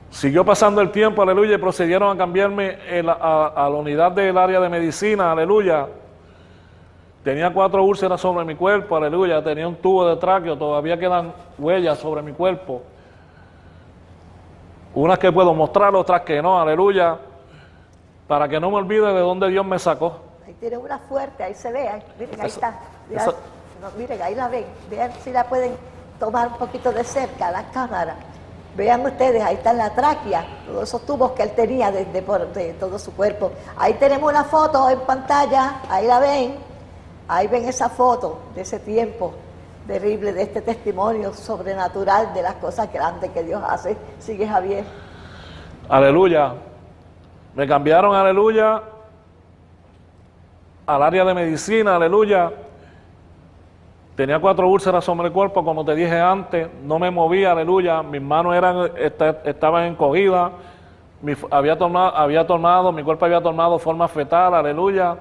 Siguió 0.10 0.44
pasando 0.44 0.82
el 0.82 0.90
tiempo, 0.90 1.22
aleluya, 1.22 1.54
y 1.54 1.60
procedieron 1.60 2.16
a 2.16 2.18
cambiarme 2.18 2.80
a, 3.08 3.54
a 3.56 3.70
la 3.70 3.76
unidad 3.76 4.12
del 4.12 4.36
área 4.36 4.60
de 4.60 4.70
medicina, 4.70 5.32
aleluya. 5.32 5.86
Tenía 7.24 7.54
cuatro 7.54 7.84
úlceras 7.84 8.20
sobre 8.20 8.44
mi 8.44 8.56
cuerpo, 8.56 8.96
aleluya. 8.98 9.44
Tenía 9.44 9.68
un 9.68 9.76
tubo 9.76 10.10
de 10.10 10.16
tráqueo, 10.16 10.58
todavía 10.58 10.98
quedan 10.98 11.32
huellas 11.60 12.00
sobre 12.00 12.24
mi 12.24 12.32
cuerpo. 12.32 12.82
Unas 15.00 15.18
que 15.18 15.32
puedo 15.32 15.54
mostrar, 15.54 15.96
otras 15.96 16.24
que 16.24 16.42
no, 16.42 16.60
aleluya. 16.60 17.18
Para 18.28 18.50
que 18.50 18.60
no 18.60 18.70
me 18.70 18.76
olvide 18.76 19.14
de 19.14 19.22
dónde 19.22 19.48
Dios 19.48 19.66
me 19.66 19.80
sacó. 19.80 20.20
Ahí 20.46 20.54
tiene 20.60 20.78
una 20.78 21.00
fuerte, 21.00 21.42
ahí 21.42 21.54
se 21.54 21.72
ve, 21.72 22.04
miren, 22.20 22.42
ahí 22.42 22.48
está. 22.48 22.78
miren, 23.98 24.22
ahí 24.22 24.36
la 24.36 24.50
ven, 24.50 24.66
vean 24.90 25.14
si 25.24 25.32
la 25.32 25.46
pueden 25.46 25.78
tomar 26.20 26.50
un 26.50 26.58
poquito 26.58 26.92
de 26.92 27.06
cerca 27.06 27.50
la 27.50 27.64
cámara. 27.72 28.18
Vean 28.76 29.06
ustedes, 29.06 29.42
ahí 29.42 29.56
está 29.56 29.72
la 29.72 29.96
tráquea, 29.96 30.46
todos 30.68 30.84
esos 30.84 31.06
tubos 31.06 31.32
que 31.32 31.44
él 31.44 31.52
tenía 31.52 31.94
desde 31.94 32.22
por 32.22 32.52
de 32.52 32.74
todo 32.74 33.00
su 33.00 33.14
cuerpo. 33.16 33.54
Ahí 33.78 33.94
tenemos 33.94 34.30
una 34.30 34.44
foto 34.44 34.90
en 34.90 35.00
pantalla, 35.00 35.80
ahí 35.90 36.08
la 36.08 36.20
ven, 36.20 36.58
ahí 37.30 37.48
ven 37.48 37.70
esa 37.70 37.88
foto 37.88 38.40
de 38.54 38.64
ese 38.64 38.80
tiempo 38.80 39.34
terrible, 39.90 40.32
de 40.34 40.44
este 40.44 40.62
testimonio 40.62 41.34
sobrenatural 41.34 42.32
de 42.36 42.44
las 42.44 42.54
cosas 42.56 42.94
grandes 42.94 43.32
que 43.32 43.44
Dios 43.44 43.60
hace. 43.68 43.98
Sigue 44.20 44.48
Javier. 44.48 44.86
Aleluya. 45.90 46.54
Me 47.56 47.68
cambiaron, 47.68 48.16
aleluya, 48.16 48.84
al 50.86 51.02
área 51.02 51.26
de 51.26 51.34
medicina, 51.34 51.96
aleluya. 51.96 52.52
Tenía 54.16 54.40
cuatro 54.40 54.70
úlceras 54.70 55.04
sobre 55.04 55.30
el 55.30 55.34
cuerpo, 55.34 55.66
como 55.66 55.84
te 55.84 55.96
dije 55.96 56.20
antes, 56.20 56.70
no 56.84 57.00
me 57.00 57.10
movía, 57.10 57.54
aleluya. 57.54 58.04
Mis 58.04 58.22
manos 58.22 58.54
eran, 58.54 58.92
estaban 59.44 59.86
encogidas, 59.86 60.52
había, 61.50 61.76
tomado, 61.76 62.16
había 62.16 62.46
tomado, 62.46 62.92
mi 62.92 63.02
cuerpo 63.02 63.26
había 63.26 63.42
tomado 63.42 63.80
forma 63.80 64.08
fetal, 64.08 64.54
aleluya. 64.54 65.18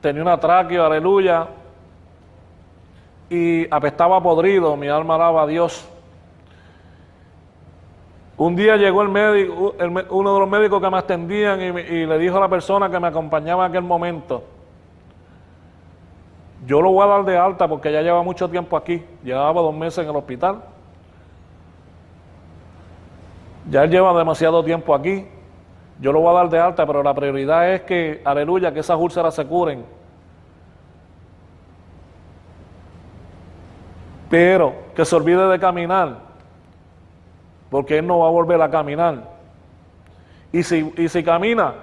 Tenía 0.00 0.22
una 0.22 0.38
tráqueo, 0.38 0.86
aleluya. 0.86 1.48
Y 3.34 3.66
apestaba 3.68 4.22
podrido, 4.22 4.76
mi 4.76 4.86
alma 4.86 5.16
alaba 5.16 5.42
a 5.42 5.46
Dios. 5.48 5.88
Un 8.36 8.54
día 8.54 8.76
llegó 8.76 9.02
el 9.02 9.08
médico, 9.08 9.74
uno 10.10 10.34
de 10.34 10.40
los 10.40 10.48
médicos 10.48 10.80
que 10.80 10.88
me 10.88 10.98
atendían 10.98 11.60
y, 11.60 12.06
le 12.06 12.18
dijo 12.18 12.36
a 12.36 12.40
la 12.40 12.48
persona 12.48 12.88
que 12.88 13.00
me 13.00 13.08
acompañaba 13.08 13.66
en 13.66 13.72
aquel 13.72 13.82
momento, 13.82 14.44
yo 16.64 16.80
lo 16.80 16.92
voy 16.92 17.04
a 17.04 17.08
dar 17.08 17.24
de 17.24 17.36
alta 17.36 17.66
porque 17.66 17.92
ya 17.92 18.02
lleva 18.02 18.22
mucho 18.22 18.48
tiempo 18.48 18.76
aquí, 18.76 19.02
llevaba 19.24 19.60
dos 19.60 19.74
meses 19.74 20.04
en 20.04 20.10
el 20.10 20.16
hospital. 20.16 20.62
Ya 23.68 23.84
lleva 23.86 24.16
demasiado 24.16 24.62
tiempo 24.62 24.94
aquí, 24.94 25.26
yo 26.00 26.12
lo 26.12 26.20
voy 26.20 26.30
a 26.30 26.38
dar 26.38 26.50
de 26.50 26.60
alta, 26.60 26.86
pero 26.86 27.02
la 27.02 27.14
prioridad 27.14 27.72
es 27.72 27.82
que, 27.82 28.22
aleluya, 28.24 28.72
que 28.72 28.80
esas 28.80 28.98
úlceras 28.98 29.34
se 29.34 29.44
curen. 29.44 30.03
Pero 34.34 34.74
que 34.96 35.04
se 35.04 35.14
olvide 35.14 35.46
de 35.46 35.60
caminar 35.60 36.16
porque 37.70 37.98
él 37.98 38.04
no 38.08 38.18
va 38.18 38.26
a 38.26 38.30
volver 38.32 38.60
a 38.60 38.68
caminar. 38.68 39.30
Y 40.50 40.64
si, 40.64 40.92
y 40.96 41.08
si 41.08 41.22
camina, 41.22 41.74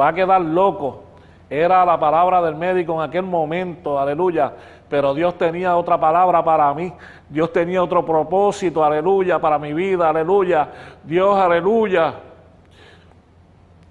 va 0.00 0.08
a 0.08 0.14
quedar 0.14 0.40
loco. 0.40 1.02
Era 1.50 1.84
la 1.84 2.00
palabra 2.00 2.40
del 2.40 2.54
médico 2.54 2.94
en 2.94 3.10
aquel 3.10 3.24
momento, 3.24 3.98
aleluya. 3.98 4.54
Pero 4.88 5.12
Dios 5.12 5.36
tenía 5.36 5.76
otra 5.76 6.00
palabra 6.00 6.42
para 6.42 6.72
mí. 6.72 6.90
Dios 7.28 7.52
tenía 7.52 7.82
otro 7.82 8.02
propósito, 8.06 8.82
aleluya, 8.82 9.38
para 9.38 9.58
mi 9.58 9.74
vida, 9.74 10.08
aleluya. 10.08 10.66
Dios, 11.04 11.38
aleluya. 11.38 12.14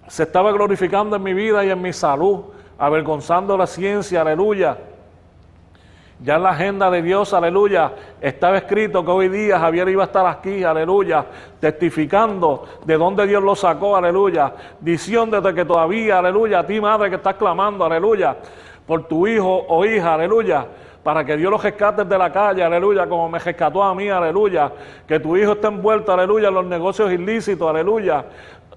Se 0.07 0.23
estaba 0.23 0.51
glorificando 0.51 1.17
en 1.17 1.21
mi 1.21 1.35
vida 1.35 1.63
y 1.63 1.69
en 1.69 1.79
mi 1.79 1.93
salud, 1.93 2.45
avergonzando 2.79 3.55
la 3.55 3.67
ciencia, 3.67 4.21
aleluya. 4.21 4.75
Ya 6.19 6.37
en 6.37 6.43
la 6.43 6.49
agenda 6.49 6.89
de 6.89 7.03
Dios, 7.03 7.31
aleluya, 7.31 7.91
estaba 8.19 8.57
escrito 8.57 9.05
que 9.05 9.11
hoy 9.11 9.29
día 9.29 9.59
Javier 9.59 9.87
iba 9.89 10.01
a 10.01 10.07
estar 10.07 10.25
aquí, 10.25 10.63
aleluya, 10.63 11.23
testificando 11.59 12.65
de 12.85 12.97
dónde 12.97 13.27
Dios 13.27 13.43
lo 13.43 13.55
sacó, 13.55 13.95
aleluya, 13.95 14.51
diciéndote 14.79 15.53
que 15.53 15.63
todavía, 15.63 16.17
aleluya, 16.17 16.59
a 16.59 16.65
ti 16.65 16.81
madre 16.81 17.11
que 17.11 17.17
estás 17.17 17.35
clamando, 17.35 17.85
aleluya, 17.85 18.35
por 18.87 19.03
tu 19.03 19.27
hijo 19.27 19.65
o 19.67 19.85
hija, 19.85 20.15
aleluya, 20.15 20.65
para 21.03 21.23
que 21.23 21.37
Dios 21.37 21.51
lo 21.51 21.59
rescate 21.59 22.03
de 22.03 22.17
la 22.17 22.31
calle, 22.31 22.63
aleluya, 22.63 23.07
como 23.07 23.29
me 23.29 23.37
rescató 23.37 23.83
a 23.83 23.93
mí, 23.93 24.09
aleluya, 24.09 24.71
que 25.07 25.19
tu 25.19 25.37
hijo 25.37 25.51
esté 25.51 25.67
envuelto, 25.67 26.11
aleluya, 26.11 26.47
en 26.47 26.55
los 26.55 26.65
negocios 26.65 27.11
ilícitos, 27.11 27.69
aleluya, 27.69 28.25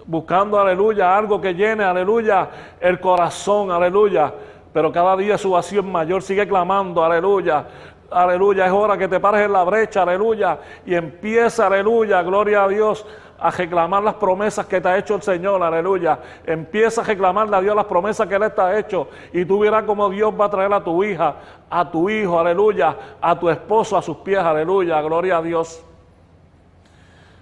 buscando, 0.05 0.61
aleluya, 0.61 1.16
algo 1.16 1.41
que 1.41 1.55
llene, 1.55 1.84
aleluya, 1.84 2.51
el 2.80 3.01
corazón, 3.01 3.70
aleluya 3.70 4.30
pero 4.73 4.93
cada 4.93 5.16
día 5.16 5.37
su 5.37 5.51
vacío 5.51 5.81
es 5.81 5.87
mayor, 5.87 6.23
sigue 6.23 6.47
clamando, 6.47 7.05
aleluya, 7.05 7.64
aleluya, 8.11 8.66
es 8.66 8.73
hora 8.73 8.97
que 8.97 9.09
te 9.09 9.18
pares 9.18 9.43
en 9.43 9.53
la 9.53 9.64
brecha, 9.64 10.03
aleluya, 10.03 10.59
y 10.87 10.95
empieza, 10.95 11.66
aleluya, 11.66 12.23
gloria 12.23 12.64
a 12.64 12.68
Dios, 12.68 13.07
a 13.39 13.51
reclamar 13.51 14.03
las 14.03 14.14
promesas 14.14 14.66
que 14.66 14.81
te 14.81 14.89
ha 14.89 14.99
hecho 14.99 15.14
el 15.14 15.23
Señor, 15.23 15.62
aleluya. 15.62 16.18
Empieza 16.45 17.01
a 17.01 17.05
reclamarle 17.05 17.57
a 17.57 17.61
Dios 17.62 17.75
las 17.75 17.87
promesas 17.87 18.29
que 18.29 18.35
Él 18.35 18.53
te 18.53 18.61
ha 18.61 18.79
hecho 18.79 19.09
y 19.33 19.47
tú 19.47 19.61
verás 19.61 19.85
cómo 19.85 20.11
Dios 20.11 20.33
va 20.39 20.45
a 20.45 20.51
traer 20.51 20.73
a 20.75 20.85
tu 20.85 21.03
hija, 21.03 21.37
a 21.71 21.91
tu 21.91 22.11
hijo, 22.11 22.39
aleluya, 22.39 22.95
a 23.21 23.39
tu 23.39 23.49
esposo 23.49 23.97
a 23.97 24.03
sus 24.03 24.18
pies, 24.18 24.39
aleluya, 24.39 25.01
gloria 25.01 25.39
a 25.39 25.43
Dios. 25.43 25.83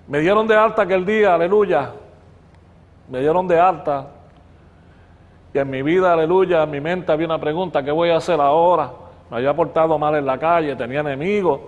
Me 0.07 0.20
dieron 0.20 0.47
de 0.47 0.57
alta 0.57 0.83
aquel 0.83 1.05
día, 1.05 1.35
aleluya. 1.35 1.93
Me 3.09 3.20
dieron 3.20 3.49
de 3.49 3.59
alta 3.59 4.07
y 5.53 5.59
en 5.59 5.70
mi 5.70 5.82
vida, 5.82 6.12
aleluya, 6.12 6.62
en 6.62 6.70
mi 6.70 6.80
mente 6.80 7.11
había 7.11 7.26
una 7.26 7.40
pregunta, 7.40 7.82
¿qué 7.82 7.90
voy 7.90 8.11
a 8.11 8.16
hacer 8.16 8.40
ahora? 8.40 8.90
Me 9.30 9.38
había 9.38 9.55
portado 9.55 9.99
mal 9.99 10.14
en 10.14 10.26
la 10.26 10.38
calle, 10.38 10.76
tenía 10.76 11.01
enemigos. 11.01 11.61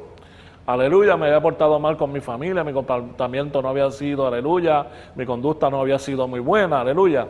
Aleluya, 0.66 1.16
me 1.16 1.26
había 1.26 1.41
portado 1.41 1.78
mal 1.81 1.97
con 1.97 2.12
mi 2.12 2.20
familia, 2.20 2.62
mi 2.62 2.72
comportamiento 2.72 3.62
no 3.62 3.68
había 3.70 3.91
sido, 3.91 4.26
aleluya, 4.26 4.87
mi 5.16 5.24
conducta 5.24 5.70
no 5.70 5.81
había 5.81 5.99
sido 5.99 6.28
muy 6.28 6.41
buena, 6.41 6.83
aleluya. 6.83 7.26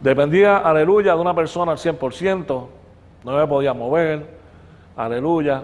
Dependía, 0.00 0.58
aleluya, 0.58 1.14
de 1.14 1.20
una 1.20 1.34
persona 1.34 1.72
al 1.72 1.78
100%, 1.78 2.66
no 3.24 3.32
me 3.36 3.46
podía 3.46 3.74
mover, 3.74 4.26
aleluya. 4.96 5.62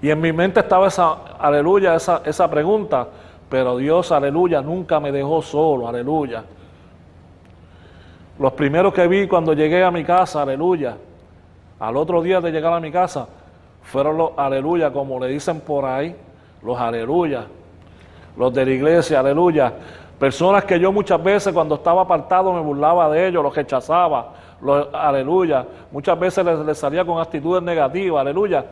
Y 0.00 0.10
en 0.10 0.20
mi 0.20 0.32
mente 0.32 0.60
estaba 0.60 0.86
esa, 0.86 1.34
aleluya, 1.38 1.96
esa, 1.96 2.22
esa 2.24 2.48
pregunta, 2.48 3.08
pero 3.48 3.76
Dios, 3.76 4.12
aleluya, 4.12 4.62
nunca 4.62 5.00
me 5.00 5.10
dejó 5.10 5.42
solo, 5.42 5.88
aleluya. 5.88 6.44
Los 8.38 8.52
primeros 8.52 8.92
que 8.92 9.06
vi 9.06 9.28
cuando 9.28 9.52
llegué 9.52 9.84
a 9.84 9.90
mi 9.90 10.02
casa, 10.02 10.42
aleluya, 10.42 10.96
al 11.78 11.96
otro 11.96 12.20
día 12.22 12.40
de 12.40 12.50
llegar 12.50 12.72
a 12.72 12.80
mi 12.80 12.90
casa, 12.90 13.28
fueron 13.82 14.16
los 14.16 14.30
aleluya, 14.36 14.92
como 14.92 15.20
le 15.20 15.28
dicen 15.28 15.60
por 15.60 15.84
ahí, 15.84 16.16
los 16.62 16.78
aleluya, 16.78 17.44
los 18.36 18.52
de 18.52 18.64
la 18.64 18.70
iglesia, 18.72 19.20
aleluya. 19.20 19.72
Personas 20.18 20.64
que 20.64 20.80
yo 20.80 20.90
muchas 20.90 21.22
veces 21.22 21.52
cuando 21.52 21.76
estaba 21.76 22.02
apartado 22.02 22.52
me 22.52 22.60
burlaba 22.60 23.08
de 23.10 23.28
ellos, 23.28 23.42
los 23.42 23.54
rechazaba, 23.54 24.32
los 24.60 24.88
aleluya. 24.92 25.66
Muchas 25.92 26.18
veces 26.18 26.44
les, 26.44 26.58
les 26.60 26.78
salía 26.78 27.04
con 27.04 27.20
actitudes 27.20 27.62
negativas, 27.62 28.20
aleluya. 28.20 28.64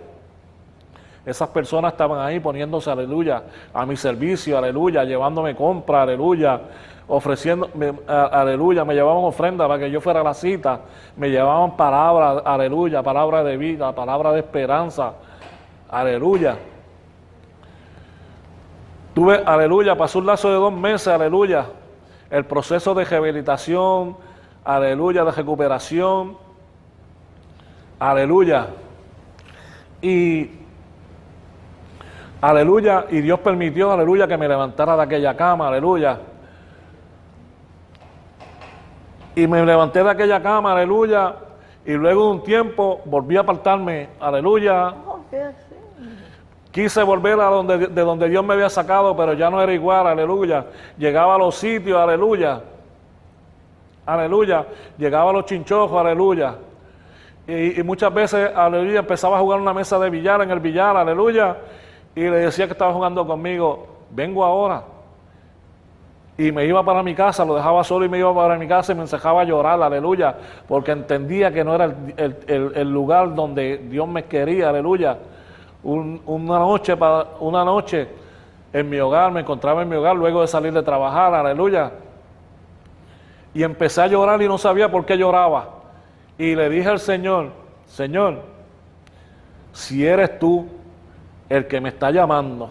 Esas 1.25 1.49
personas 1.51 1.93
estaban 1.93 2.19
ahí 2.19 2.41
poniéndose, 2.41 2.91
aleluya, 2.91 3.45
a 3.73 3.87
mi 3.87 3.97
servicio, 3.97 4.59
aleluya, 4.59 5.05
llevándome 5.05 5.55
compra, 5.55 6.03
aleluya, 6.03 6.61
ofreciendo, 7.09 7.69
aleluya, 8.07 8.85
me 8.85 8.95
llevaban 8.95 9.25
ofrenda 9.25 9.67
para 9.67 9.81
que 9.81 9.91
yo 9.91 10.01
fuera 10.01 10.21
a 10.21 10.25
la 10.25 10.35
cita, 10.35 10.81
me 11.17 11.31
llevaban 11.31 11.77
palabras, 11.77 12.43
aleluya, 12.45 13.03
palabra 13.03 13.43
de 13.43 13.57
vida, 13.57 13.93
palabra 13.95 14.33
de 14.33 14.41
esperanza, 14.41 15.15
aleluya. 15.91 16.57
Tuve, 19.15 19.43
aleluya, 19.45 19.97
pasó 19.97 20.21
un 20.21 20.27
lazo 20.27 20.49
de 20.49 20.55
dos 20.55 20.73
meses, 20.73 21.09
aleluya, 21.09 21.67
el 22.31 22.45
proceso 22.45 22.95
de 22.95 23.05
rehabilitación, 23.05 24.17
aleluya, 24.65 25.25
de 25.25 25.33
recuperación, 25.33 26.39
aleluya. 27.99 28.69
Y, 30.01 30.51
aleluya, 32.41 33.07
y 33.11 33.21
Dios 33.21 33.41
permitió, 33.41 33.93
aleluya, 33.93 34.27
que 34.27 34.39
me 34.39 34.49
levantara 34.49 34.97
de 34.97 35.03
aquella 35.03 35.37
cama, 35.37 35.69
aleluya 35.69 36.32
y 39.35 39.47
me 39.47 39.65
levanté 39.65 40.03
de 40.03 40.11
aquella 40.11 40.43
cama, 40.43 40.73
aleluya, 40.73 41.35
y 41.85 41.93
luego 41.93 42.27
de 42.27 42.31
un 42.33 42.43
tiempo 42.43 43.01
volví 43.05 43.37
a 43.37 43.41
apartarme, 43.41 44.09
aleluya. 44.21 44.95
Quise 46.71 47.03
volver 47.03 47.39
a 47.41 47.47
donde, 47.47 47.87
de 47.89 48.03
donde 48.03 48.29
Dios 48.29 48.45
me 48.45 48.55
había 48.55 48.71
sacado, 48.71 49.17
pero 49.17 49.35
ya 49.35 49.51
no 49.51 49.61
era 49.61 49.73
igual, 49.73 50.07
aleluya. 50.07 50.67
Llegaba 50.97 51.35
a 51.35 51.39
los 51.39 51.55
sitios, 51.55 51.99
aleluya. 51.99 52.63
Aleluya. 54.07 54.67
Llegaba 54.97 55.31
a 55.31 55.33
los 55.35 55.45
chinchojos, 55.45 56.01
aleluya. 56.01 56.55
Y, 57.47 57.81
y, 57.81 57.83
muchas 57.83 58.13
veces, 58.15 58.51
aleluya, 58.55 59.01
empezaba 59.01 59.37
a 59.37 59.41
jugar 59.41 59.61
una 59.61 59.75
mesa 59.75 59.99
de 59.99 60.09
billar 60.09 60.41
en 60.43 60.51
el 60.51 60.61
billar, 60.61 60.97
aleluya. 60.97 61.57
Y 62.15 62.23
le 62.23 62.39
decía 62.39 62.67
que 62.67 62.73
estaba 62.73 62.93
jugando 62.93 63.27
conmigo, 63.27 63.87
vengo 64.11 64.45
ahora 64.45 64.83
y 66.39 66.51
me 66.51 66.65
iba 66.65 66.83
para 66.83 67.03
mi 67.03 67.15
casa, 67.15 67.45
lo 67.45 67.55
dejaba 67.55 67.85
solo 67.85 68.07
y 68.07 68.09
me 68.09 68.19
iba 68.19 68.35
para 68.35 68.57
mi 68.57 68.67
casa 68.67 68.93
y 68.93 68.95
me 68.95 69.03
encejaba 69.03 69.43
a 69.43 69.45
llorar, 69.45 69.83
aleluya, 69.83 70.35
porque 70.67 70.93
entendía 70.93 71.53
que 71.53 71.63
no 71.63 71.75
era 71.75 71.95
el, 72.17 72.91
lugar 72.91 73.35
donde 73.35 73.79
Dios 73.79 74.09
me 74.09 74.25
quería, 74.25 74.71
aleluya. 74.71 75.19
una, 75.83 76.59
noche, 76.59 76.97
una 77.41 77.65
noche 77.65 78.09
en 78.73 78.89
mi 78.89 78.99
hogar, 78.99 79.31
me 79.31 79.41
encontraba 79.41 79.83
en 79.83 79.91
mi 79.91 79.97
hogar 79.97 80.17
luego 80.17 80.41
de 80.41 80.47
salir 80.47 80.73
de 80.73 80.83
trabajar, 80.83 81.35
aleluya. 81.35 81.93
Y 83.53 83.63
empecé 83.63 84.01
a 84.01 84.07
llorar 84.07 84.41
y 84.41 84.49
no 84.49 84.57
sabía 84.57 84.91
por 84.91 85.05
qué 85.05 85.19
lloraba. 85.19 85.69
Y 86.39 86.55
le 86.55 86.71
dije 86.71 86.89
al 86.89 86.99
Señor, 86.99 87.51
Señor, 87.87 88.41
si 89.75 90.07
eres 90.07 90.39
tú 90.39 90.67
el 91.51 91.67
que 91.67 91.79
me 91.79 91.91
está 91.91 92.11
llamando, 92.11 92.71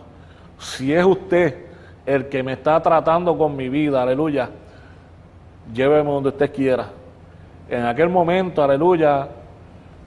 si 0.57 0.91
es 0.91 1.05
usted 1.05 1.71
el 2.06 2.30
que 2.30 2.43
me 2.43 2.54
está 2.54 2.82
tratando 2.82 3.38
con 3.38 3.56
mi 3.56 3.70
vida, 3.70 4.02
aleluya, 4.02 4.49
lléveme 5.74 6.10
donde 6.10 6.30
usted 6.30 6.54
quiera. 6.54 6.88
En 7.70 7.86
aquel 7.86 8.10
momento, 8.10 8.64
aleluya, 8.64 9.28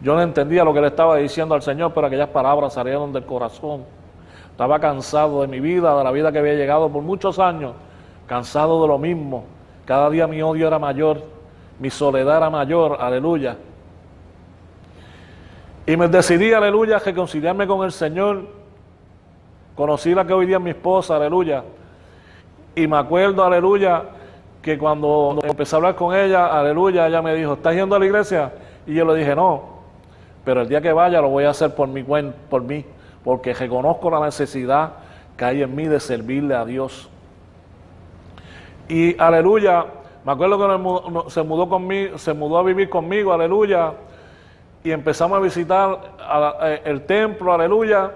yo 0.01 0.14
no 0.14 0.22
entendía 0.22 0.64
lo 0.64 0.74
que 0.74 0.80
le 0.80 0.88
estaba 0.88 1.16
diciendo 1.16 1.55
al 1.55 1.62
Señor, 1.62 1.92
pero 1.95 2.07
aquellas 2.07 2.28
palabras 2.28 2.74
salieron 2.74 3.12
del 3.12 3.24
corazón. 3.24 3.84
Estaba 4.51 4.78
cansado 4.78 5.40
de 5.40 5.49
mi 5.49 5.61
vida, 5.61 5.97
de 5.97 6.05
la 6.05 6.11
vida 6.11 6.30
que 6.30 6.38
había 6.38 6.55
llegado 6.55 6.88
por 6.90 7.03
muchos 7.03 7.38
años, 7.38 7.72
cansado 8.26 8.82
de 8.82 8.88
lo 8.88 8.99
mismo. 8.99 9.45
Cada 9.84 10.11
día 10.11 10.26
mi 10.26 10.42
odio 10.42 10.66
era 10.66 10.78
mayor, 10.78 11.22
mi 11.78 11.90
soledad 11.90 12.36
era 12.36 12.51
mayor, 12.51 12.99
aleluya. 13.01 13.57
Y 15.86 15.97
me 15.97 16.09
decidí, 16.09 16.53
aleluya, 16.53 16.99
reconciliarme 16.99 17.66
con 17.66 17.84
el 17.84 17.92
Señor. 17.92 18.42
Conocí 19.74 20.14
la 20.14 20.26
que 20.26 20.32
hoy 20.32 20.47
día 20.47 20.57
es 20.57 20.62
mi 20.62 20.70
esposa, 20.70 21.16
aleluya. 21.16 21.64
Y 22.75 22.87
me 22.87 22.97
acuerdo, 22.97 23.45
aleluya, 23.45 24.03
que 24.61 24.79
cuando 24.79 25.39
empecé 25.43 25.75
a 25.75 25.79
hablar 25.79 25.95
con 25.95 26.16
ella, 26.16 26.47
aleluya, 26.47 27.07
ella 27.07 27.22
me 27.22 27.35
dijo, 27.35 27.53
¿estás 27.53 27.75
yendo 27.75 27.95
a 27.95 27.99
la 27.99 28.07
iglesia? 28.07 28.53
Y 28.87 28.95
yo 28.95 29.05
le 29.05 29.18
dije, 29.18 29.37
no, 29.37 29.62
pero 30.45 30.62
el 30.62 30.68
día 30.68 30.81
que 30.81 30.93
vaya 30.93 31.20
lo 31.20 31.29
voy 31.29 31.45
a 31.45 31.51
hacer 31.51 31.75
por 31.75 31.87
mi, 31.87 32.03
por 32.03 32.62
mí, 32.62 32.85
porque 33.22 33.55
reconozco 33.55 34.11
la 34.11 34.20
necesidad 34.20 34.93
que 35.37 35.45
hay 35.45 35.62
en 35.62 35.75
mí 35.75 35.87
de 35.87 36.01
servirle 36.01 36.55
a 36.55 36.64
Dios. 36.64 37.09
Y 38.89 39.20
aleluya, 39.20 39.87
me 40.25 40.33
acuerdo 40.33 40.59
que 40.59 41.31
se 41.31 41.43
mudó 41.43 41.68
conmigo, 41.68 42.18
se 42.18 42.33
mudó 42.33 42.59
a 42.59 42.62
vivir 42.62 42.89
conmigo, 42.89 43.33
aleluya, 43.33 43.93
y 44.83 44.91
empezamos 44.91 45.39
a 45.39 45.41
visitar 45.41 45.99
eh, 46.62 46.83
el 46.85 47.07
templo, 47.07 47.53
aleluya, 47.53 48.12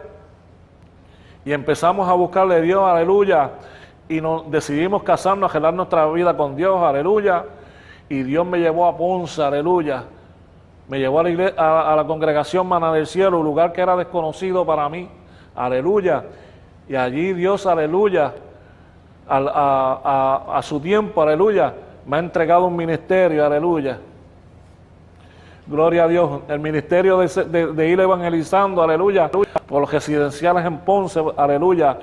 y 1.44 1.52
empezamos 1.52 2.08
a 2.08 2.12
buscarle 2.12 2.56
a 2.56 2.60
Dios, 2.60 2.82
aleluya, 2.82 3.50
y 4.08 4.20
nos 4.20 4.50
decidimos 4.50 5.02
casarnos, 5.02 5.50
arreglar 5.50 5.74
nuestra 5.74 6.06
vida 6.06 6.36
con 6.36 6.56
Dios, 6.56 6.82
aleluya, 6.82 7.44
y 8.08 8.22
Dios 8.22 8.46
me 8.46 8.58
llevó 8.58 8.86
a 8.86 8.96
Ponce, 8.96 9.42
aleluya, 9.42 10.04
me 10.88 10.98
llevó 10.98 11.20
a 11.20 11.22
la, 11.24 11.30
iglesia, 11.30 11.54
a, 11.58 11.94
la 11.94 12.04
congregación 12.04 12.66
Mana 12.66 12.92
del 12.92 13.06
Cielo, 13.06 13.40
un 13.40 13.44
lugar 13.44 13.72
que 13.72 13.82
era 13.82 13.96
desconocido 13.96 14.64
para 14.64 14.88
mí, 14.88 15.08
aleluya, 15.54 16.24
y 16.88 16.96
allí 16.96 17.34
Dios, 17.34 17.66
aleluya, 17.66 18.32
a 19.28 20.60
su 20.62 20.80
tiempo, 20.80 21.20
aleluya, 21.20 21.74
me 22.06 22.16
ha 22.16 22.20
entregado 22.20 22.64
un 22.64 22.74
ministerio, 22.74 23.44
aleluya. 23.44 23.98
Gloria 25.68 26.04
a 26.04 26.08
Dios. 26.08 26.40
El 26.48 26.60
ministerio 26.60 27.18
de, 27.18 27.88
ir 27.88 28.00
evangelizando, 28.00 28.82
aleluya, 28.82 29.30
por 29.30 29.82
los 29.82 29.92
residenciales 29.92 30.64
en 30.64 30.78
Ponce, 30.78 31.22
aleluya, 31.36 31.98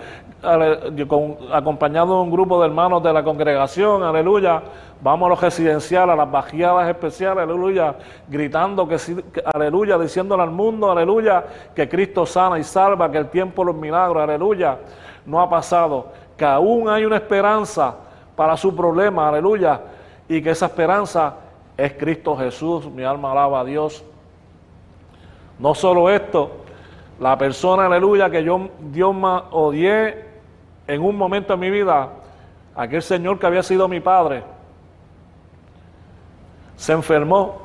acompañado 1.51 2.13
de 2.18 2.22
un 2.22 2.30
grupo 2.30 2.59
de 2.61 2.68
hermanos 2.68 3.01
de 3.01 3.11
la 3.11 3.24
congregación, 3.24 4.03
aleluya. 4.03 4.61
Vamos 5.01 5.26
a 5.26 5.30
los 5.30 5.41
residenciales, 5.41 6.13
a 6.13 6.16
las 6.16 6.30
bajadas 6.30 6.88
especiales, 6.89 7.43
aleluya, 7.43 7.95
gritando 8.30 8.88
que, 8.88 8.97
aleluya, 9.51 9.97
diciéndole 9.97 10.43
al 10.43 10.51
mundo, 10.51 10.91
aleluya, 10.91 11.43
que 11.74 11.89
Cristo 11.89 12.28
sana 12.28 12.59
y 12.59 12.63
salva, 12.63 13.09
que 13.09 13.18
el 13.18 13.30
tiempo 13.30 13.63
los 13.63 13.76
milagros, 13.76 14.22
aleluya, 14.22 14.78
no 15.26 15.41
ha 15.41 15.49
pasado, 15.49 16.09
que 16.38 16.45
aún 16.45 16.88
hay 16.88 17.03
una 17.03 17.16
esperanza 17.16 17.95
para 18.36 18.57
su 18.57 18.76
problema, 18.76 19.28
aleluya, 19.28 19.82
y 20.30 20.39
que 20.39 20.51
esa 20.51 20.68
esperanza 20.68 21.34
es 21.78 21.93
Cristo 21.93 22.36
Jesús, 22.38 22.86
mi 22.86 23.03
alma 23.03 23.32
alaba 23.32 23.61
a 23.61 23.65
Dios. 23.65 24.03
No 25.59 25.73
solo 25.73 26.09
esto, 26.09 26.51
la 27.19 27.38
persona, 27.38 27.86
aleluya, 27.86 28.30
que 28.30 28.43
yo, 28.43 28.69
Dios 28.80 29.15
me 29.15 29.41
odié 29.51 30.26
en 30.88 31.01
un 31.01 31.17
momento 31.17 31.53
de 31.53 31.57
mi 31.57 31.69
vida, 31.69 32.09
aquel 32.76 33.01
Señor 33.01 33.39
que 33.39 33.47
había 33.47 33.63
sido 33.63 33.88
mi 33.88 33.99
padre, 33.99 34.43
se 36.76 36.93
enfermó 36.93 37.61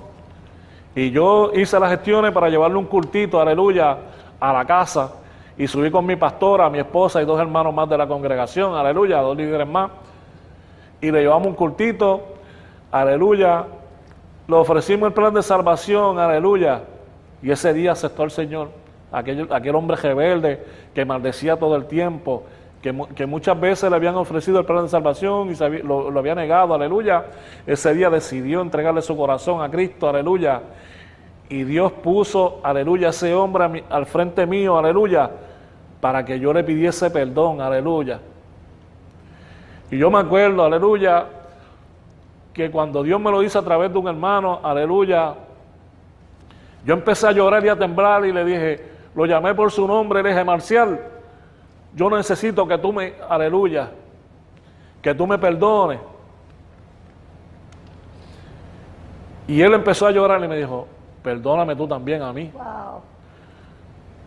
y 0.95 1.11
yo 1.11 1.51
hice 1.53 1.79
las 1.79 1.91
gestiones 1.91 2.33
para 2.33 2.49
llevarle 2.49 2.77
un 2.77 2.87
cultito, 2.87 3.41
aleluya, 3.41 3.97
a 4.39 4.53
la 4.53 4.65
casa 4.65 5.15
y 5.59 5.67
subí 5.67 5.91
con 5.91 6.07
mi 6.07 6.17
pastora, 6.17 6.71
mi 6.71 6.79
esposa 6.79 7.21
y 7.21 7.25
dos 7.25 7.39
hermanos 7.39 7.75
más 7.75 7.89
de 7.89 7.99
la 7.99 8.07
congregación, 8.07 8.75
aleluya, 8.75 9.21
dos 9.21 9.37
líderes 9.37 9.69
más, 9.69 9.91
y 11.01 11.11
le 11.11 11.21
llevamos 11.21 11.49
un 11.49 11.55
cultito, 11.55 12.23
aleluya, 12.91 13.67
le 14.51 14.57
ofrecimos 14.57 15.07
el 15.07 15.13
plan 15.15 15.33
de 15.33 15.43
salvación, 15.43 16.19
aleluya. 16.19 16.83
Y 17.43 17.51
ese 17.51 17.73
día 17.73 17.93
aceptó 17.93 18.25
el 18.25 18.31
Señor. 18.31 18.71
Aquel, 19.13 19.49
aquel 19.51 19.75
hombre 19.75 19.97
rebelde 19.97 20.63
que 20.95 21.05
maldecía 21.05 21.57
todo 21.57 21.75
el 21.77 21.87
tiempo, 21.87 22.45
que, 22.83 23.27
muchas 23.27 23.61
veces 23.61 23.91
le 23.91 23.97
habían 23.97 24.15
ofrecido 24.15 24.59
el 24.61 24.65
plan 24.65 24.85
de 24.85 24.89
salvación 24.89 25.51
y 25.51 25.83
lo, 25.83 26.19
había 26.19 26.35
negado, 26.35 26.75
aleluya. 26.75 27.27
Ese 27.67 27.93
día 27.93 28.09
decidió 28.09 28.63
entregarle 28.63 29.03
su 29.03 29.17
corazón 29.17 29.63
a 29.63 29.71
Cristo, 29.71 30.09
aleluya. 30.09 30.63
Y 31.51 31.65
Dios 31.65 31.93
puso, 31.93 32.61
aleluya, 32.63 33.11
ese 33.11 33.35
hombre 33.35 33.85
al 33.91 34.07
frente 34.07 34.47
mío, 34.47 34.79
aleluya, 34.79 35.31
para 36.01 36.25
que 36.25 36.41
yo 36.41 36.53
le 36.53 36.65
pidiese 36.65 37.11
perdón, 37.11 37.61
aleluya. 37.61 38.21
Y 39.91 39.99
yo 39.99 40.11
me 40.11 40.21
acuerdo, 40.21 40.65
aleluya, 40.65 41.27
que 42.53 42.71
cuando 42.71 43.03
Dios 43.03 43.21
me 43.21 43.31
lo 43.31 43.41
dice 43.41 43.59
a 43.59 43.63
través 43.63 43.93
de 43.93 43.99
un 43.99 44.09
hermano, 44.09 44.61
aleluya, 44.63 45.35
yo 46.85 46.95
empecé 46.95 47.29
a 47.29 47.33
llorar 47.33 47.65
y 47.65 47.69
a 47.69 47.77
temblar 47.79 48.25
y 48.25 48.33
le 48.33 48.45
dije, 48.45 48.91
lo 49.15 49.27
llamé 49.27 49.55
por 49.55 49.71
su 49.71 49.87
nombre, 49.87 50.23
le 50.23 50.31
dije, 50.31 50.45
Marcial, 50.45 51.01
yo 51.95 52.11
necesito 52.11 52.67
que 52.67 52.79
tú 52.79 52.93
me, 52.93 53.15
aleluya, 53.29 53.91
que 55.03 55.15
tú 55.15 55.27
me 55.27 55.39
perdones. 55.39 56.01
Y 59.47 59.61
él 59.61 59.75
empezó 59.75 60.07
a 60.07 60.11
llorar 60.11 60.43
y 60.45 60.49
me 60.49 60.57
dijo, 60.57 60.87
perdóname 61.23 61.75
tú 61.75 61.87
también 61.87 62.23
a 62.23 62.33
mí. 62.33 62.51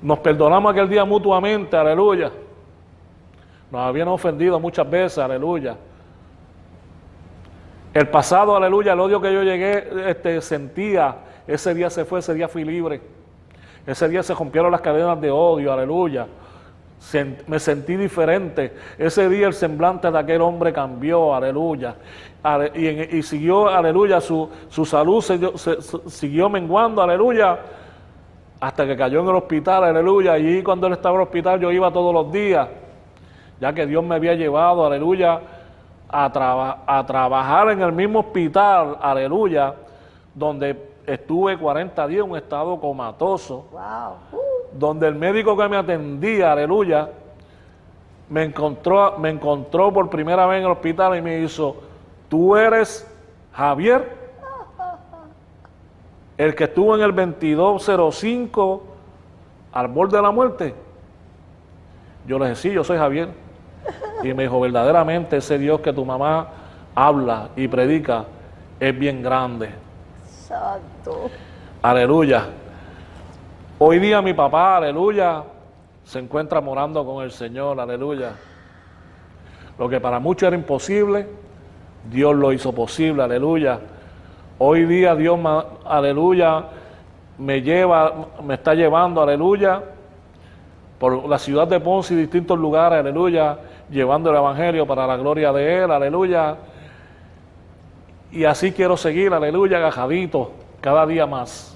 Nos 0.01 0.19
perdonamos 0.19 0.71
aquel 0.71 0.89
día 0.89 1.05
mutuamente, 1.05 1.77
aleluya. 1.77 2.31
Nos 3.71 3.81
habían 3.81 4.09
ofendido 4.09 4.59
muchas 4.59 4.89
veces, 4.89 5.17
aleluya. 5.17 5.77
El 7.93 8.07
pasado, 8.07 8.55
aleluya, 8.55 8.93
el 8.93 8.99
odio 8.99 9.21
que 9.21 9.31
yo 9.31 9.43
llegué, 9.43 10.09
este, 10.09 10.41
sentía, 10.41 11.15
ese 11.45 11.75
día 11.75 11.91
se 11.91 12.05
fue, 12.05 12.19
ese 12.19 12.33
día 12.33 12.47
fui 12.47 12.63
libre. 12.63 13.01
Ese 13.85 14.09
día 14.09 14.23
se 14.23 14.33
rompieron 14.33 14.71
las 14.71 14.81
cadenas 14.81 15.21
de 15.21 15.29
odio, 15.29 15.71
aleluya. 15.71 16.25
me 17.47 17.59
sentí 17.59 17.95
diferente. 17.95 18.73
Ese 18.97 19.29
día 19.29 19.45
el 19.45 19.53
semblante 19.53 20.09
de 20.09 20.17
aquel 20.17 20.41
hombre 20.41 20.73
cambió, 20.73 21.35
aleluya. 21.35 21.95
y, 22.73 23.21
siguió, 23.21 23.67
aleluya, 23.67 24.19
su, 24.21 24.49
salud 24.85 25.23
siguió 26.07 26.49
menguando, 26.49 27.01
aleluya. 27.03 27.59
Hasta 28.59 28.87
que 28.87 28.97
cayó 28.97 29.19
en 29.19 29.27
el 29.27 29.35
hospital, 29.35 29.83
aleluya. 29.83 30.39
Y 30.39 30.63
cuando 30.63 30.87
él 30.87 30.93
estaba 30.93 31.13
en 31.15 31.21
el 31.21 31.27
hospital 31.27 31.59
yo 31.59 31.71
iba 31.71 31.91
todos 31.91 32.11
los 32.11 32.31
días. 32.31 32.67
Ya 33.61 33.71
que 33.71 33.85
Dios 33.85 34.03
me 34.03 34.15
había 34.15 34.33
llevado, 34.33 34.83
aleluya 34.83 35.41
a, 36.13 36.83
a 36.85 37.05
trabajar 37.05 37.71
en 37.71 37.81
el 37.81 37.91
mismo 37.91 38.19
hospital, 38.19 38.97
aleluya, 39.01 39.73
donde 40.33 40.93
estuve 41.05 41.57
40 41.57 42.07
días 42.07 42.23
en 42.23 42.31
un 42.31 42.37
estado 42.37 42.79
comatoso, 42.79 43.65
donde 44.71 45.07
el 45.07 45.15
médico 45.15 45.57
que 45.57 45.67
me 45.67 45.77
atendía, 45.77 46.51
aleluya, 46.51 47.09
me 48.29 48.43
encontró, 48.43 49.17
me 49.17 49.29
encontró 49.29 49.91
por 49.91 50.09
primera 50.09 50.45
vez 50.45 50.59
en 50.59 50.65
el 50.65 50.71
hospital 50.71 51.17
y 51.17 51.21
me 51.21 51.39
hizo, 51.39 51.75
tú 52.29 52.55
eres 52.55 53.09
Javier, 53.53 54.23
el 56.37 56.55
que 56.55 56.63
estuvo 56.63 56.95
en 56.95 57.01
el 57.01 57.13
2205 57.13 58.83
al 59.71 59.87
borde 59.87 60.17
de 60.17 60.23
la 60.23 60.31
muerte. 60.31 60.73
Yo 62.25 62.39
le 62.39 62.49
dije, 62.49 62.55
sí, 62.55 62.71
yo 62.71 62.83
soy 62.83 62.97
Javier. 62.97 63.42
Y 64.23 64.33
me 64.33 64.43
dijo, 64.43 64.59
verdaderamente 64.59 65.37
ese 65.37 65.57
Dios 65.57 65.81
que 65.81 65.91
tu 65.93 66.05
mamá 66.05 66.47
habla 66.95 67.49
y 67.55 67.67
predica 67.67 68.25
es 68.79 68.97
bien 68.97 69.21
grande. 69.21 69.69
Santo. 70.25 71.29
Aleluya. 71.81 72.45
Hoy 73.79 73.99
día 73.99 74.21
mi 74.21 74.33
papá, 74.33 74.77
aleluya, 74.77 75.43
se 76.05 76.19
encuentra 76.19 76.61
morando 76.61 77.05
con 77.05 77.23
el 77.23 77.31
Señor, 77.31 77.79
aleluya. 77.79 78.31
Lo 79.77 79.89
que 79.89 79.99
para 79.99 80.19
muchos 80.19 80.47
era 80.47 80.55
imposible, 80.55 81.27
Dios 82.09 82.35
lo 82.35 82.53
hizo 82.53 82.71
posible, 82.73 83.23
aleluya. 83.23 83.79
Hoy 84.59 84.85
día 84.85 85.15
Dios, 85.15 85.39
aleluya, 85.85 86.65
me 87.37 87.61
lleva, 87.61 88.27
me 88.43 88.53
está 88.53 88.73
llevando, 88.73 89.21
aleluya, 89.21 89.81
por 90.99 91.27
la 91.27 91.37
ciudad 91.37 91.67
de 91.67 91.79
Ponce 91.79 92.13
y 92.13 92.17
distintos 92.17 92.57
lugares, 92.57 92.99
aleluya, 92.99 93.57
llevando 93.93 94.29
el 94.29 94.35
Evangelio 94.35 94.85
para 94.85 95.07
la 95.07 95.15
gloria 95.15 95.53
de 95.53 95.83
Él, 95.83 95.91
aleluya. 95.91 96.57
Y 98.31 98.45
así 98.45 98.71
quiero 98.71 98.97
seguir, 98.97 99.33
aleluya, 99.33 99.77
agajadito, 99.77 100.51
cada 100.81 101.05
día 101.05 101.25
más. 101.25 101.69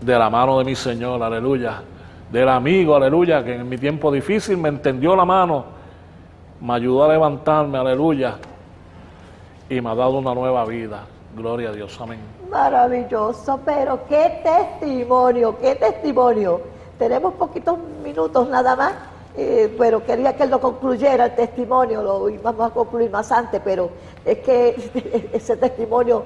de 0.00 0.18
la 0.18 0.30
mano 0.30 0.58
de 0.58 0.64
mi 0.64 0.74
Señor, 0.74 1.22
aleluya. 1.22 1.82
Del 2.30 2.48
amigo, 2.48 2.94
aleluya, 2.94 3.44
que 3.44 3.54
en 3.54 3.68
mi 3.68 3.78
tiempo 3.78 4.10
difícil 4.10 4.56
me 4.56 4.68
entendió 4.68 5.16
la 5.16 5.24
mano, 5.24 5.64
me 6.60 6.74
ayudó 6.74 7.04
a 7.04 7.08
levantarme, 7.08 7.78
aleluya, 7.78 8.36
y 9.68 9.80
me 9.80 9.90
ha 9.90 9.94
dado 9.94 10.18
una 10.18 10.34
nueva 10.34 10.64
vida. 10.64 11.04
Gloria 11.36 11.70
a 11.70 11.72
Dios, 11.72 12.00
amén. 12.00 12.20
Maravilloso, 12.50 13.60
pero 13.64 14.00
qué 14.08 14.40
testimonio, 14.42 15.56
qué 15.58 15.74
testimonio. 15.74 16.60
Tenemos 16.98 17.34
poquitos 17.34 17.78
minutos 18.02 18.48
nada 18.48 18.74
más, 18.74 18.94
eh, 19.36 19.74
pero 19.76 20.04
quería 20.04 20.34
que 20.34 20.44
él 20.44 20.50
lo 20.50 20.60
concluyera 20.60 21.26
el 21.26 21.34
testimonio, 21.34 22.02
lo 22.02 22.30
íbamos 22.30 22.70
a 22.70 22.72
concluir 22.72 23.10
más 23.10 23.30
antes, 23.30 23.60
pero 23.62 23.90
es 24.24 24.38
que 24.38 25.30
ese 25.32 25.56
testimonio 25.58 26.24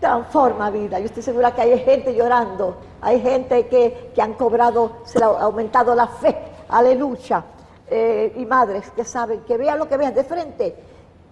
transforma 0.00 0.70
vida. 0.70 0.98
Yo 0.98 1.06
estoy 1.06 1.22
segura 1.22 1.54
que 1.54 1.60
hay 1.60 1.78
gente 1.78 2.14
llorando, 2.14 2.76
hay 3.02 3.20
gente 3.20 3.68
que, 3.68 4.12
han 4.20 4.34
cobrado, 4.34 4.92
se 5.04 5.22
ha 5.22 5.26
aumentado 5.26 5.94
la 5.94 6.06
fe, 6.06 6.36
aleluya. 6.68 7.44
Eh, 7.94 8.32
y 8.36 8.46
madres 8.46 8.90
que 8.96 9.04
saben, 9.04 9.40
que 9.40 9.58
vean 9.58 9.78
lo 9.78 9.86
que 9.86 9.98
vean 9.98 10.14
de 10.14 10.24
frente. 10.24 10.74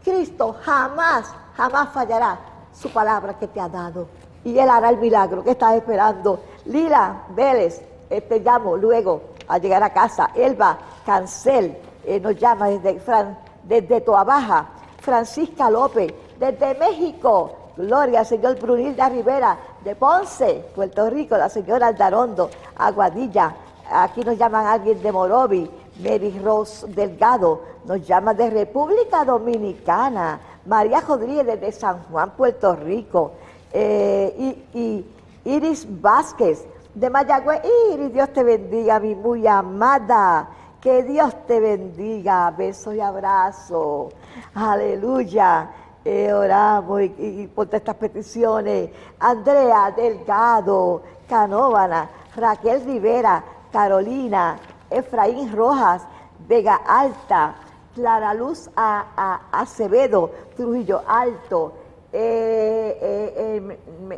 Cristo 0.04 0.56
jamás, 0.60 1.34
jamás 1.56 1.88
fallará 1.94 2.38
su 2.72 2.90
palabra 2.90 3.38
que 3.38 3.48
te 3.48 3.58
ha 3.58 3.68
dado. 3.68 4.06
Y 4.44 4.58
Él 4.58 4.68
hará 4.68 4.90
el 4.90 4.98
milagro 4.98 5.42
que 5.42 5.52
estás 5.52 5.76
esperando. 5.76 6.40
Lila 6.66 7.22
Vélez, 7.30 7.80
eh, 8.10 8.20
te 8.20 8.40
llamo 8.40 8.76
luego 8.76 9.29
a 9.50 9.58
llegar 9.58 9.82
a 9.82 9.92
casa. 9.92 10.30
Elba 10.34 10.78
Cancel 11.04 11.76
eh, 12.04 12.20
nos 12.20 12.36
llama 12.36 12.68
desde, 12.68 13.00
Fran, 13.00 13.36
desde 13.64 14.00
Toabaja. 14.00 14.68
Francisca 15.00 15.68
López, 15.70 16.12
desde 16.38 16.74
México. 16.76 17.56
Gloria 17.76 18.20
al 18.20 18.26
señor 18.26 18.60
Brunilda 18.60 19.08
Rivera, 19.08 19.56
de 19.82 19.96
Ponce, 19.96 20.64
Puerto 20.74 21.10
Rico. 21.10 21.36
La 21.36 21.48
señora 21.48 21.88
Aldarondo, 21.88 22.48
Aguadilla. 22.76 23.54
Aquí 23.90 24.20
nos 24.20 24.38
llaman 24.38 24.66
alguien 24.66 25.02
de 25.02 25.10
Morovi. 25.10 25.70
Mary 25.98 26.38
Rose 26.42 26.86
Delgado 26.86 27.62
nos 27.84 28.06
llama 28.06 28.34
de 28.34 28.50
República 28.50 29.24
Dominicana. 29.24 30.38
María 30.66 31.00
Rodríguez 31.00 31.60
de 31.60 31.72
San 31.72 32.04
Juan, 32.04 32.30
Puerto 32.36 32.76
Rico. 32.76 33.32
Eh, 33.72 34.64
y 34.74 35.04
Iris 35.44 35.86
Vázquez 35.88 36.66
de 37.00 37.08
Mayagüez. 37.08 37.62
Iris, 37.92 38.12
Dios 38.12 38.30
te 38.30 38.44
bendiga, 38.44 39.00
mi 39.00 39.14
muy 39.14 39.46
amada. 39.46 40.50
Que 40.80 41.02
Dios 41.02 41.34
te 41.46 41.58
bendiga. 41.58 42.50
Besos 42.50 42.94
y 42.94 43.00
abrazos. 43.00 44.12
Aleluya. 44.54 45.70
Eh, 46.04 46.32
oramos 46.32 47.02
y, 47.02 47.46
por 47.54 47.74
estas 47.74 47.96
peticiones. 47.96 48.90
Andrea 49.18 49.90
Delgado, 49.96 51.02
Canóvana, 51.28 52.08
Raquel 52.36 52.84
Rivera, 52.84 53.44
Carolina, 53.72 54.58
Efraín 54.90 55.52
Rojas, 55.52 56.02
Vega 56.46 56.80
Alta, 56.86 57.54
Clara 57.94 58.34
Luz 58.34 58.70
a, 58.76 59.40
Acevedo, 59.52 60.30
Trujillo 60.56 61.02
Alto, 61.06 61.72
eh, 62.12 63.70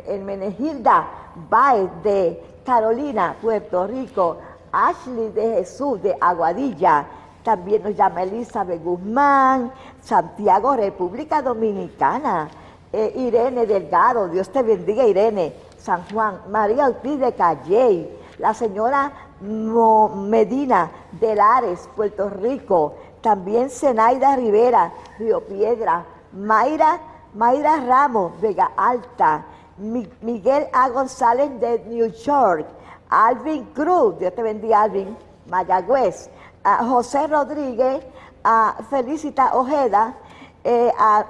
eh, 0.07 0.19
Menegilda 0.19 1.07
Baez 1.49 1.89
de 2.03 2.43
Carolina, 2.65 3.35
Puerto 3.41 3.87
Rico, 3.87 4.37
Ashley 4.71 5.29
de 5.29 5.55
Jesús 5.55 6.01
de 6.01 6.15
Aguadilla, 6.19 7.05
también 7.43 7.83
nos 7.83 7.95
llama 7.95 8.23
Elizabeth 8.23 8.83
Guzmán, 8.83 9.71
Santiago, 10.01 10.75
República 10.75 11.41
Dominicana, 11.41 12.49
eh, 12.91 13.11
Irene 13.15 13.65
Delgado, 13.65 14.29
Dios 14.29 14.49
te 14.49 14.63
bendiga 14.63 15.05
Irene, 15.05 15.53
San 15.77 16.03
Juan, 16.11 16.39
María 16.49 16.87
Ortiz 16.87 17.19
de 17.19 17.33
Calley, 17.33 18.19
la 18.39 18.53
señora 18.53 19.11
Medina 19.41 20.89
de 21.11 21.35
Lares, 21.35 21.89
Puerto 21.95 22.29
Rico, 22.29 22.95
también 23.21 23.69
Zenaida 23.69 24.35
Rivera, 24.35 24.93
Río 25.19 25.41
Piedra, 25.41 26.05
Mayra, 26.31 26.99
Mayra 27.33 27.77
Ramos, 27.77 28.39
Vega 28.39 28.71
Alta, 28.77 29.45
Miguel 29.77 30.67
A. 30.71 30.89
González 30.89 31.59
de 31.59 31.79
New 31.87 32.11
York, 32.11 32.67
Alvin 33.09 33.65
Cruz, 33.73 34.19
Dios 34.19 34.33
te 34.35 34.43
bendiga 34.43 34.83
Alvin, 34.83 35.17
Mayagüez, 35.49 36.29
José 36.63 37.27
Rodríguez, 37.27 38.05
a 38.43 38.75
Felicita 38.89 39.55
Ojeda, 39.55 40.15
eh, 40.63 40.91
a, 40.97 41.25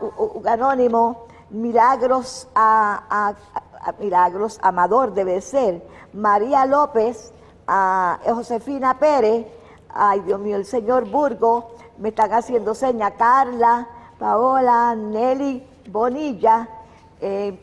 Anónimo, 0.45 1.27
Milagros, 1.49 2.47
a, 2.53 3.33
Milagros 3.99 4.59
Amador 4.61 5.13
debe 5.13 5.39
ser, 5.41 5.81
María 6.13 6.65
López, 6.65 7.31
a 7.67 8.19
Josefina 8.25 8.99
Pérez, 8.99 9.47
ay 9.93 10.19
Dios 10.21 10.39
mío, 10.39 10.57
el 10.57 10.65
señor 10.65 11.09
Burgo, 11.09 11.75
me 11.97 12.09
están 12.09 12.33
haciendo 12.33 12.75
seña, 12.75 13.11
Carla, 13.11 13.87
Paola, 14.19 14.95
Nelly 14.95 15.72
Bonilla, 15.87 16.67
eh, 17.19 17.57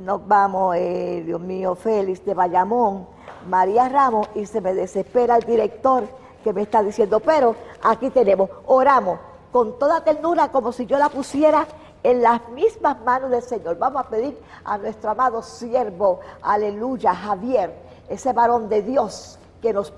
nos 0.00 0.26
vamos, 0.26 0.76
eh, 0.76 1.22
Dios 1.24 1.40
mío, 1.40 1.74
Félix 1.74 2.24
de 2.24 2.34
Bayamón, 2.34 3.06
María 3.48 3.88
Ramos, 3.88 4.28
y 4.34 4.46
se 4.46 4.60
me 4.60 4.74
desespera 4.74 5.36
el 5.36 5.44
director 5.44 6.04
que 6.42 6.52
me 6.52 6.62
está 6.62 6.82
diciendo, 6.82 7.20
pero 7.20 7.54
aquí 7.82 8.10
tenemos, 8.10 8.50
oramos 8.66 9.18
con 9.50 9.78
toda 9.78 10.04
ternura 10.04 10.48
como 10.48 10.72
si 10.72 10.84
yo 10.84 10.98
la 10.98 11.08
pusiera 11.08 11.66
en 12.02 12.22
las 12.22 12.46
mismas 12.50 13.00
manos 13.00 13.30
del 13.30 13.42
Señor. 13.42 13.78
Vamos 13.78 14.04
a 14.04 14.08
pedir 14.08 14.38
a 14.64 14.76
nuestro 14.76 15.10
amado 15.10 15.42
siervo, 15.42 16.20
aleluya, 16.42 17.14
Javier, 17.14 17.74
ese 18.08 18.32
varón 18.34 18.68
de 18.68 18.82
Dios 18.82 19.38
que 19.62 19.72
nos, 19.72 19.92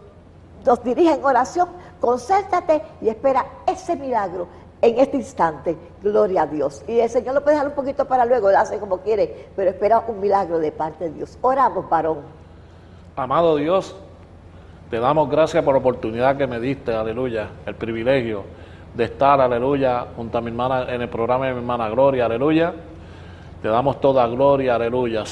nos 0.64 0.84
dirige 0.84 1.14
en 1.14 1.24
oración, 1.24 1.68
concéntrate 2.00 2.82
y 3.00 3.08
espera 3.08 3.44
ese 3.66 3.96
milagro 3.96 4.46
en 4.82 4.98
este 4.98 5.16
instante, 5.16 5.76
gloria 6.02 6.42
a 6.42 6.46
Dios. 6.46 6.84
Y 6.86 6.98
el 7.00 7.08
Señor 7.08 7.34
lo 7.34 7.42
puede 7.42 7.56
dejar 7.56 7.68
un 7.68 7.74
poquito 7.74 8.04
para 8.04 8.24
luego, 8.24 8.50
lo 8.50 8.58
hace 8.58 8.78
como 8.78 8.98
quiere, 8.98 9.48
pero 9.56 9.70
espera 9.70 10.00
un 10.06 10.20
milagro 10.20 10.58
de 10.58 10.70
parte 10.70 11.04
de 11.04 11.10
Dios. 11.10 11.38
Oramos, 11.40 11.88
varón. 11.88 12.18
Amado 13.16 13.56
Dios, 13.56 13.96
te 14.90 15.00
damos 15.00 15.30
gracias 15.30 15.64
por 15.64 15.74
la 15.74 15.80
oportunidad 15.80 16.36
que 16.36 16.46
me 16.46 16.60
diste, 16.60 16.92
aleluya, 16.92 17.48
el 17.64 17.74
privilegio 17.74 18.44
de 18.94 19.04
estar, 19.04 19.40
aleluya, 19.40 20.06
junto 20.14 20.38
a 20.38 20.40
mi 20.40 20.48
hermana 20.48 20.92
en 20.92 21.00
el 21.02 21.08
programa 21.08 21.46
de 21.46 21.52
mi 21.52 21.58
hermana 21.58 21.88
Gloria, 21.88 22.26
aleluya. 22.26 22.74
Te 23.62 23.68
damos 23.68 24.00
toda 24.00 24.26
gloria, 24.26 24.74
aleluya. 24.74 25.24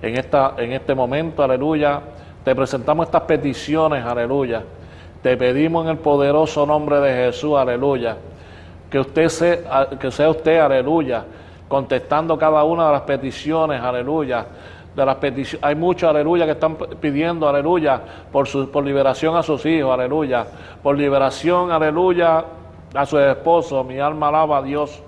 En, 0.00 0.16
esta, 0.16 0.54
en 0.56 0.72
este 0.72 0.94
momento, 0.94 1.42
aleluya, 1.42 2.00
te 2.44 2.54
presentamos 2.54 3.06
estas 3.06 3.22
peticiones, 3.22 4.04
aleluya. 4.04 4.62
Te 5.22 5.36
pedimos 5.36 5.84
en 5.84 5.92
el 5.92 5.98
poderoso 5.98 6.64
nombre 6.64 7.00
de 7.00 7.12
Jesús, 7.12 7.56
aleluya 7.56 8.16
que 8.94 9.00
usted 9.00 9.28
sea, 9.28 9.88
que 9.98 10.08
sea 10.12 10.30
usted, 10.30 10.56
aleluya, 10.60 11.24
contestando 11.66 12.38
cada 12.38 12.62
una 12.62 12.86
de 12.86 12.92
las 12.92 13.00
peticiones, 13.00 13.82
aleluya. 13.82 14.46
De 14.94 15.04
las 15.04 15.16
peticiones, 15.16 15.66
hay 15.66 15.74
muchos, 15.74 16.08
aleluya, 16.08 16.44
que 16.44 16.52
están 16.52 16.76
pidiendo, 16.76 17.48
aleluya, 17.48 18.00
por, 18.30 18.46
su, 18.46 18.70
por 18.70 18.84
liberación 18.84 19.36
a 19.36 19.42
sus 19.42 19.66
hijos, 19.66 19.92
aleluya, 19.92 20.46
por 20.80 20.96
liberación, 20.96 21.72
aleluya, 21.72 22.44
a 22.94 23.04
su 23.04 23.18
esposo. 23.18 23.82
Mi 23.82 23.98
alma 23.98 24.28
alaba 24.28 24.58
a 24.58 24.62
Dios. 24.62 25.02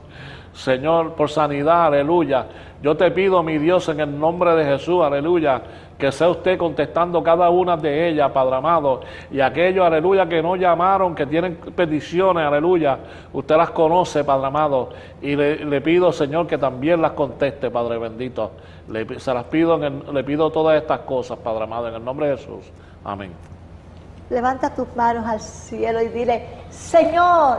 Señor, 0.53 1.13
por 1.13 1.31
sanidad, 1.31 1.87
aleluya. 1.87 2.47
Yo 2.83 2.97
te 2.97 3.13
pido, 3.13 3.41
mi 3.45 3.59
Dios, 3.59 3.89
en 3.89 4.01
el 4.01 4.19
nombre 4.19 4.57
de 4.57 4.65
Jesús, 4.65 5.05
aleluya, 5.05 5.63
que 5.99 6.13
sea 6.13 6.29
usted 6.29 6.59
contestando 6.59 7.23
cada 7.23 7.49
una 7.51 7.77
de 7.77 8.09
ellas, 8.09 8.31
Padre 8.31 8.57
amado. 8.57 9.01
Y 9.31 9.41
aquellos, 9.41 9.85
aleluya, 9.87 10.29
que 10.29 10.43
no 10.43 10.57
llamaron, 10.57 11.15
que 11.15 11.27
tienen 11.27 11.57
peticiones, 11.57 12.47
aleluya, 12.47 12.99
usted 13.33 13.57
las 13.57 13.71
conoce, 13.71 14.23
Padre 14.23 14.47
amado. 14.47 14.91
Y 15.23 15.35
le, 15.37 15.81
pido, 15.81 16.13
Señor, 16.13 16.47
que 16.47 16.59
también 16.59 17.01
las 17.01 17.13
conteste, 17.13 17.71
Padre 17.71 17.99
bendito. 17.99 18.53
Le, 18.89 19.19
se 19.19 19.33
las 19.33 19.45
pido, 19.45 19.79
le 19.79 20.25
pido 20.25 20.51
todas 20.51 20.81
estas 20.81 21.01
cosas, 21.01 21.39
Padre 21.39 21.65
amado, 21.65 21.89
en 21.89 21.95
el 21.95 22.05
nombre 22.05 22.29
de 22.29 22.37
Jesús. 22.37 22.71
Amén. 23.05 23.33
Levanta 24.29 24.75
tus 24.75 24.95
manos 24.97 25.25
al 25.27 25.41
cielo 25.41 26.03
y 26.03 26.09
dile, 26.09 26.47
Señor, 26.69 27.59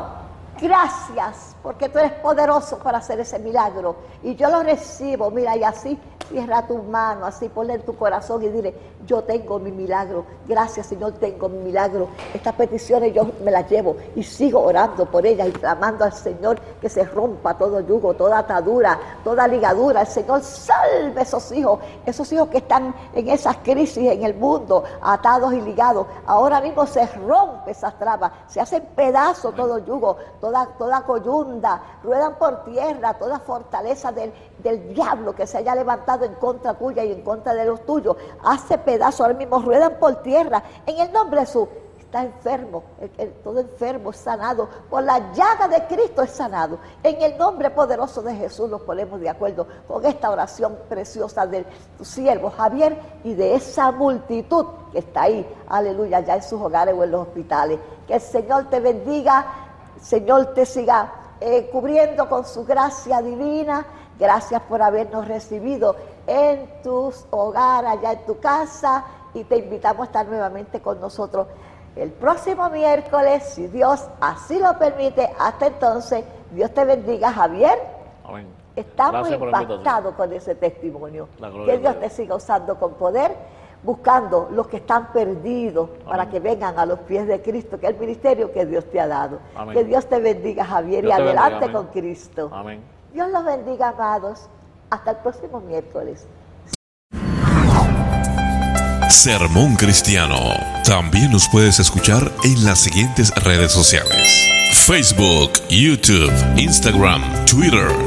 gracias, 0.62 1.56
porque 1.68 1.90
tú 1.90 2.00
eres 2.00 2.14
poderoso 2.14 2.80
para 2.80 3.00
hacer 3.00 3.20
ese 3.20 3.40
milagro. 3.40 3.98
Y 4.24 4.36
yo 4.36 4.50
lo 4.50 4.64
recibo, 4.64 5.30
mira, 5.30 5.58
y 5.58 5.66
así 5.66 6.00
Cierra 6.30 6.68
tu 6.68 6.78
mano, 6.80 7.26
así 7.26 7.48
ponle 7.48 7.76
en 7.76 7.82
tu 7.84 7.96
corazón 7.96 8.44
y 8.44 8.50
dile, 8.50 8.74
yo 9.06 9.24
tengo 9.24 9.60
mi 9.60 9.72
milagro. 9.72 10.26
Gracias 10.46 10.88
Señor, 10.88 11.14
tengo 11.14 11.48
mi 11.48 11.60
milagro. 11.60 12.10
Estas 12.34 12.54
peticiones 12.54 13.14
yo 13.14 13.28
me 13.46 13.52
las 13.52 13.70
llevo 13.70 13.96
y 14.14 14.24
sigo 14.24 14.62
orando 14.62 15.06
por 15.06 15.26
ellas 15.26 15.48
y 15.48 15.52
clamando 15.54 16.04
al 16.04 16.12
Señor 16.12 16.60
que 16.82 16.90
se 16.90 17.06
rompa 17.06 17.58
todo 17.58 17.80
yugo, 17.80 18.14
toda 18.14 18.40
atadura, 18.40 19.00
toda 19.24 19.48
ligadura. 19.48 20.02
El 20.02 20.08
Señor 20.08 20.42
salve 20.42 21.22
esos 21.22 21.50
hijos, 21.54 21.80
esos 22.06 22.30
hijos 22.34 22.50
que 22.50 22.58
están 22.58 22.94
en 23.14 23.30
esas 23.30 23.58
crisis 23.58 24.12
en 24.12 24.24
el 24.24 24.34
mundo, 24.34 24.84
atados 25.02 25.54
y 25.54 25.62
ligados. 25.62 26.08
Ahora 26.26 26.60
mismo 26.60 26.86
se 26.88 27.06
rompe 27.06 27.72
esas 27.72 27.98
trabas, 27.98 28.34
se 28.48 28.60
hacen 28.60 28.84
pedazos 28.96 29.56
todo 29.56 29.80
yugo, 29.80 30.18
toda, 30.42 30.66
toda 30.78 31.02
coyunda, 31.04 31.57
ruedan 32.04 32.36
por 32.36 32.64
tierra, 32.64 33.14
toda 33.16 33.40
fortaleza 33.40 34.12
del, 34.12 34.34
del 34.60 34.94
diablo 34.94 35.36
que 35.36 35.48
se 35.48 35.58
haya 35.58 35.76
levantado 35.76 36.26
en 36.26 36.34
contra 36.36 36.74
tuya 36.74 37.04
y 37.04 37.12
en 37.12 37.22
contra 37.22 37.54
de 37.54 37.66
los 37.66 37.86
tuyos. 37.86 38.18
Hace 38.44 38.78
pedazos, 38.78 39.22
ahora 39.22 39.34
mismo 39.34 39.60
ruedan 39.60 39.98
por 40.00 40.22
tierra. 40.22 40.64
En 40.86 41.00
el 41.00 41.12
nombre 41.12 41.40
de 41.40 41.46
Jesús, 41.46 41.68
está 42.08 42.24
enfermo, 42.24 42.84
todo 43.44 43.60
enfermo 43.60 44.12
es 44.12 44.18
sanado, 44.18 44.70
por 44.90 45.04
la 45.04 45.34
llaga 45.34 45.68
de 45.68 45.86
Cristo 45.88 46.22
es 46.22 46.32
sanado. 46.32 46.80
En 47.04 47.22
el 47.22 47.38
nombre 47.38 47.70
poderoso 47.70 48.22
de 48.22 48.34
Jesús 48.34 48.70
nos 48.70 48.82
ponemos 48.82 49.20
de 49.20 49.28
acuerdo 49.28 49.68
con 49.86 50.06
esta 50.06 50.30
oración 50.30 50.78
preciosa 50.88 51.46
de 51.46 51.66
tu 51.98 52.06
siervo 52.06 52.50
Javier 52.50 52.98
y 53.26 53.34
de 53.34 53.56
esa 53.56 53.92
multitud 53.92 54.66
que 54.94 55.00
está 55.00 55.24
ahí, 55.24 55.46
aleluya, 55.68 56.22
ya 56.22 56.36
en 56.36 56.44
sus 56.44 56.62
hogares 56.62 56.96
o 56.98 57.04
en 57.04 57.12
los 57.12 57.28
hospitales. 57.28 57.78
Que 58.08 58.16
el 58.16 58.22
Señor 58.22 58.70
te 58.70 58.80
bendiga, 58.80 59.46
Señor 60.02 60.54
te 60.54 60.66
siga 60.66 61.12
eh, 61.42 61.70
cubriendo 61.72 62.28
con 62.30 62.46
su 62.46 62.66
gracia 62.66 63.22
divina. 63.22 63.86
Gracias 64.20 64.62
por 64.64 64.82
habernos 64.82 65.28
recibido 65.28 65.96
en 66.26 66.82
tus 66.82 67.26
hogares, 67.30 67.92
allá 67.92 68.14
en 68.14 68.26
tu 68.26 68.40
casa, 68.40 69.06
y 69.34 69.44
te 69.44 69.58
invitamos 69.58 70.02
a 70.02 70.06
estar 70.06 70.26
nuevamente 70.26 70.82
con 70.82 71.00
nosotros 71.00 71.48
el 71.98 72.12
próximo 72.12 72.70
miércoles, 72.70 73.44
si 73.44 73.68
Dios 73.68 74.08
así 74.22 74.60
lo 74.60 74.78
permite. 74.78 75.30
Hasta 75.40 75.68
entonces, 75.68 76.24
Dios 76.52 76.72
te 76.72 76.86
bendiga, 76.86 77.32
Javier. 77.32 77.78
Amén. 78.24 78.48
Estamos 78.76 79.32
impactados 79.32 80.14
con 80.14 80.32
ese 80.32 80.54
testimonio. 80.54 81.28
Que 81.66 81.80
Dios 81.80 82.00
te 82.00 82.10
siga 82.10 82.36
usando 82.36 82.78
con 82.78 82.94
poder, 82.94 83.36
buscando 83.84 84.50
los 84.52 84.68
que 84.68 84.78
están 84.78 85.12
perdidos 85.12 85.90
para 86.06 86.30
que 86.30 86.40
vengan 86.40 86.78
a 86.78 86.86
los 86.86 87.00
pies 87.00 87.28
de 87.28 87.42
Cristo, 87.42 87.80
que 87.80 87.88
es 87.88 87.94
el 87.94 88.00
ministerio 88.00 88.52
que 88.52 88.66
Dios 88.66 88.86
te 88.92 89.00
ha 89.00 89.08
dado. 89.08 89.40
Que 89.74 89.84
Dios 89.84 90.08
te 90.08 90.20
bendiga, 90.20 90.66
Javier, 90.66 91.06
y 91.06 91.12
adelante 91.12 91.72
con 91.72 91.88
Cristo. 91.88 92.50
Amén. 92.54 92.82
Dios 93.14 93.30
los 93.32 93.46
bendiga, 93.46 93.90
amados. 93.90 94.48
Hasta 94.90 95.12
el 95.12 95.18
próximo 95.18 95.60
miércoles. 95.60 96.28
Sermón 99.10 99.76
Cristiano. 99.76 100.38
También 100.86 101.32
nos 101.32 101.50
puedes 101.50 101.80
escuchar 101.80 102.32
en 102.44 102.64
las 102.64 102.80
siguientes 102.80 103.34
redes 103.44 103.72
sociales. 103.72 104.48
Facebook, 104.86 105.52
YouTube, 105.70 106.32
Instagram, 106.58 107.22
Twitter. 107.46 108.07